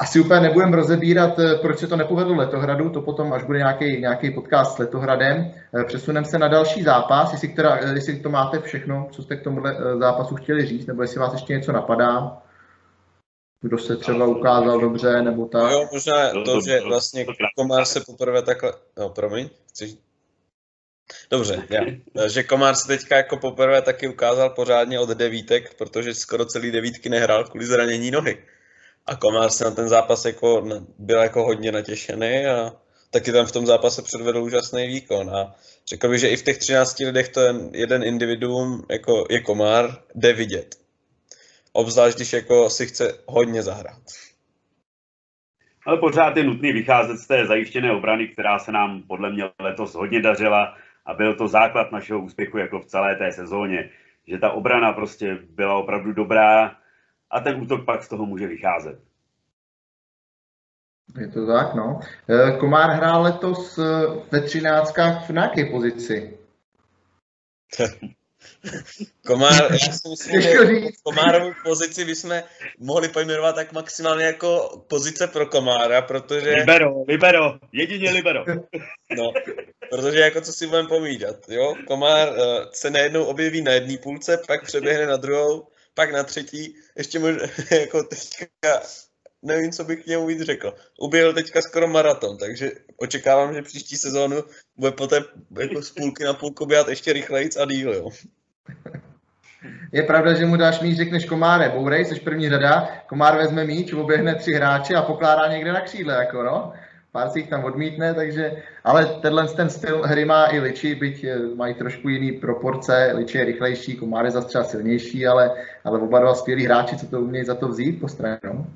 Asi 0.01 0.21
úplně 0.21 0.41
nebudeme 0.41 0.77
rozebírat, 0.77 1.39
eh, 1.39 1.55
proč 1.55 1.79
se 1.79 1.87
to 1.87 1.97
nepovedlo 1.97 2.35
Letohradu, 2.35 2.91
to 2.91 3.03
potom, 3.03 3.33
až 3.33 3.43
bude 3.43 3.59
nějaký, 3.59 4.01
nějaký 4.01 4.31
podcast 4.31 4.75
s 4.75 4.79
Letohradem. 4.79 5.55
Eh, 5.81 5.85
přesuneme 5.85 6.27
se 6.27 6.39
na 6.39 6.49
další 6.49 6.83
zápas, 6.83 7.33
jestli, 7.33 7.49
která, 7.49 7.77
eh, 7.77 7.95
jestli 7.95 8.21
to 8.21 8.31
máte 8.31 8.61
všechno, 8.61 9.09
co 9.13 9.23
jste 9.23 9.37
k 9.37 9.45
tomu 9.45 9.63
zápasu 9.99 10.37
chtěli 10.37 10.67
říct, 10.67 10.87
nebo 10.87 11.03
jestli 11.03 11.21
vás 11.21 11.33
ještě 11.33 11.53
něco 11.53 11.73
napadá. 11.73 12.43
Kdo 13.61 13.79
se 13.79 13.97
třeba 13.97 14.27
ukázal 14.27 14.81
dobře, 14.81 15.23
nebo 15.23 15.47
tak. 15.47 15.63
No 15.63 15.71
jo, 15.71 15.89
možná 15.93 16.45
to, 16.45 16.61
že 16.61 16.81
vlastně 16.81 17.27
Komár 17.57 17.85
se 17.85 18.01
poprvé 18.01 18.43
takhle... 18.43 18.73
No, 18.99 19.09
promiň, 19.09 19.51
chceš... 19.69 19.95
Dobře, 21.31 21.63
já. 21.71 21.81
Že 22.29 22.43
Komár 22.43 22.75
se 22.75 22.87
teďka 22.87 23.17
jako 23.17 23.37
poprvé 23.37 23.83
taky 23.83 24.09
ukázal 24.09 24.51
pořádně 24.51 25.01
od 25.01 25.09
devítek, 25.09 25.75
protože 25.75 26.15
skoro 26.15 26.45
celý 26.45 26.71
devítky 26.71 27.09
nehrál 27.09 27.45
kvůli 27.45 27.67
zranění 27.67 28.11
nohy. 28.11 28.39
A 29.09 29.17
Komár 29.17 29.51
se 29.51 29.65
na 29.65 29.71
ten 29.71 29.89
zápas 29.89 30.25
jako 30.25 30.69
byl 30.99 31.19
jako 31.19 31.45
hodně 31.45 31.73
natěšený 31.73 32.47
a 32.47 32.73
taky 33.11 33.33
tam 33.33 33.47
v 33.47 33.53
tom 33.53 33.67
zápase 33.67 34.03
předvedl 34.03 34.43
úžasný 34.43 34.87
výkon. 34.87 35.31
A 35.31 35.55
řekl 35.89 36.09
bych, 36.09 36.21
že 36.21 36.29
i 36.29 36.37
v 36.37 36.43
těch 36.43 36.59
13 36.59 36.99
lidech 36.99 37.29
to 37.29 37.41
jeden 37.73 38.05
individuum, 38.05 38.87
jako 38.91 39.25
je 39.31 39.41
Komár, 39.41 39.97
jde 40.15 40.33
vidět. 40.33 40.75
Obzvlášť, 41.73 42.17
když 42.17 42.33
jako 42.33 42.71
si 42.71 42.87
chce 42.87 43.19
hodně 43.27 43.63
zahrát. 43.63 44.03
Ale 45.87 45.99
pořád 45.99 46.37
je 46.37 46.45
nutný 46.45 46.73
vycházet 46.73 47.17
z 47.17 47.27
té 47.27 47.47
zajištěné 47.47 47.93
obrany, 47.93 48.29
která 48.29 48.59
se 48.59 48.73
nám 48.73 49.03
podle 49.03 49.33
mě 49.33 49.45
letos 49.61 49.95
hodně 49.95 50.23
dařila 50.23 50.75
a 51.07 51.15
byl 51.15 51.35
to 51.35 51.49
základ 51.49 51.93
našeho 51.93 52.21
úspěchu 52.21 52.59
jako 52.59 52.81
v 52.81 52.87
celé 52.87 53.17
té 53.17 53.33
sezóně. 53.33 53.91
Že 54.27 54.39
ta 54.39 54.51
obrana 54.51 54.93
prostě 54.93 55.39
byla 55.51 55.79
opravdu 55.79 56.13
dobrá, 56.13 56.77
a 57.31 57.41
ten 57.41 57.61
útok 57.61 57.85
pak 57.85 58.03
z 58.03 58.09
toho 58.09 58.27
může 58.27 58.47
vycházet. 58.47 58.99
Je 61.21 61.29
to 61.29 61.47
tak, 61.47 61.75
no. 61.75 62.01
E, 62.29 62.59
Komár 62.59 62.91
hrál 62.91 63.23
letos 63.23 63.79
e, 63.79 63.83
ve 64.33 64.41
třináctkách 64.41 65.29
v 65.29 65.33
nějaké 65.33 65.65
pozici? 65.65 66.39
Komár, 69.27 69.73
já 69.73 69.93
si 69.93 70.09
myslím, 70.09 70.41
že 70.41 70.51
Komárovu 71.03 71.53
pozici 71.65 72.05
bychom 72.05 72.43
mohli 72.79 73.09
pojmenovat 73.09 73.55
tak 73.55 73.73
maximálně 73.73 74.25
jako 74.25 74.83
pozice 74.89 75.27
pro 75.27 75.47
Komára, 75.47 76.03
protože... 76.03 76.51
Libero, 76.51 77.05
libero, 77.09 77.59
jedině 77.73 78.11
libero. 78.11 78.45
No, 79.17 79.33
protože 79.91 80.19
jako 80.19 80.41
co 80.41 80.53
si 80.53 80.67
budeme 80.67 80.89
pomídat, 80.89 81.37
jo? 81.49 81.75
Komár 81.87 82.29
uh, 82.29 82.37
se 82.73 82.91
najednou 82.91 83.25
objeví 83.25 83.63
na 83.63 83.73
jedné 83.73 83.99
půlce, 83.99 84.41
pak 84.47 84.65
přeběhne 84.65 85.07
na 85.07 85.17
druhou, 85.17 85.67
pak 85.99 86.13
na 86.13 86.23
třetí, 86.23 86.75
ještě 86.97 87.19
možná, 87.19 87.43
jako 87.81 88.03
teďka, 88.03 88.47
nevím, 89.43 89.73
co 89.73 89.85
bych 89.85 90.05
k 90.05 90.07
němu 90.07 90.27
víc 90.27 90.43
řekl. 90.43 90.75
Uběhl 91.01 91.33
teďka 91.33 91.61
skoro 91.61 91.89
maraton, 91.89 92.39
takže 92.39 92.71
očekávám, 92.97 93.55
že 93.55 93.63
příští 93.63 93.97
sezónu 93.97 94.37
bude 94.77 94.93
poté 94.93 95.25
jako 95.59 95.83
z 95.83 95.91
půlky 95.91 96.25
na 96.25 96.35
půlku 96.35 96.67
běhat 96.67 96.89
ještě 96.89 97.13
rychlejc 97.13 97.57
a 97.57 97.65
díl, 97.65 97.95
jo. 97.95 98.11
Je 99.93 100.03
pravda, 100.03 100.35
že 100.35 100.47
mu 100.47 100.57
dáš 100.57 100.81
míč, 100.81 100.97
řekneš 100.97 101.25
komáre, 101.25 101.69
bourej, 101.69 102.05
jsi 102.05 102.21
první 102.21 102.51
řada, 102.51 102.89
komár 103.07 103.37
vezme 103.37 103.65
míč, 103.65 103.93
oběhne 103.93 104.35
tři 104.35 104.53
hráče 104.53 104.95
a 104.95 105.03
pokládá 105.03 105.49
někde 105.49 105.73
na 105.73 105.81
křídle, 105.81 106.15
jako 106.15 106.43
no 106.43 106.73
pár 107.19 107.35
si 107.35 107.39
jich 107.43 107.51
tam 107.51 107.65
odmítne, 107.65 108.15
takže, 108.15 108.63
ale 108.85 109.19
tenhle 109.19 109.49
ten 109.49 109.71
styl 109.71 110.03
hry 110.07 110.25
má 110.25 110.47
i 110.55 110.61
Liči, 110.61 110.95
byť 110.95 111.25
eh, 111.25 111.39
mají 111.55 111.75
trošku 111.75 112.09
jiný 112.09 112.39
proporce, 112.39 113.13
Liči 113.19 113.39
je 113.39 113.45
rychlejší, 113.45 113.97
Komár 113.97 114.25
je 114.25 114.31
zase 114.31 114.49
třeba 114.49 114.65
silnější, 114.65 115.27
ale, 115.27 115.51
ale 115.85 115.99
oba 115.99 116.19
dva 116.19 116.35
skvělí 116.35 116.65
hráči, 116.65 116.97
co 116.97 117.07
to 117.07 117.21
umějí 117.21 117.45
za 117.45 117.55
to 117.55 117.69
vzít 117.69 118.01
po 118.01 118.09
straně. 118.09 118.39
No. 118.45 118.67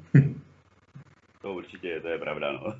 To 1.43 1.53
určitě 1.53 1.89
je, 1.89 2.01
to 2.01 2.09
je 2.09 2.19
pravda, 2.19 2.53
no. 2.53 2.75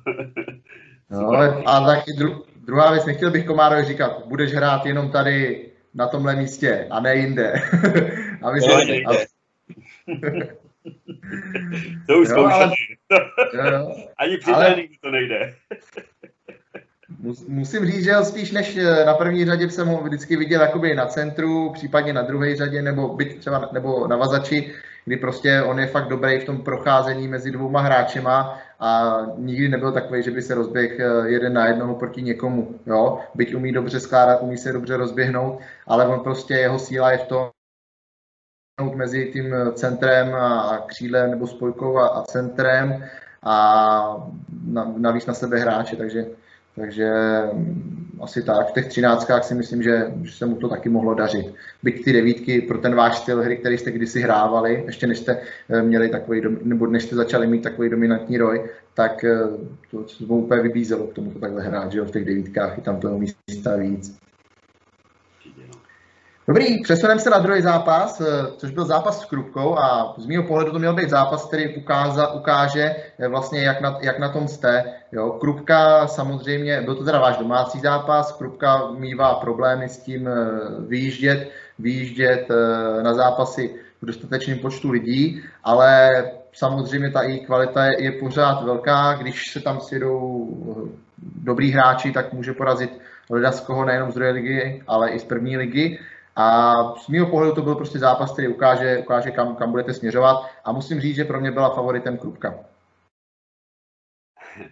no 1.31 1.31
a 1.65 1.85
taky 1.85 2.13
dru, 2.13 2.43
druhá 2.63 2.91
věc, 2.91 3.05
nechtěl 3.05 3.31
bych 3.31 3.45
Komárovi 3.45 3.83
říkat, 3.83 4.23
budeš 4.27 4.53
hrát 4.53 4.85
jenom 4.85 5.11
tady 5.11 5.69
na 5.93 6.07
tomhle 6.07 6.35
místě 6.35 6.87
a 6.89 6.99
ne 6.99 7.15
jinde. 7.15 7.53
aby 8.41 8.61
se, 8.61 8.73
aby, 8.73 9.25
to 12.07 12.19
už 12.19 12.27
zkoušeli. 12.27 12.73
Ani 14.17 14.37
při 14.37 14.51
ale... 14.51 14.75
to 15.01 15.11
nejde. 15.11 15.55
Musím 17.47 17.85
říct, 17.85 18.03
že 18.03 18.13
spíš 18.23 18.51
než 18.51 18.77
eh, 18.77 19.05
na 19.05 19.13
první 19.13 19.45
řadě 19.45 19.69
jsem 19.69 19.87
ho 19.87 20.03
vždycky 20.03 20.35
viděl 20.35 20.61
jakoby 20.61 20.95
na 20.95 21.05
centru, 21.05 21.69
případně 21.73 22.13
na 22.13 22.21
druhé 22.21 22.55
řadě, 22.55 22.81
nebo 22.81 23.15
byť 23.15 23.39
třeba 23.39 23.69
nebo 23.71 24.07
na 24.07 24.17
vazači, 24.17 24.73
kdy 25.05 25.17
prostě 25.17 25.61
on 25.61 25.79
je 25.79 25.87
fakt 25.87 26.07
dobrý 26.07 26.39
v 26.39 26.45
tom 26.45 26.61
procházení 26.61 27.27
mezi 27.27 27.51
dvouma 27.51 27.81
hráčema 27.81 28.59
a 28.79 29.19
nikdy 29.37 29.69
nebyl 29.69 29.91
takový, 29.91 30.23
že 30.23 30.31
by 30.31 30.41
se 30.41 30.55
rozběh 30.55 30.99
eh, 30.99 31.29
jeden 31.29 31.53
na 31.53 31.67
jednoho 31.67 31.95
proti 31.95 32.21
někomu. 32.21 32.79
Jo? 32.85 33.19
Byť 33.35 33.55
umí 33.55 33.71
dobře 33.71 33.99
skládat, 33.99 34.41
umí 34.41 34.57
se 34.57 34.73
dobře 34.73 34.97
rozběhnout, 34.97 35.59
ale 35.87 36.07
on 36.07 36.19
prostě 36.19 36.53
jeho 36.53 36.79
síla 36.79 37.11
je 37.11 37.17
v 37.17 37.23
tom, 37.27 37.49
mezi 38.81 39.29
tím 39.33 39.55
centrem 39.73 40.35
a 40.35 40.83
křídlem 40.87 41.31
nebo 41.31 41.47
spojkou 41.47 41.97
a, 41.97 42.07
a 42.07 42.21
centrem 42.21 43.03
a 43.43 44.27
navíc 44.97 45.25
na 45.25 45.33
sebe 45.33 45.59
hráče, 45.59 45.95
takže, 45.95 46.25
takže 46.75 47.11
mm, 47.53 48.19
asi 48.21 48.43
tak. 48.43 48.69
V 48.69 48.73
těch 48.73 48.85
třináctkách 48.87 49.43
si 49.43 49.55
myslím, 49.55 49.83
že, 49.83 50.13
že 50.23 50.31
se 50.31 50.45
mu 50.45 50.55
to 50.55 50.69
taky 50.69 50.89
mohlo 50.89 51.13
dařit. 51.13 51.53
Byť 51.83 52.03
ty 52.03 52.13
devítky 52.13 52.61
pro 52.61 52.77
ten 52.77 52.95
váš 52.95 53.17
styl 53.17 53.41
hry, 53.41 53.57
který 53.57 53.77
jste 53.77 53.91
kdysi 53.91 54.21
hrávali, 54.21 54.83
ještě 54.85 55.07
než 55.07 55.17
jste 55.17 55.37
eh, 55.69 55.81
měli 55.81 56.09
takový, 56.09 56.41
nebo 56.63 56.87
než 56.87 57.03
jste 57.03 57.15
začali 57.15 57.47
mít 57.47 57.63
takový 57.63 57.89
dominantní 57.89 58.37
roj, 58.37 58.69
tak 58.93 59.23
eh, 59.23 59.37
to, 59.91 60.03
to 60.03 60.33
úplně 60.33 60.61
vybízelo 60.61 61.07
k 61.07 61.13
tomu 61.13 61.31
to 61.31 61.39
takhle 61.39 61.61
hrát, 61.61 61.91
že 61.91 61.99
jo, 61.99 62.05
v 62.05 62.11
těch 62.11 62.25
devítkách 62.25 62.77
je 62.77 62.83
tam 62.83 62.99
toho 62.99 63.19
místa 63.19 63.75
víc. 63.75 64.22
Dobrý, 66.47 66.81
přesuneme 66.81 67.19
se 67.19 67.29
na 67.29 67.39
druhý 67.39 67.61
zápas, 67.61 68.21
eh, 68.21 68.25
což 68.57 68.71
byl 68.71 68.85
zápas 68.85 69.21
s 69.21 69.25
Krupkou 69.25 69.77
a 69.79 70.15
z 70.17 70.25
mého 70.25 70.43
pohledu 70.43 70.71
to 70.71 70.79
měl 70.79 70.93
být 70.93 71.09
zápas, 71.09 71.45
který 71.45 71.75
ukáza, 71.75 72.33
ukáže 72.33 72.95
eh, 73.19 73.27
vlastně, 73.27 73.61
jak 73.61 73.81
na, 73.81 73.97
jak 74.01 74.19
na 74.19 74.29
tom 74.29 74.47
jste. 74.47 74.83
Jo, 75.11 75.29
Krupka 75.29 76.07
samozřejmě, 76.07 76.81
byl 76.81 76.95
to 76.95 77.03
teda 77.03 77.19
váš 77.19 77.37
domácí 77.37 77.79
zápas, 77.79 78.31
Krupka 78.31 78.91
mývá 78.91 79.35
problémy 79.35 79.89
s 79.89 79.97
tím 79.97 80.27
eh, 80.27 80.33
vyjíždět, 80.87 81.51
vyjíždět 81.79 82.47
na 83.01 83.13
zápasy 83.13 83.75
v 84.01 84.05
dostatečném 84.05 84.59
počtu 84.59 84.91
lidí, 84.91 85.43
ale 85.63 86.09
samozřejmě 86.53 87.11
ta 87.11 87.23
její 87.23 87.45
kvalita 87.45 87.85
je, 87.85 88.03
je 88.03 88.11
pořád 88.11 88.63
velká, 88.63 89.13
když 89.13 89.51
se 89.51 89.59
tam 89.59 89.79
sjedou 89.79 90.47
dobrý 91.35 91.71
hráči, 91.71 92.11
tak 92.11 92.33
může 92.33 92.53
porazit 92.53 92.99
leda 93.29 93.51
z 93.51 93.59
koho 93.59 93.85
nejenom 93.85 94.11
z 94.11 94.13
druhé 94.13 94.31
ligy, 94.31 94.83
ale 94.87 95.09
i 95.09 95.19
z 95.19 95.23
první 95.23 95.57
ligy. 95.57 95.99
A 96.35 96.73
z 96.95 97.07
mého 97.07 97.29
pohledu 97.29 97.55
to 97.55 97.61
byl 97.61 97.75
prostě 97.75 97.99
zápas, 97.99 98.33
který 98.33 98.47
ukáže, 98.47 98.97
ukáže 98.97 99.31
kam, 99.31 99.55
kam 99.55 99.71
budete 99.71 99.93
směřovat. 99.93 100.45
A 100.65 100.71
musím 100.71 100.99
říct, 100.99 101.15
že 101.15 101.25
pro 101.25 101.41
mě 101.41 101.51
byla 101.51 101.75
favoritem 101.75 102.17
Krupka. 102.17 102.53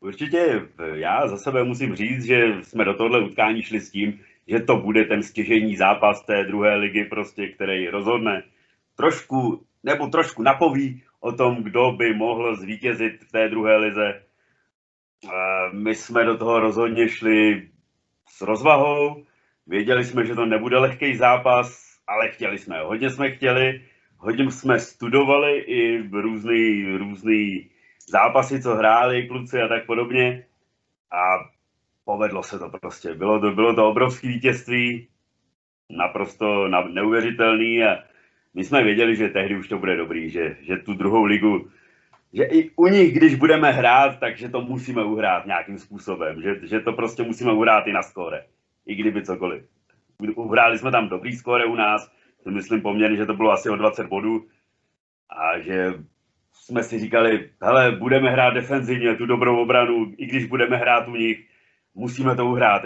Určitě 0.00 0.68
já 0.94 1.28
za 1.28 1.36
sebe 1.36 1.64
musím 1.64 1.96
říct, 1.96 2.24
že 2.24 2.36
jsme 2.62 2.84
do 2.84 2.94
tohle 2.94 3.24
utkání 3.24 3.62
šli 3.62 3.80
s 3.80 3.90
tím, 3.90 4.20
že 4.46 4.60
to 4.60 4.76
bude 4.76 5.04
ten 5.04 5.22
stěžení 5.22 5.76
zápas 5.76 6.22
té 6.26 6.44
druhé 6.44 6.76
ligy, 6.76 7.04
prostě, 7.04 7.48
který 7.48 7.88
rozhodne 7.88 8.42
trošku, 8.96 9.64
nebo 9.82 10.06
trošku 10.06 10.42
napoví 10.42 11.02
o 11.20 11.32
tom, 11.32 11.62
kdo 11.62 11.92
by 11.92 12.14
mohl 12.14 12.56
zvítězit 12.56 13.24
v 13.24 13.32
té 13.32 13.48
druhé 13.48 13.76
lize. 13.76 14.22
My 15.72 15.94
jsme 15.94 16.24
do 16.24 16.38
toho 16.38 16.60
rozhodně 16.60 17.08
šli 17.08 17.68
s 18.28 18.40
rozvahou, 18.40 19.24
Věděli 19.68 20.04
jsme, 20.04 20.26
že 20.26 20.34
to 20.34 20.46
nebude 20.46 20.78
lehký 20.78 21.16
zápas, 21.16 21.98
ale 22.06 22.28
chtěli 22.28 22.58
jsme. 22.58 22.82
Hodně 22.82 23.10
jsme 23.10 23.30
chtěli, 23.30 23.82
hodně 24.18 24.50
jsme 24.50 24.80
studovali 24.80 25.58
i 25.58 26.08
různý, 26.12 26.96
různý 26.96 27.70
zápasy, 28.08 28.62
co 28.62 28.74
hráli 28.74 29.26
kluci 29.26 29.62
a 29.62 29.68
tak 29.68 29.86
podobně. 29.86 30.44
A 31.12 31.50
povedlo 32.04 32.42
se 32.42 32.58
to 32.58 32.70
prostě. 32.80 33.14
Bylo 33.14 33.40
to, 33.40 33.50
bylo 33.50 33.74
to 33.74 33.88
obrovské 33.88 34.28
vítězství, 34.28 35.08
naprosto 35.90 36.68
neuvěřitelný 36.68 37.84
a 37.84 37.98
my 38.54 38.64
jsme 38.64 38.84
věděli, 38.84 39.16
že 39.16 39.28
tehdy 39.28 39.56
už 39.56 39.68
to 39.68 39.78
bude 39.78 39.96
dobrý, 39.96 40.30
že, 40.30 40.56
že 40.60 40.76
tu 40.76 40.94
druhou 40.94 41.24
ligu, 41.24 41.70
že 42.32 42.44
i 42.44 42.70
u 42.76 42.86
nich, 42.86 43.14
když 43.14 43.34
budeme 43.34 43.72
hrát, 43.72 44.20
takže 44.20 44.48
to 44.48 44.60
musíme 44.60 45.04
uhrát 45.04 45.46
nějakým 45.46 45.78
způsobem, 45.78 46.42
že, 46.42 46.66
že 46.66 46.80
to 46.80 46.92
prostě 46.92 47.22
musíme 47.22 47.52
uhrát 47.52 47.86
i 47.86 47.92
na 47.92 48.02
skóre 48.02 48.44
i 48.88 48.94
kdyby 48.94 49.24
cokoliv. 49.24 49.64
Uhráli 50.34 50.78
jsme 50.78 50.90
tam 50.90 51.08
dobrý 51.08 51.36
skóre 51.36 51.64
u 51.64 51.74
nás, 51.74 52.12
si 52.42 52.50
myslím 52.50 52.82
poměrně, 52.82 53.16
že 53.16 53.26
to 53.26 53.34
bylo 53.34 53.50
asi 53.50 53.70
o 53.70 53.76
20 53.76 54.06
bodů 54.06 54.46
a 55.30 55.58
že 55.58 55.94
jsme 56.52 56.82
si 56.82 56.98
říkali, 56.98 57.50
hele, 57.62 57.90
budeme 57.90 58.30
hrát 58.30 58.54
defenzivně 58.54 59.14
tu 59.14 59.26
dobrou 59.26 59.62
obranu, 59.62 60.14
i 60.16 60.26
když 60.26 60.44
budeme 60.44 60.76
hrát 60.76 61.08
u 61.08 61.16
nich, 61.16 61.48
musíme 61.94 62.36
to 62.36 62.46
uhrát. 62.46 62.82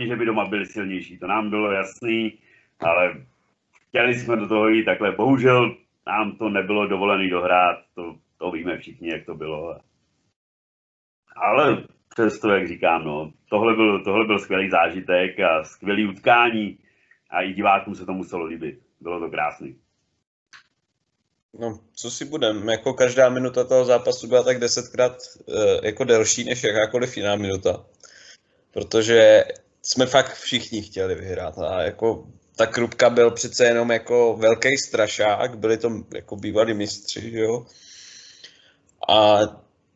Že 0.00 0.16
by 0.16 0.26
doma 0.26 0.44
byli 0.44 0.66
silnější, 0.66 1.18
to 1.18 1.26
nám 1.26 1.50
bylo 1.50 1.72
jasný, 1.72 2.38
ale 2.80 3.26
chtěli 3.88 4.14
jsme 4.14 4.36
do 4.36 4.48
toho 4.48 4.68
jít 4.68 4.84
takhle. 4.84 5.12
Bohužel 5.12 5.76
nám 6.06 6.36
to 6.36 6.48
nebylo 6.48 6.86
dovolené 6.86 7.30
dohrát, 7.30 7.78
to, 7.94 8.16
to 8.38 8.50
víme 8.50 8.78
všichni, 8.78 9.08
jak 9.08 9.26
to 9.26 9.34
bylo. 9.34 9.80
Ale 11.36 11.84
přesto, 12.14 12.48
jak 12.48 12.68
říkám, 12.68 13.04
no, 13.04 13.32
tohle 13.50 13.74
byl, 13.74 14.04
tohle 14.04 14.26
byl 14.26 14.38
skvělý 14.38 14.70
zážitek 14.70 15.40
a 15.40 15.64
skvělý 15.64 16.08
utkání 16.08 16.78
a 17.30 17.42
i 17.42 17.52
divákům 17.52 17.94
se 17.94 18.06
to 18.06 18.12
muselo 18.12 18.44
líbit. 18.44 18.78
Bylo 19.00 19.20
to 19.20 19.30
krásný. 19.30 19.76
No, 21.58 21.78
co 21.94 22.10
si 22.10 22.24
budem, 22.24 22.68
jako 22.68 22.94
každá 22.94 23.28
minuta 23.28 23.64
toho 23.64 23.84
zápasu 23.84 24.28
byla 24.28 24.42
tak 24.42 24.60
desetkrát 24.60 25.16
e, 25.48 25.86
jako 25.86 26.04
delší 26.04 26.44
než 26.44 26.62
jakákoliv 26.62 27.16
jiná 27.16 27.36
minuta. 27.36 27.84
Protože 28.72 29.44
jsme 29.82 30.06
fakt 30.06 30.34
všichni 30.34 30.82
chtěli 30.82 31.14
vyhrát 31.14 31.58
a 31.58 31.82
jako 31.82 32.26
ta 32.56 32.66
Krupka 32.66 33.10
byl 33.10 33.30
přece 33.30 33.64
jenom 33.64 33.90
jako 33.90 34.36
velký 34.36 34.76
strašák, 34.88 35.58
byli 35.58 35.78
to 35.78 35.90
jako 36.14 36.36
bývalí 36.36 36.74
mistři, 36.74 37.30
jo. 37.34 37.66
A 39.08 39.40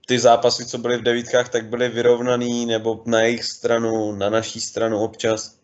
ty 0.09 0.19
zápasy, 0.19 0.67
co 0.67 0.79
byly 0.79 0.97
v 0.97 1.03
devítkách, 1.03 1.49
tak 1.49 1.67
byly 1.67 1.89
vyrovnaný, 1.89 2.67
nebo 2.67 3.03
na 3.07 3.21
jejich 3.21 3.45
stranu, 3.45 4.13
na 4.13 4.31
naší 4.31 4.61
stranu 4.61 4.99
občas. 4.99 5.59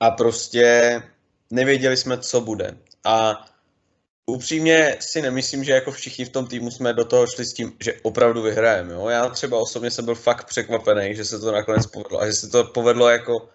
A 0.00 0.10
prostě 0.10 1.02
nevěděli 1.50 1.96
jsme, 1.96 2.18
co 2.18 2.40
bude. 2.40 2.76
A 3.04 3.46
upřímně 4.26 4.96
si 5.00 5.22
nemyslím, 5.22 5.64
že 5.64 5.72
jako 5.72 5.90
všichni 5.90 6.24
v 6.24 6.28
tom 6.28 6.46
týmu 6.46 6.70
jsme 6.70 6.92
do 6.92 7.04
toho 7.04 7.26
šli 7.26 7.44
s 7.44 7.52
tím, 7.52 7.72
že 7.80 7.94
opravdu 8.02 8.42
vyhrajeme. 8.42 8.94
Jo? 8.94 9.08
Já 9.08 9.28
třeba 9.28 9.58
osobně 9.58 9.90
jsem 9.90 10.04
byl 10.04 10.14
fakt 10.14 10.44
překvapený, 10.44 11.14
že 11.14 11.24
se 11.24 11.38
to 11.38 11.52
nakonec 11.52 11.86
povedlo. 11.86 12.20
A 12.20 12.26
že 12.26 12.32
se 12.32 12.48
to 12.48 12.64
povedlo 12.64 13.08
jako 13.08 13.48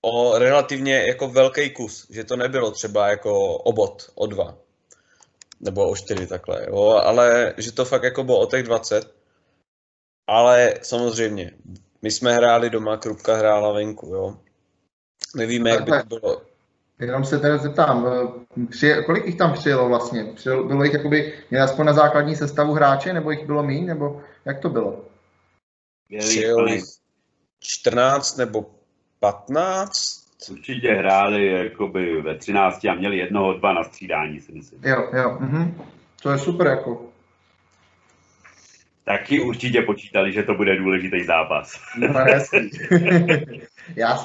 o 0.00 0.38
relativně 0.38 1.04
jako 1.06 1.28
velký 1.28 1.70
kus. 1.70 2.06
Že 2.10 2.24
to 2.24 2.36
nebylo 2.36 2.70
třeba 2.70 3.08
jako 3.08 3.56
obot 3.56 4.10
o 4.14 4.26
dva. 4.26 4.58
Nebo 5.60 5.88
o 5.88 5.96
čtyři 5.96 6.26
takhle. 6.26 6.66
Jo? 6.68 7.00
Ale 7.04 7.54
že 7.56 7.72
to 7.72 7.84
fakt 7.84 8.02
jako 8.02 8.24
bylo 8.24 8.40
o 8.40 8.46
těch 8.46 8.62
20 8.62 9.15
ale 10.26 10.74
samozřejmě, 10.82 11.50
my 12.02 12.10
jsme 12.10 12.32
hráli 12.32 12.70
doma, 12.70 12.96
Krupka 12.96 13.36
hrála 13.36 13.72
venku, 13.72 14.06
jo. 14.06 14.36
Nevíme, 15.36 15.70
jak 15.70 15.84
by 15.84 15.90
to 15.90 16.18
bylo. 16.20 16.42
Jenom 16.98 17.24
se 17.24 17.38
teda 17.38 17.58
zeptám, 17.58 18.06
eh, 18.06 18.66
při, 18.70 18.94
kolik 19.06 19.26
jich 19.26 19.36
tam 19.36 19.52
přijelo 19.52 19.88
vlastně? 19.88 20.24
Přijelo, 20.24 20.64
bylo 20.64 20.84
jich 20.84 20.92
jakoby, 20.92 21.34
měli 21.50 21.64
aspoň 21.64 21.86
na 21.86 21.92
základní 21.92 22.36
sestavu 22.36 22.72
hráče, 22.72 23.12
nebo 23.12 23.30
jich 23.30 23.46
bylo 23.46 23.62
méně, 23.62 23.86
nebo 23.86 24.22
jak 24.44 24.60
to 24.60 24.68
bylo? 24.68 25.04
Přijelo 26.18 26.66
jich 26.66 26.84
14 27.60 28.36
nebo 28.36 28.66
15? 29.20 30.26
Určitě 30.50 30.92
hráli 30.92 31.46
jakoby 31.46 32.22
ve 32.22 32.38
13 32.38 32.84
a 32.84 32.94
měli 32.94 33.16
jednoho, 33.18 33.54
dva 33.54 33.72
na 33.72 33.84
střídání, 33.84 34.40
si 34.40 34.52
myslím. 34.52 34.80
Jo, 34.84 35.08
jo, 35.12 35.36
mhm. 35.40 35.82
to 36.22 36.30
je 36.30 36.38
super 36.38 36.66
jako 36.66 37.04
taky 39.06 39.40
určitě 39.40 39.82
počítali, 39.82 40.32
že 40.32 40.42
to 40.42 40.54
bude 40.54 40.76
důležitý 40.76 41.24
zápas. 41.24 41.80
No, 41.98 42.08
já, 43.96 44.24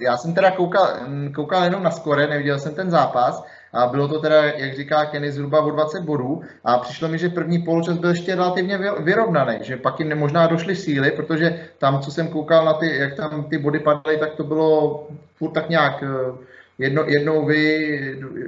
já 0.00 0.16
jsem 0.16 0.34
teda 0.34 0.50
koukal, 0.50 0.88
koukal 1.34 1.64
jenom 1.64 1.82
na 1.82 1.90
skore, 1.90 2.26
neviděl 2.26 2.58
jsem 2.58 2.74
ten 2.74 2.90
zápas 2.90 3.44
a 3.72 3.86
bylo 3.86 4.08
to 4.08 4.20
teda, 4.20 4.44
jak 4.44 4.76
říká 4.76 5.04
Kenny, 5.04 5.32
zhruba 5.32 5.60
o 5.60 5.70
20 5.70 6.02
bodů 6.02 6.42
a 6.64 6.78
přišlo 6.78 7.08
mi, 7.08 7.18
že 7.18 7.28
první 7.28 7.58
poločas 7.58 7.98
byl 7.98 8.10
ještě 8.10 8.34
relativně 8.34 8.78
vyrovnaný, 9.00 9.58
že 9.62 9.76
pak 9.76 10.00
jim 10.00 10.16
možná 10.18 10.46
došly 10.46 10.76
síly, 10.76 11.10
protože 11.10 11.60
tam, 11.78 12.00
co 12.00 12.10
jsem 12.10 12.28
koukal 12.28 12.64
na 12.64 12.72
ty, 12.72 12.96
jak 12.98 13.16
tam 13.16 13.44
ty 13.44 13.58
body 13.58 13.78
padaly, 13.78 14.18
tak 14.18 14.34
to 14.34 14.44
bylo 14.44 15.06
furt 15.36 15.52
tak 15.52 15.68
nějak 15.68 16.02
eh, 16.02 16.32
jedno, 16.78 17.04
jednou 17.06 17.46
vy, 17.46 17.88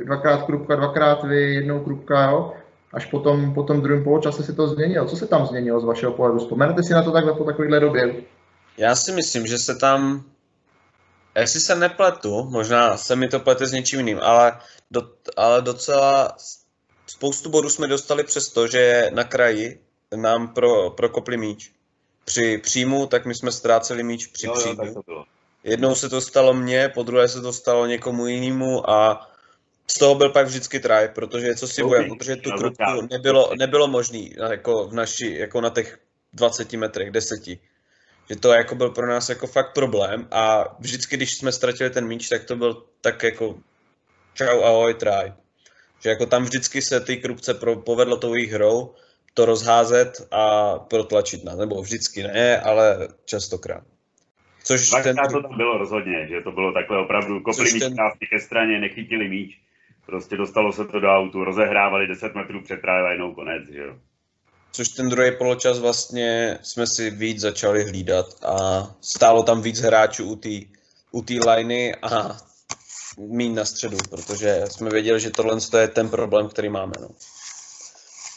dvakrát 0.04 0.42
krupka, 0.42 0.76
dvakrát 0.76 1.24
vy, 1.24 1.54
jednou 1.54 1.80
krupka, 1.80 2.30
jo 2.30 2.52
až 2.92 3.06
potom, 3.06 3.54
po 3.54 3.62
tom 3.62 3.80
druhém 3.80 4.04
poločase 4.04 4.42
se 4.42 4.52
to 4.52 4.68
změnilo. 4.68 5.06
Co 5.06 5.16
se 5.16 5.26
tam 5.26 5.46
změnilo 5.46 5.80
z 5.80 5.84
vašeho 5.84 6.12
pohledu? 6.12 6.38
Vzpomenete 6.38 6.82
si 6.82 6.92
na 6.92 7.02
to 7.02 7.12
takhle 7.12 7.32
po 7.32 7.44
takovéhle 7.44 7.80
době? 7.80 8.14
Já 8.78 8.96
si 8.96 9.12
myslím, 9.12 9.46
že 9.46 9.58
se 9.58 9.74
tam, 9.74 10.24
jestli 11.36 11.60
se 11.60 11.74
nepletu, 11.74 12.44
možná 12.50 12.96
se 12.96 13.16
mi 13.16 13.28
to 13.28 13.40
plete 13.40 13.66
s 13.66 13.72
něčím 13.72 13.98
jiným, 13.98 14.18
ale, 14.22 14.52
do, 14.90 15.02
ale 15.36 15.62
docela 15.62 16.36
spoustu 17.06 17.50
bodů 17.50 17.70
jsme 17.70 17.86
dostali 17.86 18.24
přes 18.24 18.48
to, 18.48 18.66
že 18.66 19.10
na 19.14 19.24
kraji 19.24 19.80
nám 20.16 20.48
pro, 20.48 20.90
prokopli 20.90 21.36
míč. 21.36 21.72
Při 22.24 22.58
příjmu, 22.58 23.06
tak 23.06 23.26
my 23.26 23.34
jsme 23.34 23.52
ztráceli 23.52 24.02
míč 24.02 24.26
při 24.26 24.46
jo, 24.46 24.54
příjmu. 24.54 24.84
Jo, 25.08 25.24
Jednou 25.64 25.94
se 25.94 26.08
to 26.08 26.20
stalo 26.20 26.54
mně, 26.54 26.88
po 26.88 27.02
druhé 27.02 27.28
se 27.28 27.40
to 27.40 27.52
stalo 27.52 27.86
někomu 27.86 28.26
jinému 28.26 28.90
a 28.90 29.28
z 29.86 29.98
toho 29.98 30.14
byl 30.14 30.30
pak 30.30 30.46
vždycky 30.46 30.80
try, 30.80 31.08
protože 31.14 31.54
co 31.54 31.68
si 31.68 31.82
budeme, 31.82 32.08
protože 32.18 32.36
tu 32.36 32.50
krupku 32.50 33.08
nebylo, 33.10 33.50
nebylo 33.58 33.88
možný 33.88 34.34
jako 34.50 34.88
v 34.88 34.94
naši, 34.94 35.36
jako 35.38 35.60
na 35.60 35.70
těch 35.70 35.98
20 36.32 36.72
metrech, 36.72 37.10
10. 37.10 37.46
Že 38.28 38.36
to 38.40 38.52
jako 38.52 38.74
byl 38.74 38.90
pro 38.90 39.06
nás 39.06 39.28
jako 39.28 39.46
fakt 39.46 39.74
problém 39.74 40.28
a 40.30 40.74
vždycky, 40.78 41.16
když 41.16 41.34
jsme 41.34 41.52
ztratili 41.52 41.90
ten 41.90 42.06
míč, 42.06 42.28
tak 42.28 42.44
to 42.44 42.56
byl 42.56 42.84
tak 43.00 43.22
jako 43.22 43.58
čau, 44.34 44.62
ahoj, 44.62 44.94
try. 44.94 45.32
Že 46.00 46.10
jako 46.10 46.26
tam 46.26 46.42
vždycky 46.42 46.82
se 46.82 47.00
ty 47.00 47.16
krupce 47.16 47.54
pro, 47.54 47.76
povedlo 47.76 48.16
tou 48.16 48.34
jejich 48.34 48.52
hrou 48.52 48.94
to 49.34 49.44
rozházet 49.44 50.28
a 50.30 50.74
protlačit 50.78 51.44
nás. 51.44 51.58
Nebo 51.58 51.82
vždycky 51.82 52.22
ne, 52.22 52.60
ale 52.60 53.08
častokrát. 53.24 53.84
Což 54.64 54.90
ten... 55.02 55.16
to 55.16 55.42
tam 55.42 55.56
bylo 55.56 55.78
rozhodně, 55.78 56.26
že 56.28 56.40
to 56.40 56.52
bylo 56.52 56.72
takhle 56.72 56.98
opravdu 56.98 57.40
kopli 57.40 57.72
míč 57.72 57.82
ten... 57.82 57.96
ke 58.30 58.40
straně, 58.40 58.80
nechytili 58.80 59.28
míč 59.28 59.58
Prostě 60.06 60.36
dostalo 60.36 60.72
se 60.72 60.84
to 60.84 61.00
do 61.00 61.08
autu, 61.08 61.44
rozehrávali 61.44 62.06
10 62.06 62.34
metrů 62.34 62.62
před 62.62 62.80
a 62.84 63.34
konec, 63.34 63.62
že 63.72 63.80
jo. 63.80 63.96
Což 64.72 64.88
ten 64.88 65.08
druhý 65.08 65.30
poločas 65.38 65.78
vlastně 65.78 66.58
jsme 66.62 66.86
si 66.86 67.10
víc 67.10 67.40
začali 67.40 67.84
hlídat 67.84 68.26
a 68.44 68.86
stálo 69.00 69.42
tam 69.42 69.62
víc 69.62 69.80
hráčů 69.80 70.32
u 71.10 71.22
té 71.22 71.40
u 71.40 71.92
a 72.02 72.36
míň 73.18 73.54
na 73.54 73.64
středu, 73.64 73.96
protože 74.10 74.64
jsme 74.70 74.90
věděli, 74.90 75.20
že 75.20 75.30
tohle 75.30 75.60
je 75.78 75.88
ten 75.88 76.08
problém, 76.08 76.48
který 76.48 76.68
máme. 76.68 76.92
No. 77.00 77.08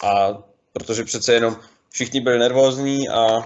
A 0.03 0.43
protože 0.73 1.03
přece 1.03 1.33
jenom 1.33 1.57
všichni 1.89 2.21
byli 2.21 2.39
nervózní 2.39 3.09
a 3.09 3.43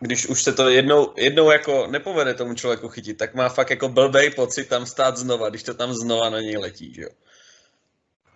když 0.00 0.26
už 0.26 0.42
se 0.42 0.52
to 0.52 0.68
jednou, 0.68 1.12
jednou 1.16 1.50
jako 1.50 1.86
nepovede 1.86 2.34
tomu 2.34 2.54
člověku 2.54 2.88
chytit, 2.88 3.18
tak 3.18 3.34
má 3.34 3.48
fakt 3.48 3.70
jako 3.70 3.88
blbej 3.88 4.30
pocit 4.30 4.68
tam 4.68 4.86
stát 4.86 5.16
znova, 5.16 5.48
když 5.48 5.62
to 5.62 5.74
tam 5.74 5.94
znova 5.94 6.30
na 6.30 6.40
něj 6.40 6.56
letí, 6.56 6.94
že 6.94 7.02
jo. 7.02 7.08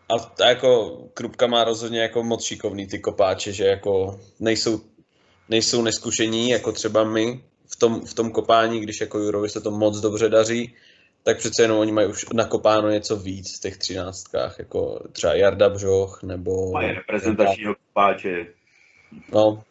A 0.08 0.18
ta 0.18 0.48
jako 0.48 1.02
Krupka 1.14 1.46
má 1.46 1.64
rozhodně 1.64 2.00
jako 2.00 2.22
moc 2.22 2.44
šikovný 2.44 2.86
ty 2.86 2.98
kopáče, 2.98 3.52
že 3.52 3.64
jako 3.64 4.20
nejsou, 4.40 4.80
nejsou 5.48 5.82
neskušení, 5.82 6.50
jako 6.50 6.72
třeba 6.72 7.04
my 7.04 7.44
v 7.72 7.76
tom, 7.76 8.06
v 8.06 8.14
tom 8.14 8.30
kopání, 8.30 8.80
když 8.80 9.00
jako 9.00 9.18
Jurovi 9.18 9.48
se 9.48 9.60
to 9.60 9.70
moc 9.70 10.00
dobře 10.00 10.28
daří, 10.28 10.74
tak 11.22 11.38
přece 11.38 11.62
jenom 11.62 11.78
oni 11.78 11.92
mají 11.92 12.08
už 12.08 12.26
nakopáno 12.32 12.90
něco 12.90 13.16
víc 13.16 13.58
v 13.58 13.60
těch 13.60 13.76
třináctkách, 13.76 14.58
jako 14.58 15.00
třeba 15.12 15.34
Jarda 15.34 15.68
Břoch, 15.68 16.22
nebo... 16.22 16.72
Mají 16.72 16.92
reprezentačního 16.92 17.74
kopáče. 17.74 18.46
No. 19.32 19.64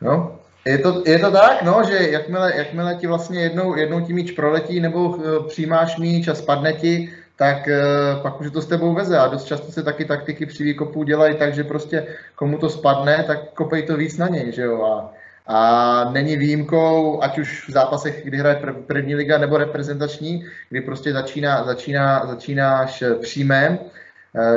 No, 0.00 0.40
je 0.64 0.78
to, 0.78 1.02
je 1.06 1.18
to 1.18 1.30
tak, 1.30 1.62
no, 1.62 1.82
že 1.88 2.10
jakmile, 2.10 2.52
jakmile 2.56 2.94
ti 2.94 3.06
vlastně 3.06 3.40
jednou, 3.42 3.76
jednou 3.76 4.00
ti 4.00 4.12
míč 4.12 4.30
proletí 4.30 4.80
nebo 4.80 5.18
eh, 5.18 5.48
přijímáš 5.48 5.98
míč 5.98 6.28
a 6.28 6.34
spadne 6.34 6.72
ti, 6.72 7.12
tak 7.36 7.66
uh, 7.66 8.22
pak 8.22 8.40
už 8.40 8.50
to 8.50 8.62
s 8.62 8.66
tebou 8.66 8.94
veze. 8.94 9.18
A 9.18 9.26
dost 9.26 9.44
často 9.44 9.72
se 9.72 9.82
taky 9.82 10.04
taktiky 10.04 10.46
při 10.46 10.64
výkopu 10.64 11.02
dělají 11.02 11.36
tak, 11.36 11.54
že 11.54 11.64
prostě 11.64 12.06
komu 12.34 12.58
to 12.58 12.68
spadne, 12.68 13.24
tak 13.26 13.52
kopej 13.54 13.82
to 13.82 13.96
víc 13.96 14.18
na 14.18 14.28
něj, 14.28 14.52
že 14.52 14.62
jo. 14.62 14.82
A, 14.84 15.14
a 15.46 16.10
není 16.12 16.36
výjimkou, 16.36 17.22
ať 17.22 17.38
už 17.38 17.68
v 17.68 17.72
zápasech, 17.72 18.24
kdy 18.24 18.36
hraje 18.36 18.62
první 18.86 19.14
liga 19.14 19.38
nebo 19.38 19.56
reprezentační, 19.56 20.46
kdy 20.70 20.80
prostě 20.80 21.12
začíná, 21.12 21.64
začíná, 21.64 22.26
začínáš 22.26 23.04
příjmem, 23.20 23.78
Eh, 23.78 24.01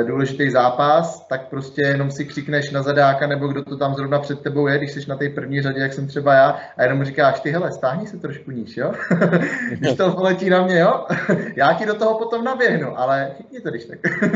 důležitý 0.06 0.50
zápas, 0.50 1.26
tak 1.28 1.48
prostě 1.48 1.82
jenom 1.82 2.10
si 2.10 2.24
křikneš 2.24 2.70
na 2.70 2.82
zadáka, 2.82 3.26
nebo 3.26 3.48
kdo 3.48 3.64
to 3.64 3.76
tam 3.76 3.94
zrovna 3.94 4.18
před 4.18 4.40
tebou 4.40 4.66
je, 4.66 4.78
když 4.78 4.92
jsi 4.92 5.08
na 5.08 5.16
té 5.16 5.28
první 5.28 5.62
řadě, 5.62 5.80
jak 5.80 5.92
jsem 5.92 6.06
třeba 6.06 6.34
já, 6.34 6.58
a 6.76 6.82
jenom 6.82 7.04
říkáš, 7.04 7.40
ty 7.40 7.50
hele, 7.50 7.72
stáhni 7.72 8.06
se 8.06 8.16
trošku 8.16 8.50
níž, 8.50 8.76
jo? 8.76 8.92
když 9.70 9.94
to 9.94 10.12
poletí 10.12 10.50
na 10.50 10.64
mě, 10.64 10.78
jo? 10.78 11.06
já 11.56 11.72
ti 11.72 11.86
do 11.86 11.94
toho 11.94 12.18
potom 12.18 12.44
naběhnu, 12.44 12.98
ale 12.98 13.30
chytni 13.36 13.60
to, 13.60 13.70
když 13.70 13.84
tak. 13.84 13.98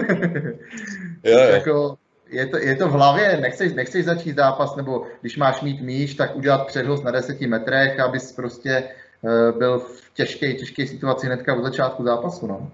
jo, 1.25 1.39
jo. 1.39 1.39
jako, 1.39 1.97
je 2.31 2.47
to, 2.47 2.59
je 2.59 2.77
to 2.77 2.89
v 2.89 2.93
hlavě, 2.93 3.37
nechceš, 3.41 3.73
nechceš 3.73 4.05
začít 4.05 4.37
zápas, 4.37 4.77
nebo 4.77 5.07
když 5.21 5.37
máš 5.37 5.63
mít 5.63 5.81
míč, 5.81 6.15
tak 6.15 6.37
udělat 6.37 6.67
předhost 6.67 7.05
na 7.05 7.11
deseti 7.11 7.47
metrech, 7.47 8.01
abys 8.01 8.33
prostě 8.33 8.85
uh, 9.23 9.59
byl 9.59 9.79
v 9.79 10.15
těžké, 10.15 10.55
těžké 10.55 10.87
situaci 10.87 11.27
hnedka 11.27 11.55
od 11.55 11.63
začátku 11.63 12.05
zápasu, 12.05 12.47
no. 12.47 12.71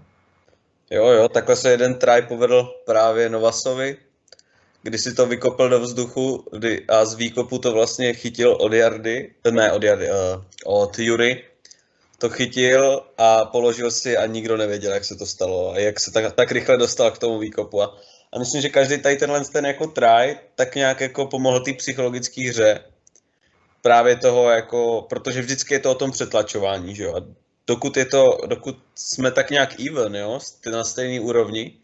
Jo, 0.90 1.06
jo, 1.06 1.28
takhle 1.28 1.56
se 1.56 1.70
jeden 1.70 1.94
try 1.94 2.22
povedl 2.28 2.74
právě 2.84 3.28
Novasovi, 3.28 3.96
kdy 4.82 4.98
si 4.98 5.14
to 5.14 5.26
vykopl 5.26 5.68
do 5.68 5.80
vzduchu 5.80 6.44
kdy, 6.52 6.84
a 6.88 7.04
z 7.04 7.14
výkopu 7.14 7.58
to 7.58 7.72
vlastně 7.72 8.14
chytil 8.14 8.52
od 8.52 8.72
Jardy, 8.72 9.34
ne 9.50 9.72
od 9.72 9.82
Jardy, 9.82 10.10
uh, 10.10 10.16
od 10.64 10.98
Jury, 10.98 11.44
to 12.18 12.28
chytil 12.28 13.02
a 13.18 13.44
položil 13.44 13.90
si 13.90 14.16
a 14.16 14.26
nikdo 14.26 14.56
nevěděl, 14.56 14.92
jak 14.92 15.04
se 15.04 15.16
to 15.16 15.26
stalo 15.26 15.72
a 15.72 15.78
jak 15.78 16.00
se 16.00 16.12
tak, 16.12 16.34
tak 16.34 16.52
rychle 16.52 16.76
dostal 16.76 17.10
k 17.10 17.18
tomu 17.18 17.38
výkopu. 17.38 17.82
A, 17.82 17.98
a 18.32 18.38
myslím, 18.38 18.62
že 18.62 18.68
každý 18.68 18.98
tady 18.98 19.16
tenhle 19.16 19.44
ten 19.44 19.66
jako 19.66 19.86
try 19.86 20.38
tak 20.54 20.74
nějak 20.74 21.00
jako 21.00 21.26
pomohl 21.26 21.60
té 21.60 21.72
psychologické 21.72 22.48
hře. 22.48 22.80
Právě 23.82 24.16
toho 24.16 24.50
jako, 24.50 25.06
protože 25.08 25.40
vždycky 25.40 25.74
je 25.74 25.80
to 25.80 25.90
o 25.90 25.94
tom 25.94 26.10
přetlačování, 26.10 26.94
že 26.94 27.02
jo. 27.02 27.16
A 27.16 27.20
dokud, 27.66 27.96
je 27.96 28.04
to, 28.04 28.38
dokud 28.46 28.78
jsme 28.94 29.30
tak 29.30 29.50
nějak 29.50 29.80
even, 29.80 30.16
jo, 30.16 30.38
na 30.72 30.84
stejné 30.84 31.20
úrovni, 31.20 31.78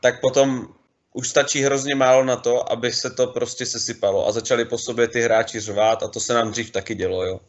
tak 0.00 0.20
potom 0.20 0.68
už 1.12 1.28
stačí 1.28 1.62
hrozně 1.62 1.94
málo 1.94 2.24
na 2.24 2.36
to, 2.36 2.72
aby 2.72 2.92
se 2.92 3.10
to 3.10 3.26
prostě 3.26 3.66
sesypalo 3.66 4.26
a 4.26 4.32
začali 4.32 4.64
po 4.64 4.78
sobě 4.78 5.08
ty 5.08 5.20
hráči 5.20 5.60
řvát 5.60 6.02
a 6.02 6.08
to 6.08 6.20
se 6.20 6.34
nám 6.34 6.50
dřív 6.50 6.70
taky 6.70 6.94
dělo, 6.94 7.24
jo. 7.24 7.40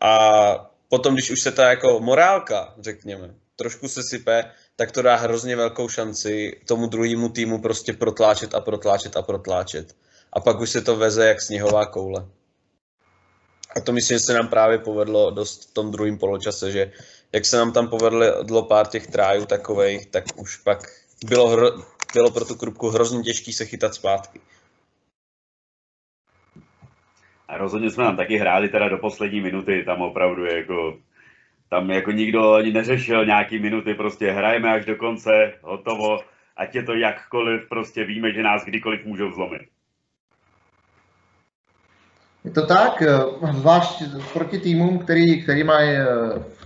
A 0.00 0.72
potom, 0.88 1.14
když 1.14 1.30
už 1.30 1.40
se 1.40 1.52
ta 1.52 1.70
jako 1.70 2.00
morálka, 2.00 2.74
řekněme, 2.80 3.34
trošku 3.56 3.88
sesype, 3.88 4.44
tak 4.76 4.92
to 4.92 5.02
dá 5.02 5.16
hrozně 5.16 5.56
velkou 5.56 5.88
šanci 5.88 6.60
tomu 6.66 6.86
druhému 6.86 7.28
týmu 7.28 7.62
prostě 7.62 7.92
protláčet 7.92 8.54
a 8.54 8.60
protláčet 8.60 9.16
a 9.16 9.22
protláčet. 9.22 9.96
A 10.32 10.40
pak 10.40 10.60
už 10.60 10.70
se 10.70 10.82
to 10.82 10.96
veze 10.96 11.28
jak 11.28 11.40
sněhová 11.40 11.86
koule. 11.86 12.26
A 13.76 13.80
to 13.80 13.92
myslím, 13.92 14.14
že 14.18 14.20
se 14.20 14.34
nám 14.34 14.48
právě 14.48 14.78
povedlo 14.78 15.30
dost 15.30 15.70
v 15.70 15.74
tom 15.74 15.90
druhém 15.90 16.18
poločase, 16.18 16.72
že 16.72 16.92
jak 17.32 17.44
se 17.44 17.56
nám 17.56 17.72
tam 17.72 17.88
povedlo 17.88 18.62
pár 18.62 18.86
těch 18.86 19.06
trájů 19.06 19.46
takových, 19.46 20.06
tak 20.06 20.24
už 20.36 20.56
pak 20.56 20.78
bylo, 21.24 21.48
hro, 21.48 21.70
bylo 22.14 22.30
pro 22.30 22.44
tu 22.44 22.54
krupku 22.54 22.88
hrozně 22.88 23.22
těžký 23.22 23.52
se 23.52 23.66
chytat 23.66 23.94
zpátky. 23.94 24.40
A 27.48 27.56
rozhodně 27.56 27.90
jsme 27.90 28.04
nám 28.04 28.16
taky 28.16 28.36
hráli 28.36 28.68
teda 28.68 28.88
do 28.88 28.98
poslední 28.98 29.40
minuty, 29.40 29.82
tam 29.86 30.02
opravdu 30.02 30.44
jako, 30.44 30.98
tam 31.68 31.90
jako 31.90 32.10
nikdo 32.10 32.52
ani 32.52 32.72
neřešil 32.72 33.26
nějaký 33.26 33.58
minuty, 33.58 33.94
prostě 33.94 34.30
hrajeme 34.30 34.72
až 34.72 34.84
do 34.84 34.96
konce, 34.96 35.52
hotovo, 35.62 36.20
ať 36.56 36.74
je 36.74 36.82
to 36.82 36.94
jakkoliv, 36.94 37.68
prostě 37.68 38.04
víme, 38.04 38.32
že 38.32 38.42
nás 38.42 38.64
kdykoliv 38.64 39.04
můžou 39.04 39.32
zlomit. 39.32 39.62
Je 42.44 42.50
to 42.50 42.66
tak, 42.66 43.02
eh, 43.02 43.52
zvlášť 43.52 44.02
proti 44.32 44.58
týmům, 44.58 44.98
který, 44.98 45.42
který 45.42 45.64
mají 45.64 45.90
eh, 45.90 46.06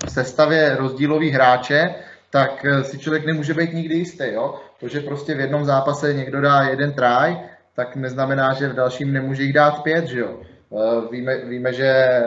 v 0.06 0.10
sestavě 0.10 0.76
rozdílový 0.76 1.30
hráče, 1.30 1.94
tak 2.30 2.64
eh, 2.64 2.84
si 2.84 2.98
člověk 2.98 3.26
nemůže 3.26 3.54
být 3.54 3.72
nikdy 3.72 3.94
jistý. 3.94 4.24
Jo? 4.32 4.54
To, 4.80 4.88
že 4.88 5.00
prostě 5.00 5.34
v 5.34 5.40
jednom 5.40 5.64
zápase 5.64 6.14
někdo 6.14 6.40
dá 6.40 6.62
jeden 6.62 6.92
try, 6.92 7.36
tak 7.74 7.96
neznamená, 7.96 8.54
že 8.54 8.68
v 8.68 8.74
dalším 8.74 9.12
nemůže 9.12 9.42
jich 9.42 9.52
dát 9.52 9.82
pět, 9.82 10.06
že 10.06 10.20
jo. 10.20 10.40
Víme, 11.10 11.44
víme 11.44 11.72
že 11.72 12.20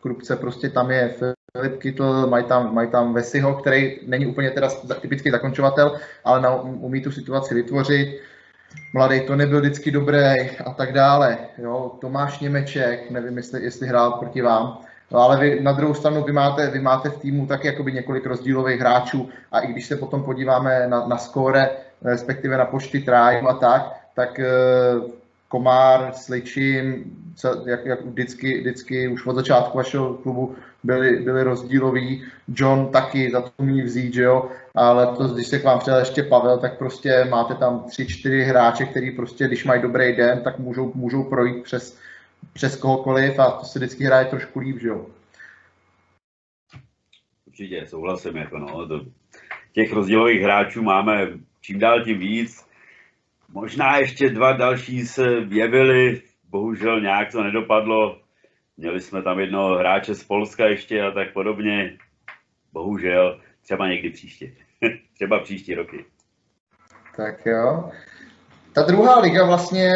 Krupce 0.00 0.36
prostě 0.36 0.68
tam 0.68 0.90
je 0.90 1.14
Filip 1.56 1.78
Kytl, 1.78 2.26
mají 2.26 2.44
tam, 2.44 2.74
mají 2.74 2.90
tam 2.90 3.14
Vesiho, 3.14 3.54
který 3.54 3.98
není 4.06 4.26
úplně 4.26 4.50
teda 4.50 4.68
typický 5.00 5.30
zakončovatel, 5.30 5.96
ale 6.24 6.40
na, 6.40 6.54
umí 6.62 7.02
tu 7.02 7.10
situaci 7.10 7.54
vytvořit 7.54 8.20
mladý 8.92 9.20
to 9.20 9.36
nebyl 9.36 9.60
vždycky 9.60 9.90
dobrý 9.90 10.50
a 10.64 10.70
tak 10.76 10.92
dále. 10.92 11.38
Jo, 11.58 11.92
Tomáš 12.00 12.38
Němeček, 12.38 13.10
nevím, 13.10 13.36
jestli, 13.36 13.62
jestli 13.62 13.86
hrál 13.86 14.12
proti 14.12 14.42
vám, 14.42 14.78
no, 15.10 15.18
ale 15.18 15.40
vy, 15.40 15.60
na 15.60 15.72
druhou 15.72 15.94
stranu 15.94 16.24
vy 16.24 16.32
máte, 16.32 16.70
vy 16.70 16.80
máte 16.80 17.10
v 17.10 17.18
týmu 17.18 17.46
taky 17.46 17.66
jakoby 17.66 17.92
několik 17.92 18.26
rozdílových 18.26 18.80
hráčů 18.80 19.28
a 19.52 19.60
i 19.60 19.66
když 19.66 19.86
se 19.86 19.96
potom 19.96 20.22
podíváme 20.22 20.86
na, 20.86 21.06
na 21.06 21.18
skóre, 21.18 21.70
respektive 22.02 22.56
na 22.56 22.64
počty 22.64 23.00
trájů 23.00 23.48
a 23.48 23.54
tak, 23.54 23.92
tak 24.14 24.40
eh, 24.40 24.46
Komár, 25.48 26.12
Sličin, 26.14 27.04
jak, 27.66 27.86
jak 27.86 28.04
vždycky, 28.04 28.60
vždycky 28.60 29.08
už 29.08 29.26
od 29.26 29.36
začátku 29.36 29.78
vašeho 29.78 30.14
klubu 30.14 30.56
byli, 30.84 31.16
byli 31.16 31.42
rozdíloví. 31.42 32.24
John 32.48 32.88
taky 32.92 33.30
za 33.30 33.40
to 33.40 33.50
umí 33.56 33.82
vzít, 33.82 34.14
že 34.14 34.22
jo? 34.22 34.50
Ale 34.74 35.16
to, 35.16 35.28
když 35.28 35.46
se 35.46 35.58
k 35.58 35.64
vám 35.64 35.78
přijel 35.78 35.98
ještě 35.98 36.22
Pavel, 36.22 36.58
tak 36.58 36.78
prostě 36.78 37.24
máte 37.30 37.54
tam 37.54 37.84
tři, 37.84 38.06
čtyři 38.06 38.42
hráče, 38.42 38.84
který 38.84 39.10
prostě, 39.10 39.46
když 39.46 39.64
mají 39.64 39.82
dobrý 39.82 40.16
den, 40.16 40.40
tak 40.44 40.58
můžou, 40.58 40.92
můžou 40.94 41.24
projít 41.24 41.62
přes, 41.62 41.98
přes 42.52 42.76
kohokoliv 42.76 43.38
a 43.38 43.50
to 43.50 43.64
se 43.64 43.78
vždycky 43.78 44.04
hraje 44.04 44.24
trošku 44.24 44.58
líp, 44.58 44.80
že 44.80 44.88
jo? 44.88 45.06
Určitě, 47.46 47.86
souhlasím, 47.86 48.36
jako 48.36 48.58
no, 48.58 48.88
to, 48.88 49.00
těch 49.72 49.92
rozdílových 49.92 50.42
hráčů 50.42 50.82
máme 50.82 51.28
čím 51.60 51.78
dál 51.78 52.04
tím 52.04 52.18
víc. 52.18 52.66
Možná 53.48 53.96
ještě 53.96 54.30
dva 54.30 54.52
další 54.52 55.06
se 55.06 55.40
vyjevili, 55.40 56.22
bohužel 56.50 57.00
nějak 57.00 57.32
to 57.32 57.42
nedopadlo. 57.42 58.18
Měli 58.76 59.00
jsme 59.00 59.22
tam 59.22 59.40
jednoho 59.40 59.78
hráče 59.78 60.14
z 60.14 60.24
Polska 60.24 60.66
ještě 60.66 61.02
a 61.02 61.10
tak 61.10 61.32
podobně. 61.32 61.98
Bohužel, 62.72 63.40
třeba 63.62 63.88
někdy 63.88 64.10
příště. 64.10 64.52
třeba 65.14 65.40
příští 65.40 65.74
roky. 65.74 66.04
Tak 67.16 67.46
jo. 67.46 67.90
Ta 68.76 68.82
druhá 68.82 69.20
liga 69.20 69.44
vlastně, 69.44 69.92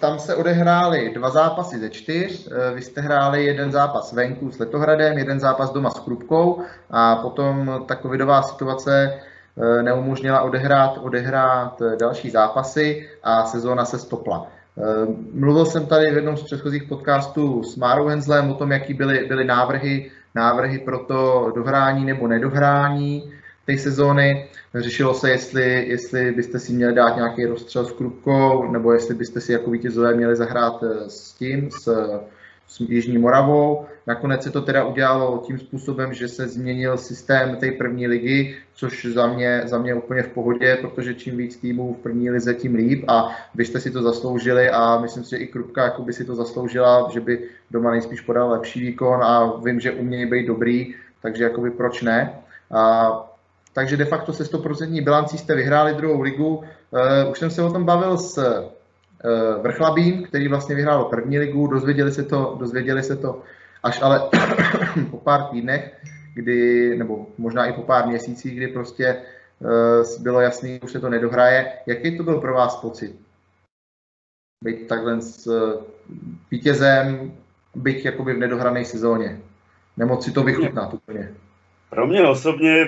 tam 0.00 0.18
se 0.18 0.34
odehrály 0.34 1.12
dva 1.14 1.30
zápasy 1.30 1.78
ze 1.78 1.90
čtyř, 1.90 2.48
eh, 2.50 2.74
vy 2.74 2.82
jste 2.82 3.00
hráli 3.00 3.44
jeden 3.44 3.72
zápas 3.72 4.12
venku 4.12 4.50
s 4.50 4.58
Letohradem, 4.58 5.18
jeden 5.18 5.40
zápas 5.40 5.72
doma 5.72 5.90
s 5.90 6.00
Krupkou 6.00 6.62
a 6.90 7.16
potom 7.16 7.84
ta 7.88 7.96
covidová 7.96 8.42
situace 8.42 9.20
eh, 9.58 9.82
neumožnila 9.82 10.40
odehrát, 10.40 10.98
odehrát 10.98 11.82
další 12.00 12.30
zápasy 12.30 13.10
a 13.22 13.44
sezóna 13.44 13.84
se 13.84 13.98
stopla. 13.98 14.55
Eh, 14.78 15.06
mluvil 15.32 15.64
jsem 15.64 15.86
tady 15.86 16.10
v 16.10 16.16
jednom 16.16 16.36
z 16.36 16.42
předchozích 16.42 16.84
podcastů 16.84 17.62
s 17.62 17.76
Márou 17.76 18.06
Henzlem 18.06 18.50
o 18.50 18.54
tom, 18.54 18.72
jaký 18.72 18.94
byly, 18.94 19.24
byly 19.28 19.44
návrhy, 19.44 20.10
návrhy 20.34 20.78
pro 20.78 20.98
to 20.98 21.52
dohrání 21.54 22.04
nebo 22.04 22.28
nedohrání 22.28 23.32
té 23.66 23.78
sezóny. 23.78 24.48
Řešilo 24.74 25.14
se, 25.14 25.30
jestli, 25.30 25.88
jestli 25.88 26.32
byste 26.32 26.58
si 26.58 26.72
měli 26.72 26.94
dát 26.94 27.16
nějaký 27.16 27.46
rozstřel 27.46 27.84
s 27.84 27.92
Krupkou, 27.92 28.70
nebo 28.72 28.92
jestli 28.92 29.14
byste 29.14 29.40
si 29.40 29.52
jako 29.52 29.70
vítězové 29.70 30.14
měli 30.14 30.36
zahrát 30.36 30.82
eh, 30.82 31.10
s 31.10 31.32
tím, 31.32 31.70
s, 31.70 32.06
s 32.68 32.80
Jižní 32.80 33.18
Moravou. 33.18 33.86
Nakonec 34.06 34.42
se 34.42 34.50
to 34.50 34.62
teda 34.62 34.84
udělalo 34.84 35.42
tím 35.46 35.58
způsobem, 35.58 36.14
že 36.14 36.28
se 36.28 36.48
změnil 36.48 36.98
systém 36.98 37.56
té 37.56 37.72
první 37.72 38.06
ligy, 38.06 38.56
což 38.74 39.06
za 39.06 39.26
mě, 39.26 39.62
za 39.64 39.78
mě 39.78 39.94
úplně 39.94 40.22
v 40.22 40.28
pohodě, 40.28 40.78
protože 40.80 41.14
čím 41.14 41.36
víc 41.36 41.56
týmů 41.56 41.94
v 41.94 42.02
první 42.02 42.30
lize, 42.30 42.54
tím 42.54 42.74
líp 42.74 43.04
a 43.08 43.36
vy 43.54 43.64
jste 43.64 43.80
si 43.80 43.90
to 43.90 44.02
zasloužili 44.02 44.70
a 44.70 45.00
myslím 45.00 45.24
si, 45.24 45.30
že 45.30 45.36
i 45.36 45.46
Krupka 45.46 45.94
by 45.98 46.12
si 46.12 46.24
to 46.24 46.34
zasloužila, 46.34 47.08
že 47.12 47.20
by 47.20 47.48
doma 47.70 47.90
nejspíš 47.90 48.20
podal 48.20 48.50
lepší 48.50 48.80
výkon 48.80 49.22
a 49.22 49.56
vím, 49.64 49.80
že 49.80 49.92
umějí 49.92 50.26
být 50.26 50.46
dobrý, 50.46 50.94
takže 51.22 51.44
jakoby 51.44 51.70
proč 51.70 52.02
ne. 52.02 52.38
A, 52.70 53.10
takže 53.72 53.96
de 53.96 54.04
facto 54.04 54.32
se 54.32 54.44
100% 54.44 55.04
bilancí 55.04 55.38
jste 55.38 55.54
vyhráli 55.54 55.94
druhou 55.94 56.20
ligu. 56.20 56.56
Uh, 56.56 57.30
už 57.30 57.38
jsem 57.38 57.50
se 57.50 57.62
o 57.62 57.72
tom 57.72 57.84
bavil 57.84 58.18
s 58.18 58.38
uh, 59.26 59.62
Vrchlabím, 59.62 60.22
který 60.22 60.48
vlastně 60.48 60.74
vyhrál 60.74 61.04
první 61.04 61.38
ligu, 61.38 61.66
dozvěděli 61.66 62.12
se 62.12 62.22
to, 62.22 62.56
dozvěděli 62.58 63.02
se 63.02 63.16
to 63.16 63.42
až 63.82 64.02
ale 64.02 64.30
po 65.10 65.18
pár 65.18 65.42
týdnech, 65.42 66.00
kdy, 66.34 66.90
nebo 66.98 67.26
možná 67.38 67.66
i 67.66 67.72
po 67.72 67.82
pár 67.82 68.06
měsících, 68.06 68.56
kdy 68.56 68.68
prostě 68.68 69.16
uh, 69.58 70.22
bylo 70.22 70.40
jasný, 70.40 70.80
už 70.80 70.92
se 70.92 71.00
to 71.00 71.10
nedohraje. 71.10 71.72
Jaký 71.86 72.16
to 72.16 72.22
byl 72.22 72.40
pro 72.40 72.54
vás 72.54 72.76
pocit? 72.76 73.16
Být 74.64 74.88
takhle 74.88 75.20
s 75.20 75.46
uh, 75.46 75.82
vítězem, 76.50 77.32
byť 77.74 78.04
jakoby 78.04 78.34
v 78.34 78.38
nedohrané 78.38 78.84
sezóně. 78.84 79.40
Nemoc 79.96 80.24
si 80.24 80.32
to 80.32 80.42
vychutnat 80.42 80.94
úplně. 80.94 81.34
Pro 81.90 82.06
mě 82.06 82.28
osobně 82.28 82.86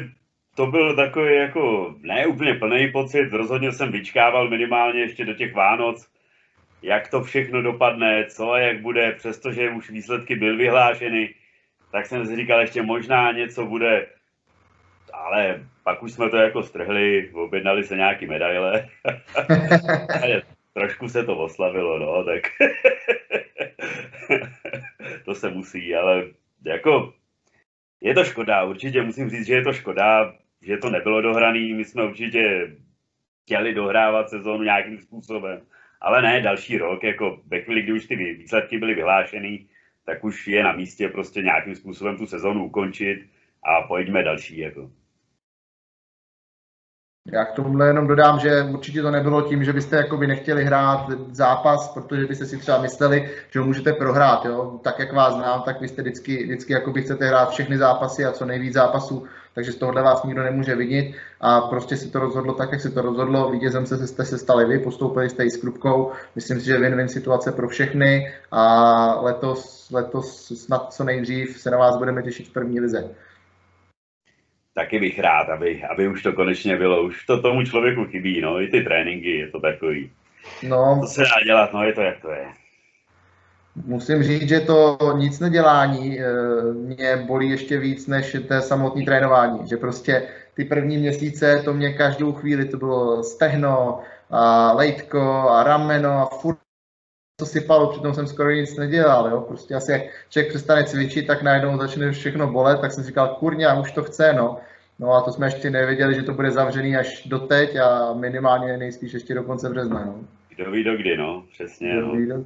to 0.58 0.66
byl 0.66 0.96
takový 0.96 1.36
jako 1.36 1.94
ne 2.00 2.26
úplně 2.26 2.54
plný 2.54 2.92
pocit, 2.92 3.32
rozhodně 3.32 3.72
jsem 3.72 3.92
vyčkával 3.92 4.50
minimálně 4.50 5.00
ještě 5.00 5.24
do 5.24 5.34
těch 5.34 5.54
Vánoc, 5.54 6.06
jak 6.82 7.08
to 7.08 7.22
všechno 7.22 7.62
dopadne, 7.62 8.24
co 8.24 8.50
a 8.50 8.58
jak 8.58 8.80
bude, 8.80 9.12
přestože 9.12 9.70
už 9.70 9.90
výsledky 9.90 10.36
byly 10.36 10.56
vyhlášeny, 10.56 11.34
tak 11.92 12.06
jsem 12.06 12.26
si 12.26 12.36
říkal, 12.36 12.60
ještě 12.60 12.82
možná 12.82 13.32
něco 13.32 13.66
bude, 13.66 14.06
ale 15.12 15.66
pak 15.84 16.02
už 16.02 16.12
jsme 16.12 16.30
to 16.30 16.36
jako 16.36 16.62
strhli, 16.62 17.30
objednali 17.34 17.84
se 17.84 17.96
nějaký 17.96 18.26
medaile. 18.26 18.88
Trošku 20.74 21.08
se 21.08 21.24
to 21.24 21.38
oslavilo, 21.38 21.98
no, 21.98 22.24
tak 22.24 22.42
to 25.24 25.34
se 25.34 25.50
musí, 25.50 25.94
ale 25.94 26.24
jako 26.64 27.14
je 28.00 28.14
to 28.14 28.24
škoda, 28.24 28.64
určitě 28.64 29.02
musím 29.02 29.30
říct, 29.30 29.46
že 29.46 29.54
je 29.54 29.62
to 29.62 29.72
škoda, 29.72 30.34
že 30.62 30.76
to 30.76 30.90
nebylo 30.90 31.20
dohraný, 31.20 31.74
my 31.74 31.84
jsme 31.84 32.04
určitě 32.04 32.72
chtěli 33.42 33.74
dohrávat 33.74 34.30
sezónu 34.30 34.62
nějakým 34.62 34.98
způsobem, 34.98 35.60
ale 36.00 36.22
ne 36.22 36.40
další 36.40 36.78
rok, 36.78 37.04
jako 37.04 37.40
ve 37.46 37.60
chvíli, 37.60 37.82
kdy 37.82 37.92
už 37.92 38.06
ty 38.06 38.16
výsledky 38.16 38.78
byly 38.78 38.94
vyhlášeny, 38.94 39.66
tak 40.06 40.24
už 40.24 40.48
je 40.48 40.64
na 40.64 40.72
místě 40.72 41.08
prostě 41.08 41.42
nějakým 41.42 41.74
způsobem 41.74 42.16
tu 42.16 42.26
sezónu 42.26 42.64
ukončit 42.64 43.26
a 43.62 43.86
pojďme 43.86 44.22
další. 44.22 44.58
Jako. 44.58 44.90
Já 47.32 47.44
k 47.44 47.52
tomuhle 47.52 47.86
jenom 47.86 48.06
dodám, 48.06 48.40
že 48.40 48.62
určitě 48.62 49.02
to 49.02 49.10
nebylo 49.10 49.42
tím, 49.42 49.64
že 49.64 49.72
byste 49.72 49.96
jakoby 49.96 50.26
nechtěli 50.26 50.64
hrát 50.64 51.06
zápas, 51.30 51.94
protože 51.94 52.26
byste 52.26 52.46
si 52.46 52.58
třeba 52.58 52.82
mysleli, 52.82 53.30
že 53.50 53.60
ho 53.60 53.66
můžete 53.66 53.92
prohrát. 53.92 54.44
Jo? 54.44 54.80
Tak 54.84 54.98
jak 54.98 55.12
vás 55.12 55.34
znám, 55.34 55.62
tak 55.62 55.80
vy 55.80 55.88
jste 55.88 56.02
vždycky, 56.02 56.44
vždycky 56.44 56.72
jakoby 56.72 57.02
chcete 57.02 57.28
hrát 57.28 57.50
všechny 57.50 57.78
zápasy 57.78 58.24
a 58.24 58.32
co 58.32 58.44
nejvíc 58.44 58.74
zápasů, 58.74 59.26
takže 59.58 59.72
z 59.72 59.76
tohohle 59.76 60.02
vás 60.02 60.24
nikdo 60.24 60.42
nemůže 60.42 60.74
vidět 60.74 61.14
a 61.40 61.60
prostě 61.60 61.96
si 61.96 62.10
to 62.10 62.18
rozhodlo 62.18 62.54
tak, 62.54 62.72
jak 62.72 62.80
si 62.80 62.90
to 62.90 63.02
rozhodlo. 63.02 63.50
Vítězem 63.50 63.86
se, 63.86 64.06
jste 64.06 64.24
se 64.24 64.38
stali 64.38 64.64
vy, 64.64 64.78
postoupili 64.78 65.30
jste 65.30 65.44
i 65.44 65.50
s 65.50 65.56
Krupkou. 65.56 66.12
Myslím 66.34 66.60
si, 66.60 66.66
že 66.66 66.78
win-win 66.78 67.06
situace 67.06 67.52
pro 67.52 67.68
všechny 67.68 68.32
a 68.50 68.64
letos, 69.20 69.90
letos 69.90 70.52
snad 70.64 70.92
co 70.92 71.04
nejdřív 71.04 71.58
se 71.60 71.70
na 71.70 71.78
vás 71.78 71.96
budeme 71.96 72.22
těšit 72.22 72.48
v 72.48 72.52
první 72.52 72.80
lize 72.80 73.14
taky 74.74 75.00
bych 75.00 75.18
rád, 75.18 75.48
aby, 75.48 75.82
aby 75.90 76.08
už 76.08 76.22
to 76.22 76.32
konečně 76.32 76.76
bylo. 76.76 77.02
Už 77.02 77.26
to 77.26 77.42
tomu 77.42 77.64
člověku 77.64 78.04
chybí, 78.04 78.40
no, 78.40 78.60
i 78.60 78.68
ty 78.68 78.82
tréninky, 78.82 79.30
je 79.30 79.48
to 79.50 79.60
takový. 79.60 80.10
No, 80.62 80.98
to 81.00 81.06
se 81.06 81.20
dá 81.20 81.44
dělat, 81.44 81.72
no, 81.72 81.82
je 81.82 81.92
to, 81.92 82.00
jak 82.00 82.20
to 82.20 82.30
je. 82.30 82.46
Musím 83.86 84.22
říct, 84.22 84.48
že 84.48 84.60
to 84.60 84.98
nic 85.16 85.40
nedělání 85.40 86.20
eh, 86.20 86.24
mě 86.72 87.16
bolí 87.16 87.50
ještě 87.50 87.78
víc 87.78 88.06
než 88.06 88.36
té 88.48 88.62
samotné 88.62 89.04
trénování. 89.04 89.68
Že 89.68 89.76
prostě 89.76 90.28
ty 90.54 90.64
první 90.64 90.98
měsíce 90.98 91.62
to 91.64 91.74
mě 91.74 91.92
každou 91.92 92.32
chvíli 92.32 92.64
to 92.64 92.76
bylo 92.76 93.22
stehno 93.22 94.00
a 94.30 94.72
lejtko 94.72 95.50
a 95.50 95.64
rameno 95.64 96.10
a 96.10 96.26
furt 96.26 96.58
to 97.40 97.46
sypalo, 97.46 97.90
přitom 97.90 98.14
jsem 98.14 98.26
skoro 98.26 98.50
nic 98.50 98.76
nedělal, 98.76 99.28
jo. 99.28 99.40
Prostě 99.40 99.74
asi 99.74 99.92
jak 99.92 100.02
člověk 100.30 100.48
přestane 100.48 100.84
cvičit, 100.84 101.26
tak 101.26 101.42
najednou 101.42 101.78
začne 101.78 102.12
všechno 102.12 102.52
bolet, 102.52 102.80
tak 102.80 102.92
jsem 102.92 103.04
říkal, 103.04 103.36
kurňa, 103.38 103.80
už 103.80 103.92
to 103.92 104.02
chce, 104.02 104.32
no. 104.32 104.56
No 104.98 105.12
a 105.12 105.22
to 105.22 105.32
jsme 105.32 105.46
ještě 105.46 105.70
nevěděli, 105.70 106.14
že 106.14 106.22
to 106.22 106.34
bude 106.34 106.50
zavřený 106.50 106.96
až 106.96 107.26
do 107.26 107.38
teď 107.38 107.76
a 107.76 108.12
minimálně 108.12 108.76
nejspíš 108.76 109.12
ještě 109.12 109.34
do 109.34 109.42
konce 109.42 109.70
března, 109.70 110.04
no. 110.04 110.14
Kdo 110.56 110.70
ví 110.70 110.84
do 110.84 110.96
kdy, 110.96 111.16
no, 111.16 111.44
přesně, 111.52 111.92
Kdo 111.92 112.06
no. 112.06 112.12
Ví 112.12 112.26
do... 112.26 112.44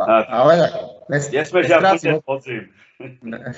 A, 0.00 0.20
ale 0.20 0.72
nes, 1.08 1.30
jsme, 1.32 1.60
nestrácím, 1.62 2.20
ne, 3.22 3.52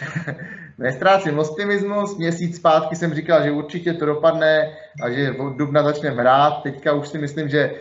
nestrácím 0.79 1.39
optimismus. 1.39 2.17
Měsíc 2.17 2.57
zpátky 2.57 2.97
jsem 2.97 3.15
říkal, 3.15 3.45
že 3.45 3.51
určitě 3.51 3.93
to 3.93 4.07
dopadne 4.07 4.77
a 5.03 5.11
že 5.11 5.33
od 5.33 5.51
dubna 5.57 5.83
začneme 5.83 6.23
hrát. 6.23 6.63
Teďka 6.63 6.93
už 6.93 7.09
si 7.09 7.19
myslím, 7.19 7.49
že 7.49 7.75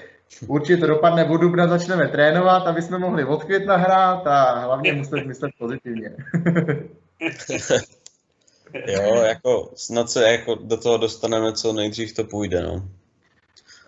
určitě 0.48 0.78
to 0.78 0.88
dopadne, 0.88 1.26
od 1.26 1.38
dubna 1.38 1.68
začneme 1.68 2.08
trénovat, 2.08 2.68
aby 2.68 2.82
jsme 2.82 3.00
mohli 3.00 3.26
od 3.26 3.44
května 3.44 3.78
hrát 3.78 4.28
a 4.28 4.60
hlavně 4.60 4.94
musíme 4.94 5.24
myslet 5.24 5.52
pozitivně. 5.60 6.16
jo, 8.88 9.16
jako 9.16 9.72
snad 9.76 10.10
se 10.10 10.32
jako 10.32 10.56
do 10.56 10.78
toho 10.78 10.98
dostaneme, 10.98 11.54
co 11.54 11.74
nejdřív 11.74 12.16
to 12.16 12.24
půjde, 12.24 12.64
no. 12.64 12.74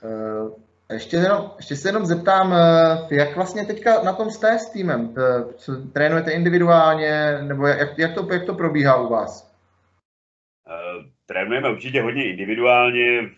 Uh, 0.04 0.52
ještě, 0.94 1.18
jenom, 1.18 1.52
ještě 1.58 1.76
se 1.76 1.90
jenom 1.90 2.06
zeptám, 2.06 2.54
eh, 2.54 3.16
jak 3.16 3.36
vlastně 3.36 3.66
teďka 3.66 4.04
na 4.04 4.14
tom 4.14 4.32
jste 4.32 4.60
s 4.60 4.70
týmem? 4.70 5.14
Eh, 5.18 5.92
trénujete 5.94 6.32
individuálně, 6.32 7.38
nebo 7.42 7.68
jak, 7.68 7.98
jak, 7.98 8.16
to, 8.16 8.28
jak 8.34 8.46
to 8.46 8.54
probíhá 8.54 8.96
u 9.02 9.10
vás? 9.10 9.58
Uh, 10.68 11.06
trénujeme 11.26 11.70
určitě 11.70 12.02
hodně 12.02 12.30
individuálně. 12.30 13.30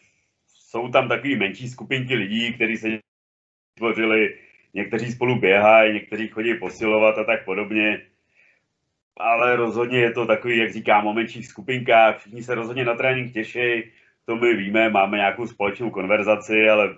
Jsou 0.48 0.90
tam 0.90 1.08
takové 1.08 1.36
menší 1.36 1.70
skupinky 1.70 2.16
lidí, 2.16 2.54
kteří 2.54 2.78
se 2.78 2.88
tvořili, 3.78 4.38
někteří 4.74 5.12
spolu 5.12 5.40
běhají, 5.40 5.94
někteří 5.94 6.28
chodí 6.28 6.54
posilovat 6.54 7.18
a 7.18 7.24
tak 7.24 7.46
podobně. 7.46 8.02
Ale 9.18 9.56
rozhodně 9.56 10.00
je 10.00 10.12
to 10.12 10.26
takový, 10.26 10.58
jak 10.58 10.74
říkám, 10.74 11.08
o 11.08 11.14
menších 11.14 11.48
skupinkách. 11.48 12.18
Všichni 12.18 12.44
se 12.44 12.56
rozhodně 12.56 12.86
na 12.86 12.96
trénink 12.96 13.34
těší, 13.34 13.84
to 14.26 14.36
my 14.36 14.54
víme, 14.54 14.90
máme 14.90 15.18
nějakou 15.18 15.48
společnou 15.48 15.90
konverzaci, 15.90 16.70
ale 16.70 16.96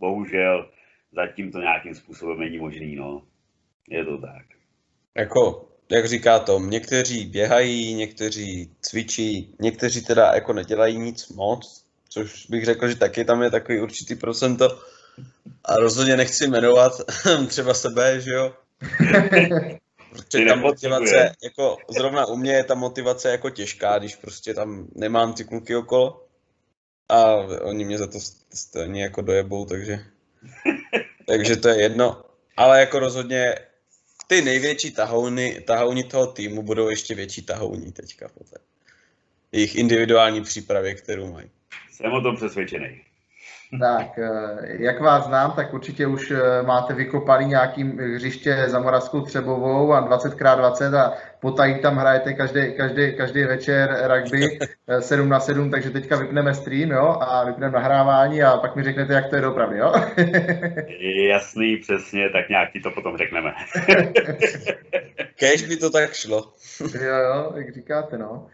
bohužel 0.00 0.70
zatím 1.12 1.52
to 1.52 1.60
nějakým 1.60 1.94
způsobem 1.94 2.40
není 2.40 2.58
možný, 2.58 2.96
no. 2.96 3.22
Je 3.88 4.04
to 4.04 4.18
tak. 4.18 4.44
Jako, 5.16 5.68
jak 5.90 6.06
říká 6.06 6.38
Tom, 6.38 6.70
někteří 6.70 7.26
běhají, 7.26 7.94
někteří 7.94 8.70
cvičí, 8.80 9.54
někteří 9.60 10.04
teda 10.04 10.32
jako 10.34 10.52
nedělají 10.52 10.98
nic 10.98 11.28
moc, 11.28 11.84
což 12.08 12.46
bych 12.46 12.64
řekl, 12.64 12.88
že 12.88 12.96
taky 12.96 13.24
tam 13.24 13.42
je 13.42 13.50
takový 13.50 13.80
určitý 13.80 14.14
procento. 14.14 14.78
A 15.64 15.76
rozhodně 15.76 16.16
nechci 16.16 16.48
jmenovat 16.48 16.92
třeba 17.48 17.74
sebe, 17.74 18.20
že 18.20 18.30
jo? 18.30 18.52
Protože 20.10 20.44
ta 20.44 20.54
motivace, 20.54 21.32
jako 21.44 21.76
zrovna 21.96 22.26
u 22.26 22.36
mě 22.36 22.52
je 22.52 22.64
ta 22.64 22.74
motivace 22.74 23.30
jako 23.30 23.50
těžká, 23.50 23.98
když 23.98 24.16
prostě 24.16 24.54
tam 24.54 24.86
nemám 24.94 25.32
ty 25.32 25.44
kluky 25.44 25.76
okolo. 25.76 26.23
A 27.08 27.34
oni 27.62 27.84
mě 27.84 27.98
za 27.98 28.06
to 28.06 28.18
stejně 28.54 29.02
jako 29.02 29.22
dojebou, 29.22 29.64
takže... 29.64 30.04
takže 31.26 31.56
to 31.56 31.68
je 31.68 31.82
jedno. 31.82 32.24
Ale 32.56 32.80
jako 32.80 32.98
rozhodně 32.98 33.54
ty 34.26 34.42
největší 34.42 34.90
tahouny, 34.90 35.60
tahouni 35.66 36.04
toho 36.04 36.26
týmu 36.26 36.62
budou 36.62 36.88
ještě 36.88 37.14
větší 37.14 37.42
tahouni 37.42 37.92
teďka 37.92 38.28
po 38.28 38.44
té 38.44 38.56
jejich 39.54 39.74
individuální 39.74 40.42
přípravě, 40.42 40.94
kterou 40.94 41.32
mají. 41.32 41.50
Jsem 41.92 42.12
o 42.12 42.20
tom 42.20 42.36
přesvědčený. 42.36 43.00
Tak, 43.80 44.18
eh, 44.18 44.76
jak 44.78 45.00
vás 45.00 45.26
znám, 45.26 45.52
tak 45.52 45.74
určitě 45.74 46.06
už 46.06 46.30
eh, 46.30 46.62
máte 46.62 46.94
vykopaný 46.94 47.46
nějaký 47.46 47.82
hřiště 48.14 48.64
za 48.66 48.80
Moravskou 48.80 49.20
Třebovou 49.20 49.92
a 49.92 50.08
20x20 50.08 50.96
a 50.96 51.12
potají 51.40 51.80
tam 51.80 51.96
hrajete 51.96 52.32
každý, 52.32 52.60
každý, 52.76 53.16
každý 53.16 53.44
večer 53.44 54.08
rugby 54.14 54.58
7 55.00 55.26
eh, 55.26 55.30
na 55.30 55.40
7, 55.40 55.70
takže 55.70 55.90
teďka 55.90 56.16
vypneme 56.16 56.54
stream 56.54 56.90
jo, 56.90 57.16
a 57.20 57.44
vypneme 57.44 57.72
nahrávání 57.72 58.42
a 58.42 58.56
pak 58.56 58.76
mi 58.76 58.82
řeknete, 58.82 59.12
jak 59.12 59.28
to 59.30 59.36
je 59.36 59.42
dopravy, 59.42 59.78
jo? 59.78 59.92
Jasný, 61.30 61.76
přesně, 61.76 62.30
tak 62.30 62.48
nějak 62.48 62.72
ti 62.72 62.80
to 62.80 62.90
potom 62.90 63.16
řekneme. 63.16 63.52
Kež 65.38 65.62
by 65.62 65.76
to 65.76 65.90
tak 65.90 66.12
šlo. 66.12 66.52
jo, 66.80 67.14
jo, 67.14 67.52
jak 67.56 67.74
říkáte, 67.74 68.18
no. 68.18 68.46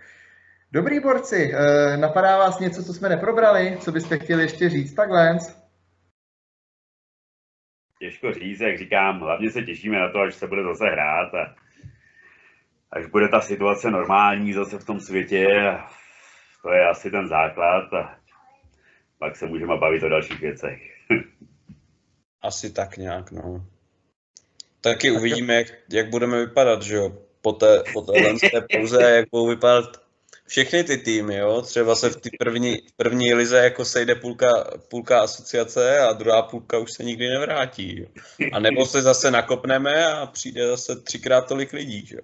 Dobrý 0.73 1.01
borci, 1.01 1.53
eh, 1.55 1.97
napadá 1.97 2.39
vás 2.39 2.59
něco, 2.59 2.85
co 2.85 2.95
jsme 2.95 3.09
neprobrali, 3.09 3.79
co 3.81 3.93
byste 3.93 4.19
chtěli 4.19 4.43
ještě 4.43 4.69
říct 4.69 4.95
takhle? 4.95 5.39
těžko 8.01 8.33
říct, 8.33 8.61
jak 8.61 8.79
říkám, 8.79 9.21
hlavně 9.21 9.51
se 9.51 9.63
těšíme 9.63 9.99
na 9.99 10.13
to, 10.13 10.19
až 10.19 10.35
se 10.35 10.47
bude 10.47 10.63
zase 10.63 10.85
hrát 10.85 11.35
a 11.35 11.55
až 12.93 13.07
bude 13.07 13.29
ta 13.29 13.41
situace 13.41 13.91
normální 13.91 14.53
zase 14.53 14.79
v 14.79 14.85
tom 14.85 15.01
světě, 15.01 15.47
to 16.63 16.73
je 16.73 16.89
asi 16.89 17.11
ten 17.11 17.29
základ 17.29 17.93
a 17.93 18.19
pak 19.19 19.37
se 19.37 19.47
můžeme 19.47 19.77
bavit 19.77 20.03
o 20.03 20.09
dalších 20.09 20.41
věcech. 20.41 20.83
Asi 22.43 22.73
tak 22.73 22.97
nějak, 22.97 23.33
no. 23.33 23.67
Taky 24.81 25.11
uvidíme, 25.11 25.55
jak, 25.55 25.67
jak 25.93 26.11
budeme 26.11 26.39
vypadat, 26.39 26.83
že 26.83 26.97
jo, 26.97 27.19
po 27.43 27.53
té, 27.53 27.83
po 27.93 28.03
té 28.03 28.13
pauze, 28.73 29.03
jak 29.03 29.31
budou 29.31 29.49
vypadat 29.49 30.10
všechny 30.51 30.85
ty 30.85 30.97
týmy, 30.97 31.37
jo. 31.37 31.63
Třeba 31.63 31.95
se 31.95 32.11
v 32.11 32.17
té 32.17 32.31
první, 32.39 32.77
první 32.97 33.35
lize 33.35 33.59
jako 33.59 33.85
sejde 33.85 34.15
půlka, 34.15 34.47
půlka 34.91 35.21
asociace 35.21 35.99
a 35.99 36.13
druhá 36.13 36.43
půlka 36.43 36.79
už 36.79 36.93
se 36.93 37.05
nikdy 37.05 37.29
nevrátí. 37.29 38.01
Jo. 38.01 38.07
A 38.53 38.59
nebo 38.59 38.87
se 38.87 39.03
zase 39.03 39.31
nakopneme 39.31 40.07
a 40.07 40.27
přijde 40.27 40.67
zase 40.67 41.01
třikrát 41.03 41.49
tolik 41.49 41.73
lidí, 41.73 42.07
že 42.07 42.17
jo. 42.17 42.23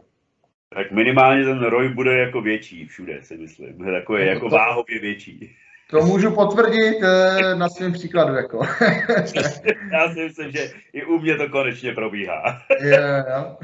Tak 0.75 0.91
minimálně 0.91 1.45
ten 1.45 1.65
roj 1.65 1.89
bude 1.89 2.19
jako 2.19 2.41
větší 2.41 2.87
všude, 2.87 3.19
si 3.23 3.37
myslím. 3.37 3.85
Takový 3.93 4.27
jako 4.27 4.49
váhově 4.49 5.01
větší. 5.01 5.57
To 5.91 6.01
můžu 6.03 6.35
potvrdit 6.35 6.97
eh, 7.03 7.55
na 7.55 7.69
svém 7.69 7.93
příkladu. 7.93 8.35
Jako. 8.35 8.59
Já 9.93 10.15
si 10.15 10.21
myslím, 10.25 10.51
že 10.51 10.71
i 10.93 11.05
u 11.05 11.19
mě 11.19 11.37
to 11.37 11.49
konečně 11.49 11.93
probíhá. 11.93 12.63
jo, 12.81 12.99
jo. 13.31 13.57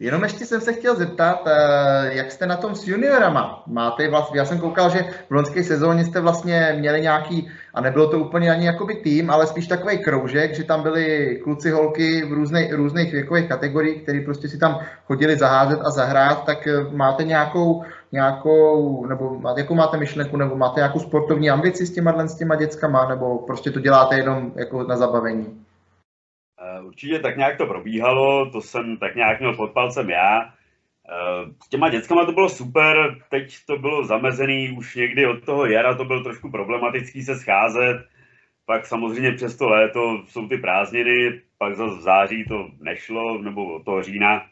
Jenom 0.00 0.22
ještě 0.22 0.46
jsem 0.46 0.60
se 0.60 0.72
chtěl 0.72 0.96
zeptat, 0.96 1.46
eh, 1.46 2.14
jak 2.14 2.32
jste 2.32 2.46
na 2.46 2.56
tom 2.56 2.74
s 2.74 2.86
juniorama? 2.86 3.62
Máte 3.66 4.10
vlastně, 4.10 4.38
já 4.38 4.44
jsem 4.44 4.58
koukal, 4.58 4.90
že 4.90 5.04
v 5.28 5.30
loňské 5.30 5.64
sezóně 5.64 6.04
jste 6.04 6.20
vlastně 6.20 6.76
měli 6.78 7.00
nějaký, 7.00 7.50
a 7.74 7.80
nebylo 7.80 8.08
to 8.08 8.18
úplně 8.18 8.50
ani 8.50 8.66
jakoby 8.66 8.94
tým, 8.94 9.30
ale 9.30 9.46
spíš 9.46 9.66
takový 9.66 9.98
kroužek, 9.98 10.54
že 10.54 10.64
tam 10.64 10.82
byli 10.82 11.36
kluci, 11.44 11.70
holky 11.70 12.24
v 12.24 12.32
různých, 12.32 12.72
různých 12.72 13.12
věkových 13.12 13.48
kategoriích, 13.48 14.02
který 14.02 14.24
prostě 14.24 14.48
si 14.48 14.58
tam 14.58 14.80
chodili 15.06 15.36
zaházet 15.36 15.80
a 15.84 15.90
zahrát, 15.90 16.44
tak 16.44 16.66
eh, 16.66 16.72
máte 16.92 17.24
nějakou, 17.24 17.82
nějakou 18.12 19.06
nebo 19.06 19.40
jakou 19.56 19.74
máte 19.74 19.96
myšlenku, 19.96 20.36
nebo 20.36 20.56
máte 20.56 20.80
nějakou 20.80 20.98
sportovní 20.98 21.50
ambici 21.50 21.86
s 21.86 21.92
těma, 21.92 22.26
s 22.26 22.36
těma 22.36 22.54
dětskama, 22.54 23.08
nebo 23.08 23.38
prostě 23.38 23.70
to 23.70 23.80
děláte 23.80 24.16
jenom 24.16 24.52
jako 24.56 24.82
na 24.82 24.96
zabavení? 24.96 25.60
Eh, 26.62 26.80
určitě 26.80 27.18
tak 27.18 27.36
nějak 27.36 27.58
to 27.58 27.66
probíhalo, 27.66 28.50
to 28.50 28.60
jsem 28.60 28.96
tak 28.96 29.14
nějak 29.14 29.40
měl 29.40 29.56
pod 29.56 29.72
palcem 29.72 30.10
já. 30.10 30.42
Eh, 30.42 31.52
s 31.64 31.68
těma 31.68 31.88
dětskama 31.88 32.24
to 32.26 32.32
bylo 32.32 32.48
super, 32.48 33.24
teď 33.30 33.56
to 33.66 33.78
bylo 33.78 34.04
zamezený 34.04 34.70
už 34.78 34.96
někdy 34.96 35.26
od 35.26 35.44
toho 35.44 35.66
jara, 35.66 35.94
to 35.94 36.04
bylo 36.04 36.22
trošku 36.22 36.50
problematický 36.50 37.22
se 37.22 37.36
scházet. 37.36 38.06
Pak 38.66 38.86
samozřejmě 38.86 39.32
přes 39.32 39.56
to 39.56 39.68
léto 39.68 40.22
jsou 40.26 40.48
ty 40.48 40.58
prázdniny, 40.58 41.40
pak 41.58 41.76
zase 41.76 41.96
v 41.96 42.00
září 42.00 42.44
to 42.44 42.68
nešlo, 42.80 43.38
nebo 43.38 43.74
od 43.74 43.84
toho 43.84 44.02
října. 44.02 44.46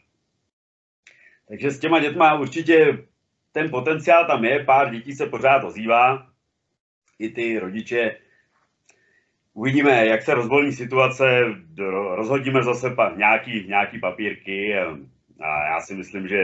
Takže 1.47 1.71
s 1.71 1.79
těma 1.79 1.99
dětma 1.99 2.39
určitě 2.39 3.05
ten 3.51 3.69
potenciál 3.69 4.25
tam 4.25 4.45
je, 4.45 4.63
pár 4.63 4.91
dětí 4.91 5.13
se 5.13 5.25
pořád 5.25 5.63
ozývá. 5.63 6.27
I 7.19 7.29
ty 7.29 7.59
rodiče 7.59 8.15
Uvidíme, 9.59 10.05
jak 10.05 10.21
se 10.21 10.33
rozvolní 10.33 10.71
situace, 10.71 11.25
rozhodíme 12.15 12.63
zase 12.63 12.89
pa, 12.89 13.13
nějaký, 13.17 13.65
nějaký 13.67 13.99
papírky 13.99 14.79
a 15.43 15.73
já 15.73 15.79
si 15.81 15.95
myslím, 15.95 16.27
že, 16.27 16.37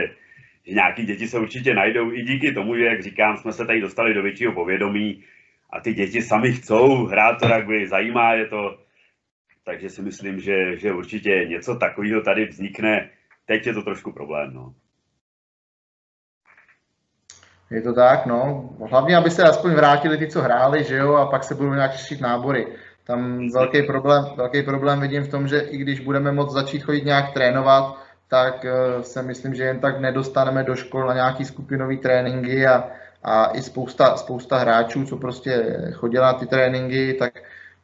nějaký 0.66 1.06
děti 1.06 1.28
se 1.28 1.38
určitě 1.38 1.74
najdou 1.74 2.12
i 2.12 2.22
díky 2.22 2.52
tomu, 2.52 2.76
že, 2.76 2.84
jak 2.84 3.02
říkám, 3.02 3.36
jsme 3.36 3.52
se 3.52 3.66
tady 3.66 3.80
dostali 3.80 4.14
do 4.14 4.22
většího 4.22 4.52
povědomí 4.52 5.24
a 5.70 5.80
ty 5.80 5.94
děti 5.94 6.22
sami 6.22 6.52
chcou 6.52 7.06
hrát 7.06 7.36
to 7.40 7.48
rugby, 7.48 7.88
zajímá 7.88 8.32
je 8.32 8.46
to, 8.46 8.78
takže 9.64 9.90
si 9.90 10.02
myslím, 10.02 10.40
že, 10.40 10.78
že 10.78 10.92
určitě 10.92 11.44
něco 11.48 11.76
takového 11.76 12.20
tady 12.22 12.44
vznikne. 12.44 13.10
Teď 13.46 13.66
je 13.66 13.74
to 13.74 13.82
trošku 13.82 14.12
problém. 14.12 14.54
No. 14.54 14.74
Je 17.70 17.82
to 17.82 17.94
tak, 17.94 18.26
no. 18.26 18.70
Hlavně, 18.90 19.16
aby 19.16 19.30
se 19.30 19.42
aspoň 19.42 19.72
vrátili 19.74 20.18
ty, 20.18 20.28
co 20.28 20.42
hráli, 20.42 20.84
že 20.84 20.96
jo, 20.96 21.14
a 21.14 21.30
pak 21.30 21.44
se 21.44 21.54
budou 21.54 21.74
nějak 21.74 21.92
řešit 21.92 22.20
nábory. 22.20 22.66
Tam 23.06 23.50
velký 23.50 23.82
problém, 23.82 24.24
velký 24.36 24.62
problém 24.62 25.00
vidím 25.00 25.22
v 25.22 25.28
tom, 25.28 25.48
že 25.48 25.60
i 25.60 25.76
když 25.76 26.00
budeme 26.00 26.32
moct 26.32 26.52
začít 26.52 26.82
chodit 26.82 27.04
nějak 27.04 27.32
trénovat, 27.32 27.96
tak 28.28 28.64
uh, 28.64 29.02
se 29.02 29.22
myslím, 29.22 29.54
že 29.54 29.64
jen 29.64 29.80
tak 29.80 30.00
nedostaneme 30.00 30.64
do 30.64 30.76
škol 30.76 31.06
na 31.06 31.14
nějaký 31.14 31.44
skupinový 31.44 31.98
tréninky 31.98 32.66
a, 32.66 32.84
a 33.22 33.50
i 33.56 33.62
spousta, 33.62 34.16
spousta 34.16 34.58
hráčů, 34.58 35.04
co 35.04 35.16
prostě 35.16 35.76
chodila 35.92 36.26
na 36.26 36.38
ty 36.38 36.46
tréninky, 36.46 37.14
tak 37.14 37.32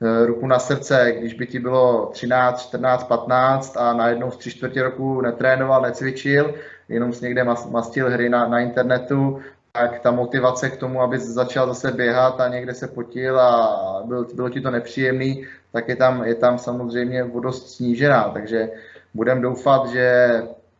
uh, 0.00 0.26
ruku 0.26 0.46
na 0.46 0.58
srdce, 0.58 1.14
když 1.18 1.34
by 1.34 1.46
ti 1.46 1.58
bylo 1.58 2.06
13, 2.06 2.62
14, 2.62 3.04
15 3.04 3.76
a 3.76 3.92
najednou 3.92 4.30
z 4.30 4.36
tři 4.36 4.50
čtvrtě 4.50 4.82
roku 4.82 5.20
netrénoval, 5.20 5.82
necvičil, 5.82 6.54
jenom 6.88 7.12
si 7.12 7.24
někde 7.24 7.44
mastil 7.70 8.10
hry 8.10 8.28
na, 8.28 8.48
na 8.48 8.60
internetu, 8.60 9.40
tak 9.72 10.00
ta 10.00 10.10
motivace 10.10 10.70
k 10.70 10.76
tomu, 10.76 11.00
aby 11.00 11.18
začal 11.18 11.66
zase 11.66 11.92
běhat 11.92 12.40
a 12.40 12.48
někde 12.48 12.74
se 12.74 12.88
potil 12.88 13.40
a 13.40 14.02
byl, 14.04 14.26
bylo 14.34 14.48
ti 14.48 14.60
to 14.60 14.70
nepříjemný, 14.70 15.46
tak 15.72 15.88
je 15.88 15.96
tam, 15.96 16.24
je 16.24 16.34
tam 16.34 16.58
samozřejmě 16.58 17.24
vodost 17.24 17.70
snížená. 17.70 18.28
Takže 18.28 18.68
budeme 19.14 19.40
doufat, 19.40 19.86
že 19.86 20.32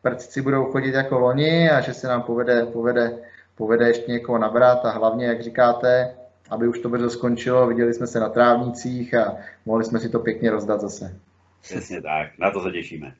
prcici 0.02 0.42
budou 0.42 0.64
chodit 0.64 0.94
jako 0.94 1.18
loni 1.18 1.70
a 1.70 1.80
že 1.80 1.94
se 1.94 2.08
nám 2.08 2.22
povede, 2.22 2.66
povede, 2.66 3.18
povede 3.56 3.88
ještě 3.88 4.12
někoho 4.12 4.38
nabrat 4.38 4.84
a 4.84 4.90
hlavně, 4.90 5.26
jak 5.26 5.42
říkáte, 5.42 6.14
aby 6.50 6.68
už 6.68 6.78
to 6.78 6.88
brzo 6.88 7.10
skončilo, 7.10 7.66
viděli 7.66 7.94
jsme 7.94 8.06
se 8.06 8.20
na 8.20 8.28
trávnicích 8.28 9.14
a 9.14 9.36
mohli 9.66 9.84
jsme 9.84 9.98
si 9.98 10.08
to 10.08 10.18
pěkně 10.18 10.50
rozdat 10.50 10.80
zase. 10.80 11.16
Přesně 11.62 12.02
tak, 12.02 12.38
na 12.38 12.50
to 12.50 12.60
se 12.62 12.70
těšíme. 12.70 13.14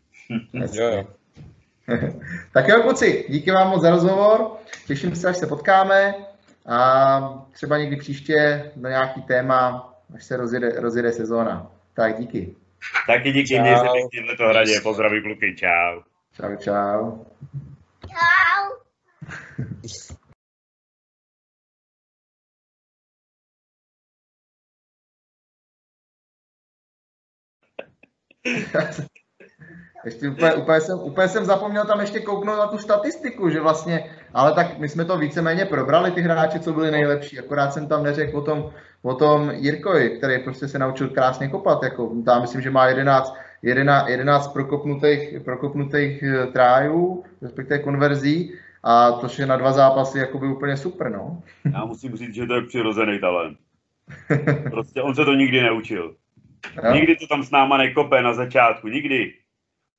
jo, 0.52 0.88
jo. 0.88 1.06
tak 2.52 2.68
jo, 2.68 2.82
kluci, 2.82 3.26
díky 3.28 3.50
vám 3.50 3.70
moc 3.70 3.82
za 3.82 3.90
rozhovor. 3.90 4.56
Těším 4.86 5.14
se, 5.14 5.28
až 5.28 5.36
se 5.36 5.46
potkáme 5.46 6.14
a 6.66 7.46
třeba 7.52 7.78
někdy 7.78 7.96
příště 7.96 8.72
na 8.76 8.90
nějaký 8.90 9.22
téma, 9.22 9.92
až 10.14 10.24
se 10.24 10.36
rozjede, 10.36 10.80
rozjede 10.80 11.12
sezóna. 11.12 11.70
Tak 11.94 12.18
díky. 12.18 12.54
Taky 13.06 13.32
díky, 13.32 13.60
měj 13.60 13.76
se 13.76 13.82
pěkně 13.92 14.34
v 14.36 14.48
hradě. 14.48 14.80
Pozdraví 14.82 15.22
kluky, 15.22 15.56
čau. 15.56 16.02
Čau, 16.32 16.56
čau. 16.56 17.24
Čau. 18.08 18.72
Ještě 30.04 30.28
úplně, 30.28 30.54
úplně, 30.54 30.80
jsem, 30.80 30.98
úplně 30.98 31.28
jsem 31.28 31.44
zapomněl 31.44 31.84
tam 31.84 32.00
ještě 32.00 32.20
kouknout 32.20 32.58
na 32.58 32.66
tu 32.66 32.78
statistiku, 32.78 33.50
že 33.50 33.60
vlastně, 33.60 34.10
ale 34.34 34.52
tak 34.52 34.78
my 34.78 34.88
jsme 34.88 35.04
to 35.04 35.18
víceméně 35.18 35.64
probrali, 35.64 36.10
ty 36.10 36.20
hráči, 36.20 36.60
co 36.60 36.72
byli 36.72 36.90
nejlepší, 36.90 37.38
akorát 37.38 37.72
jsem 37.72 37.88
tam 37.88 38.02
neřekl 38.02 38.38
o 38.38 38.40
tom, 38.40 38.70
o 39.02 39.14
tom 39.14 39.50
Jirkovi, 39.50 40.10
který 40.10 40.38
prostě 40.38 40.68
se 40.68 40.78
naučil 40.78 41.08
krásně 41.08 41.48
kopat, 41.48 41.82
jako 41.82 42.12
tam 42.24 42.42
myslím, 42.42 42.60
že 42.60 42.70
má 42.70 42.86
11, 42.86 43.34
11, 43.62 44.08
11 44.08 44.48
prokopnutých, 44.48 45.40
prokopnutých 45.44 46.22
eh, 46.22 46.46
trájů, 46.46 47.24
respektive 47.42 47.78
konverzí, 47.78 48.52
a 48.84 49.12
to 49.12 49.26
je 49.38 49.46
na 49.46 49.56
dva 49.56 49.72
zápasy 49.72 50.18
jako 50.18 50.38
by 50.38 50.46
úplně 50.46 50.76
super, 50.76 51.12
no. 51.12 51.42
Já 51.72 51.84
musím 51.84 52.16
říct, 52.16 52.34
že 52.34 52.46
to 52.46 52.54
je 52.54 52.62
přirozený 52.62 53.18
talent. 53.18 53.58
Prostě 54.70 55.02
on 55.02 55.14
se 55.14 55.24
to 55.24 55.34
nikdy 55.34 55.62
neučil. 55.62 56.14
Jo? 56.84 56.92
Nikdy 56.92 57.16
to 57.16 57.26
tam 57.26 57.42
s 57.42 57.50
náma 57.50 57.76
nekope 57.76 58.22
na 58.22 58.34
začátku, 58.34 58.88
nikdy. 58.88 59.34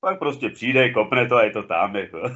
Pak 0.03 0.19
prostě 0.19 0.49
přijde, 0.49 0.89
kopne 0.89 1.27
to 1.27 1.35
a 1.35 1.43
je 1.43 1.51
to 1.51 1.63
tam. 1.63 1.95
Jako. 1.95 2.21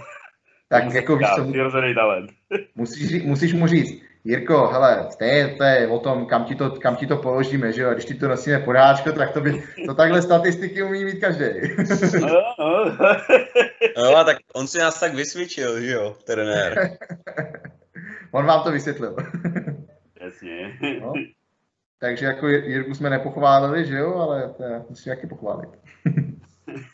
Tak 0.70 0.94
jako 0.94 1.16
víš, 1.16 1.28
co, 1.36 1.46
přirozený 1.46 1.96
talent. 1.96 2.32
Musíš, 2.76 3.24
musíš 3.24 3.54
mu 3.54 3.68
říct, 3.68 4.02
Jirko, 4.24 4.68
hele, 4.68 5.08
stejně 5.10 5.56
to 5.56 5.64
je 5.64 5.88
o 5.88 6.00
tom, 6.00 6.26
kam 6.26 6.46
ti 6.46 6.56
to, 6.56 6.72
kam 6.72 6.96
ti 6.96 7.08
to 7.08 7.18
položíme, 7.18 7.72
že 7.72 7.82
jo, 7.82 7.90
a 7.90 7.94
když 7.94 8.06
ti 8.06 8.14
to 8.14 8.28
nosíme 8.28 8.60
podáčko, 8.60 9.12
tak 9.12 9.32
to, 9.32 9.42
by, 9.42 9.64
to 9.86 9.94
takhle 9.94 10.22
statistiky 10.22 10.84
umí 10.84 11.06
mít 11.06 11.20
každý. 11.20 11.46
No, 12.22 12.56
no. 12.60 12.96
no 13.98 14.18
a 14.18 14.24
tak 14.24 14.38
on 14.54 14.68
si 14.68 14.80
nás 14.80 15.00
tak 15.00 15.14
vysvědčil, 15.14 15.82
že 15.82 15.92
jo, 15.92 16.16
trenér. 16.26 16.98
on 18.32 18.46
vám 18.46 18.64
to 18.64 18.72
vysvětlil. 18.72 19.16
Jasně. 20.22 20.78
No. 21.02 21.14
Takže 22.00 22.26
jako 22.26 22.48
Jirku 22.48 22.94
jsme 22.94 23.10
nepochválili, 23.10 23.86
že 23.86 23.96
jo, 23.96 24.16
ale 24.16 24.54
to 24.58 24.64
musím 24.90 25.10
jaký 25.10 25.28
pochválit. 25.28 25.70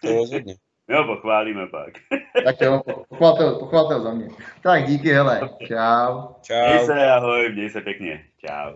To 0.01 0.13
rozhodně. 0.15 0.55
Jo, 0.89 1.03
pochválíme 1.03 1.67
pak. 1.67 1.93
tak 2.45 2.61
jo, 2.61 2.81
pochválte, 3.09 3.59
pochválte 3.59 3.99
za 3.99 4.13
mě. 4.13 4.27
Tak 4.61 4.85
díky, 4.85 5.13
hele. 5.13 5.49
Čau. 5.67 6.33
Čau. 6.41 6.67
Měj 6.69 6.85
se, 6.85 7.11
ahoj, 7.11 7.51
měj 7.53 7.69
se 7.69 7.81
pěkně. 7.81 8.25
Čau. 8.37 8.75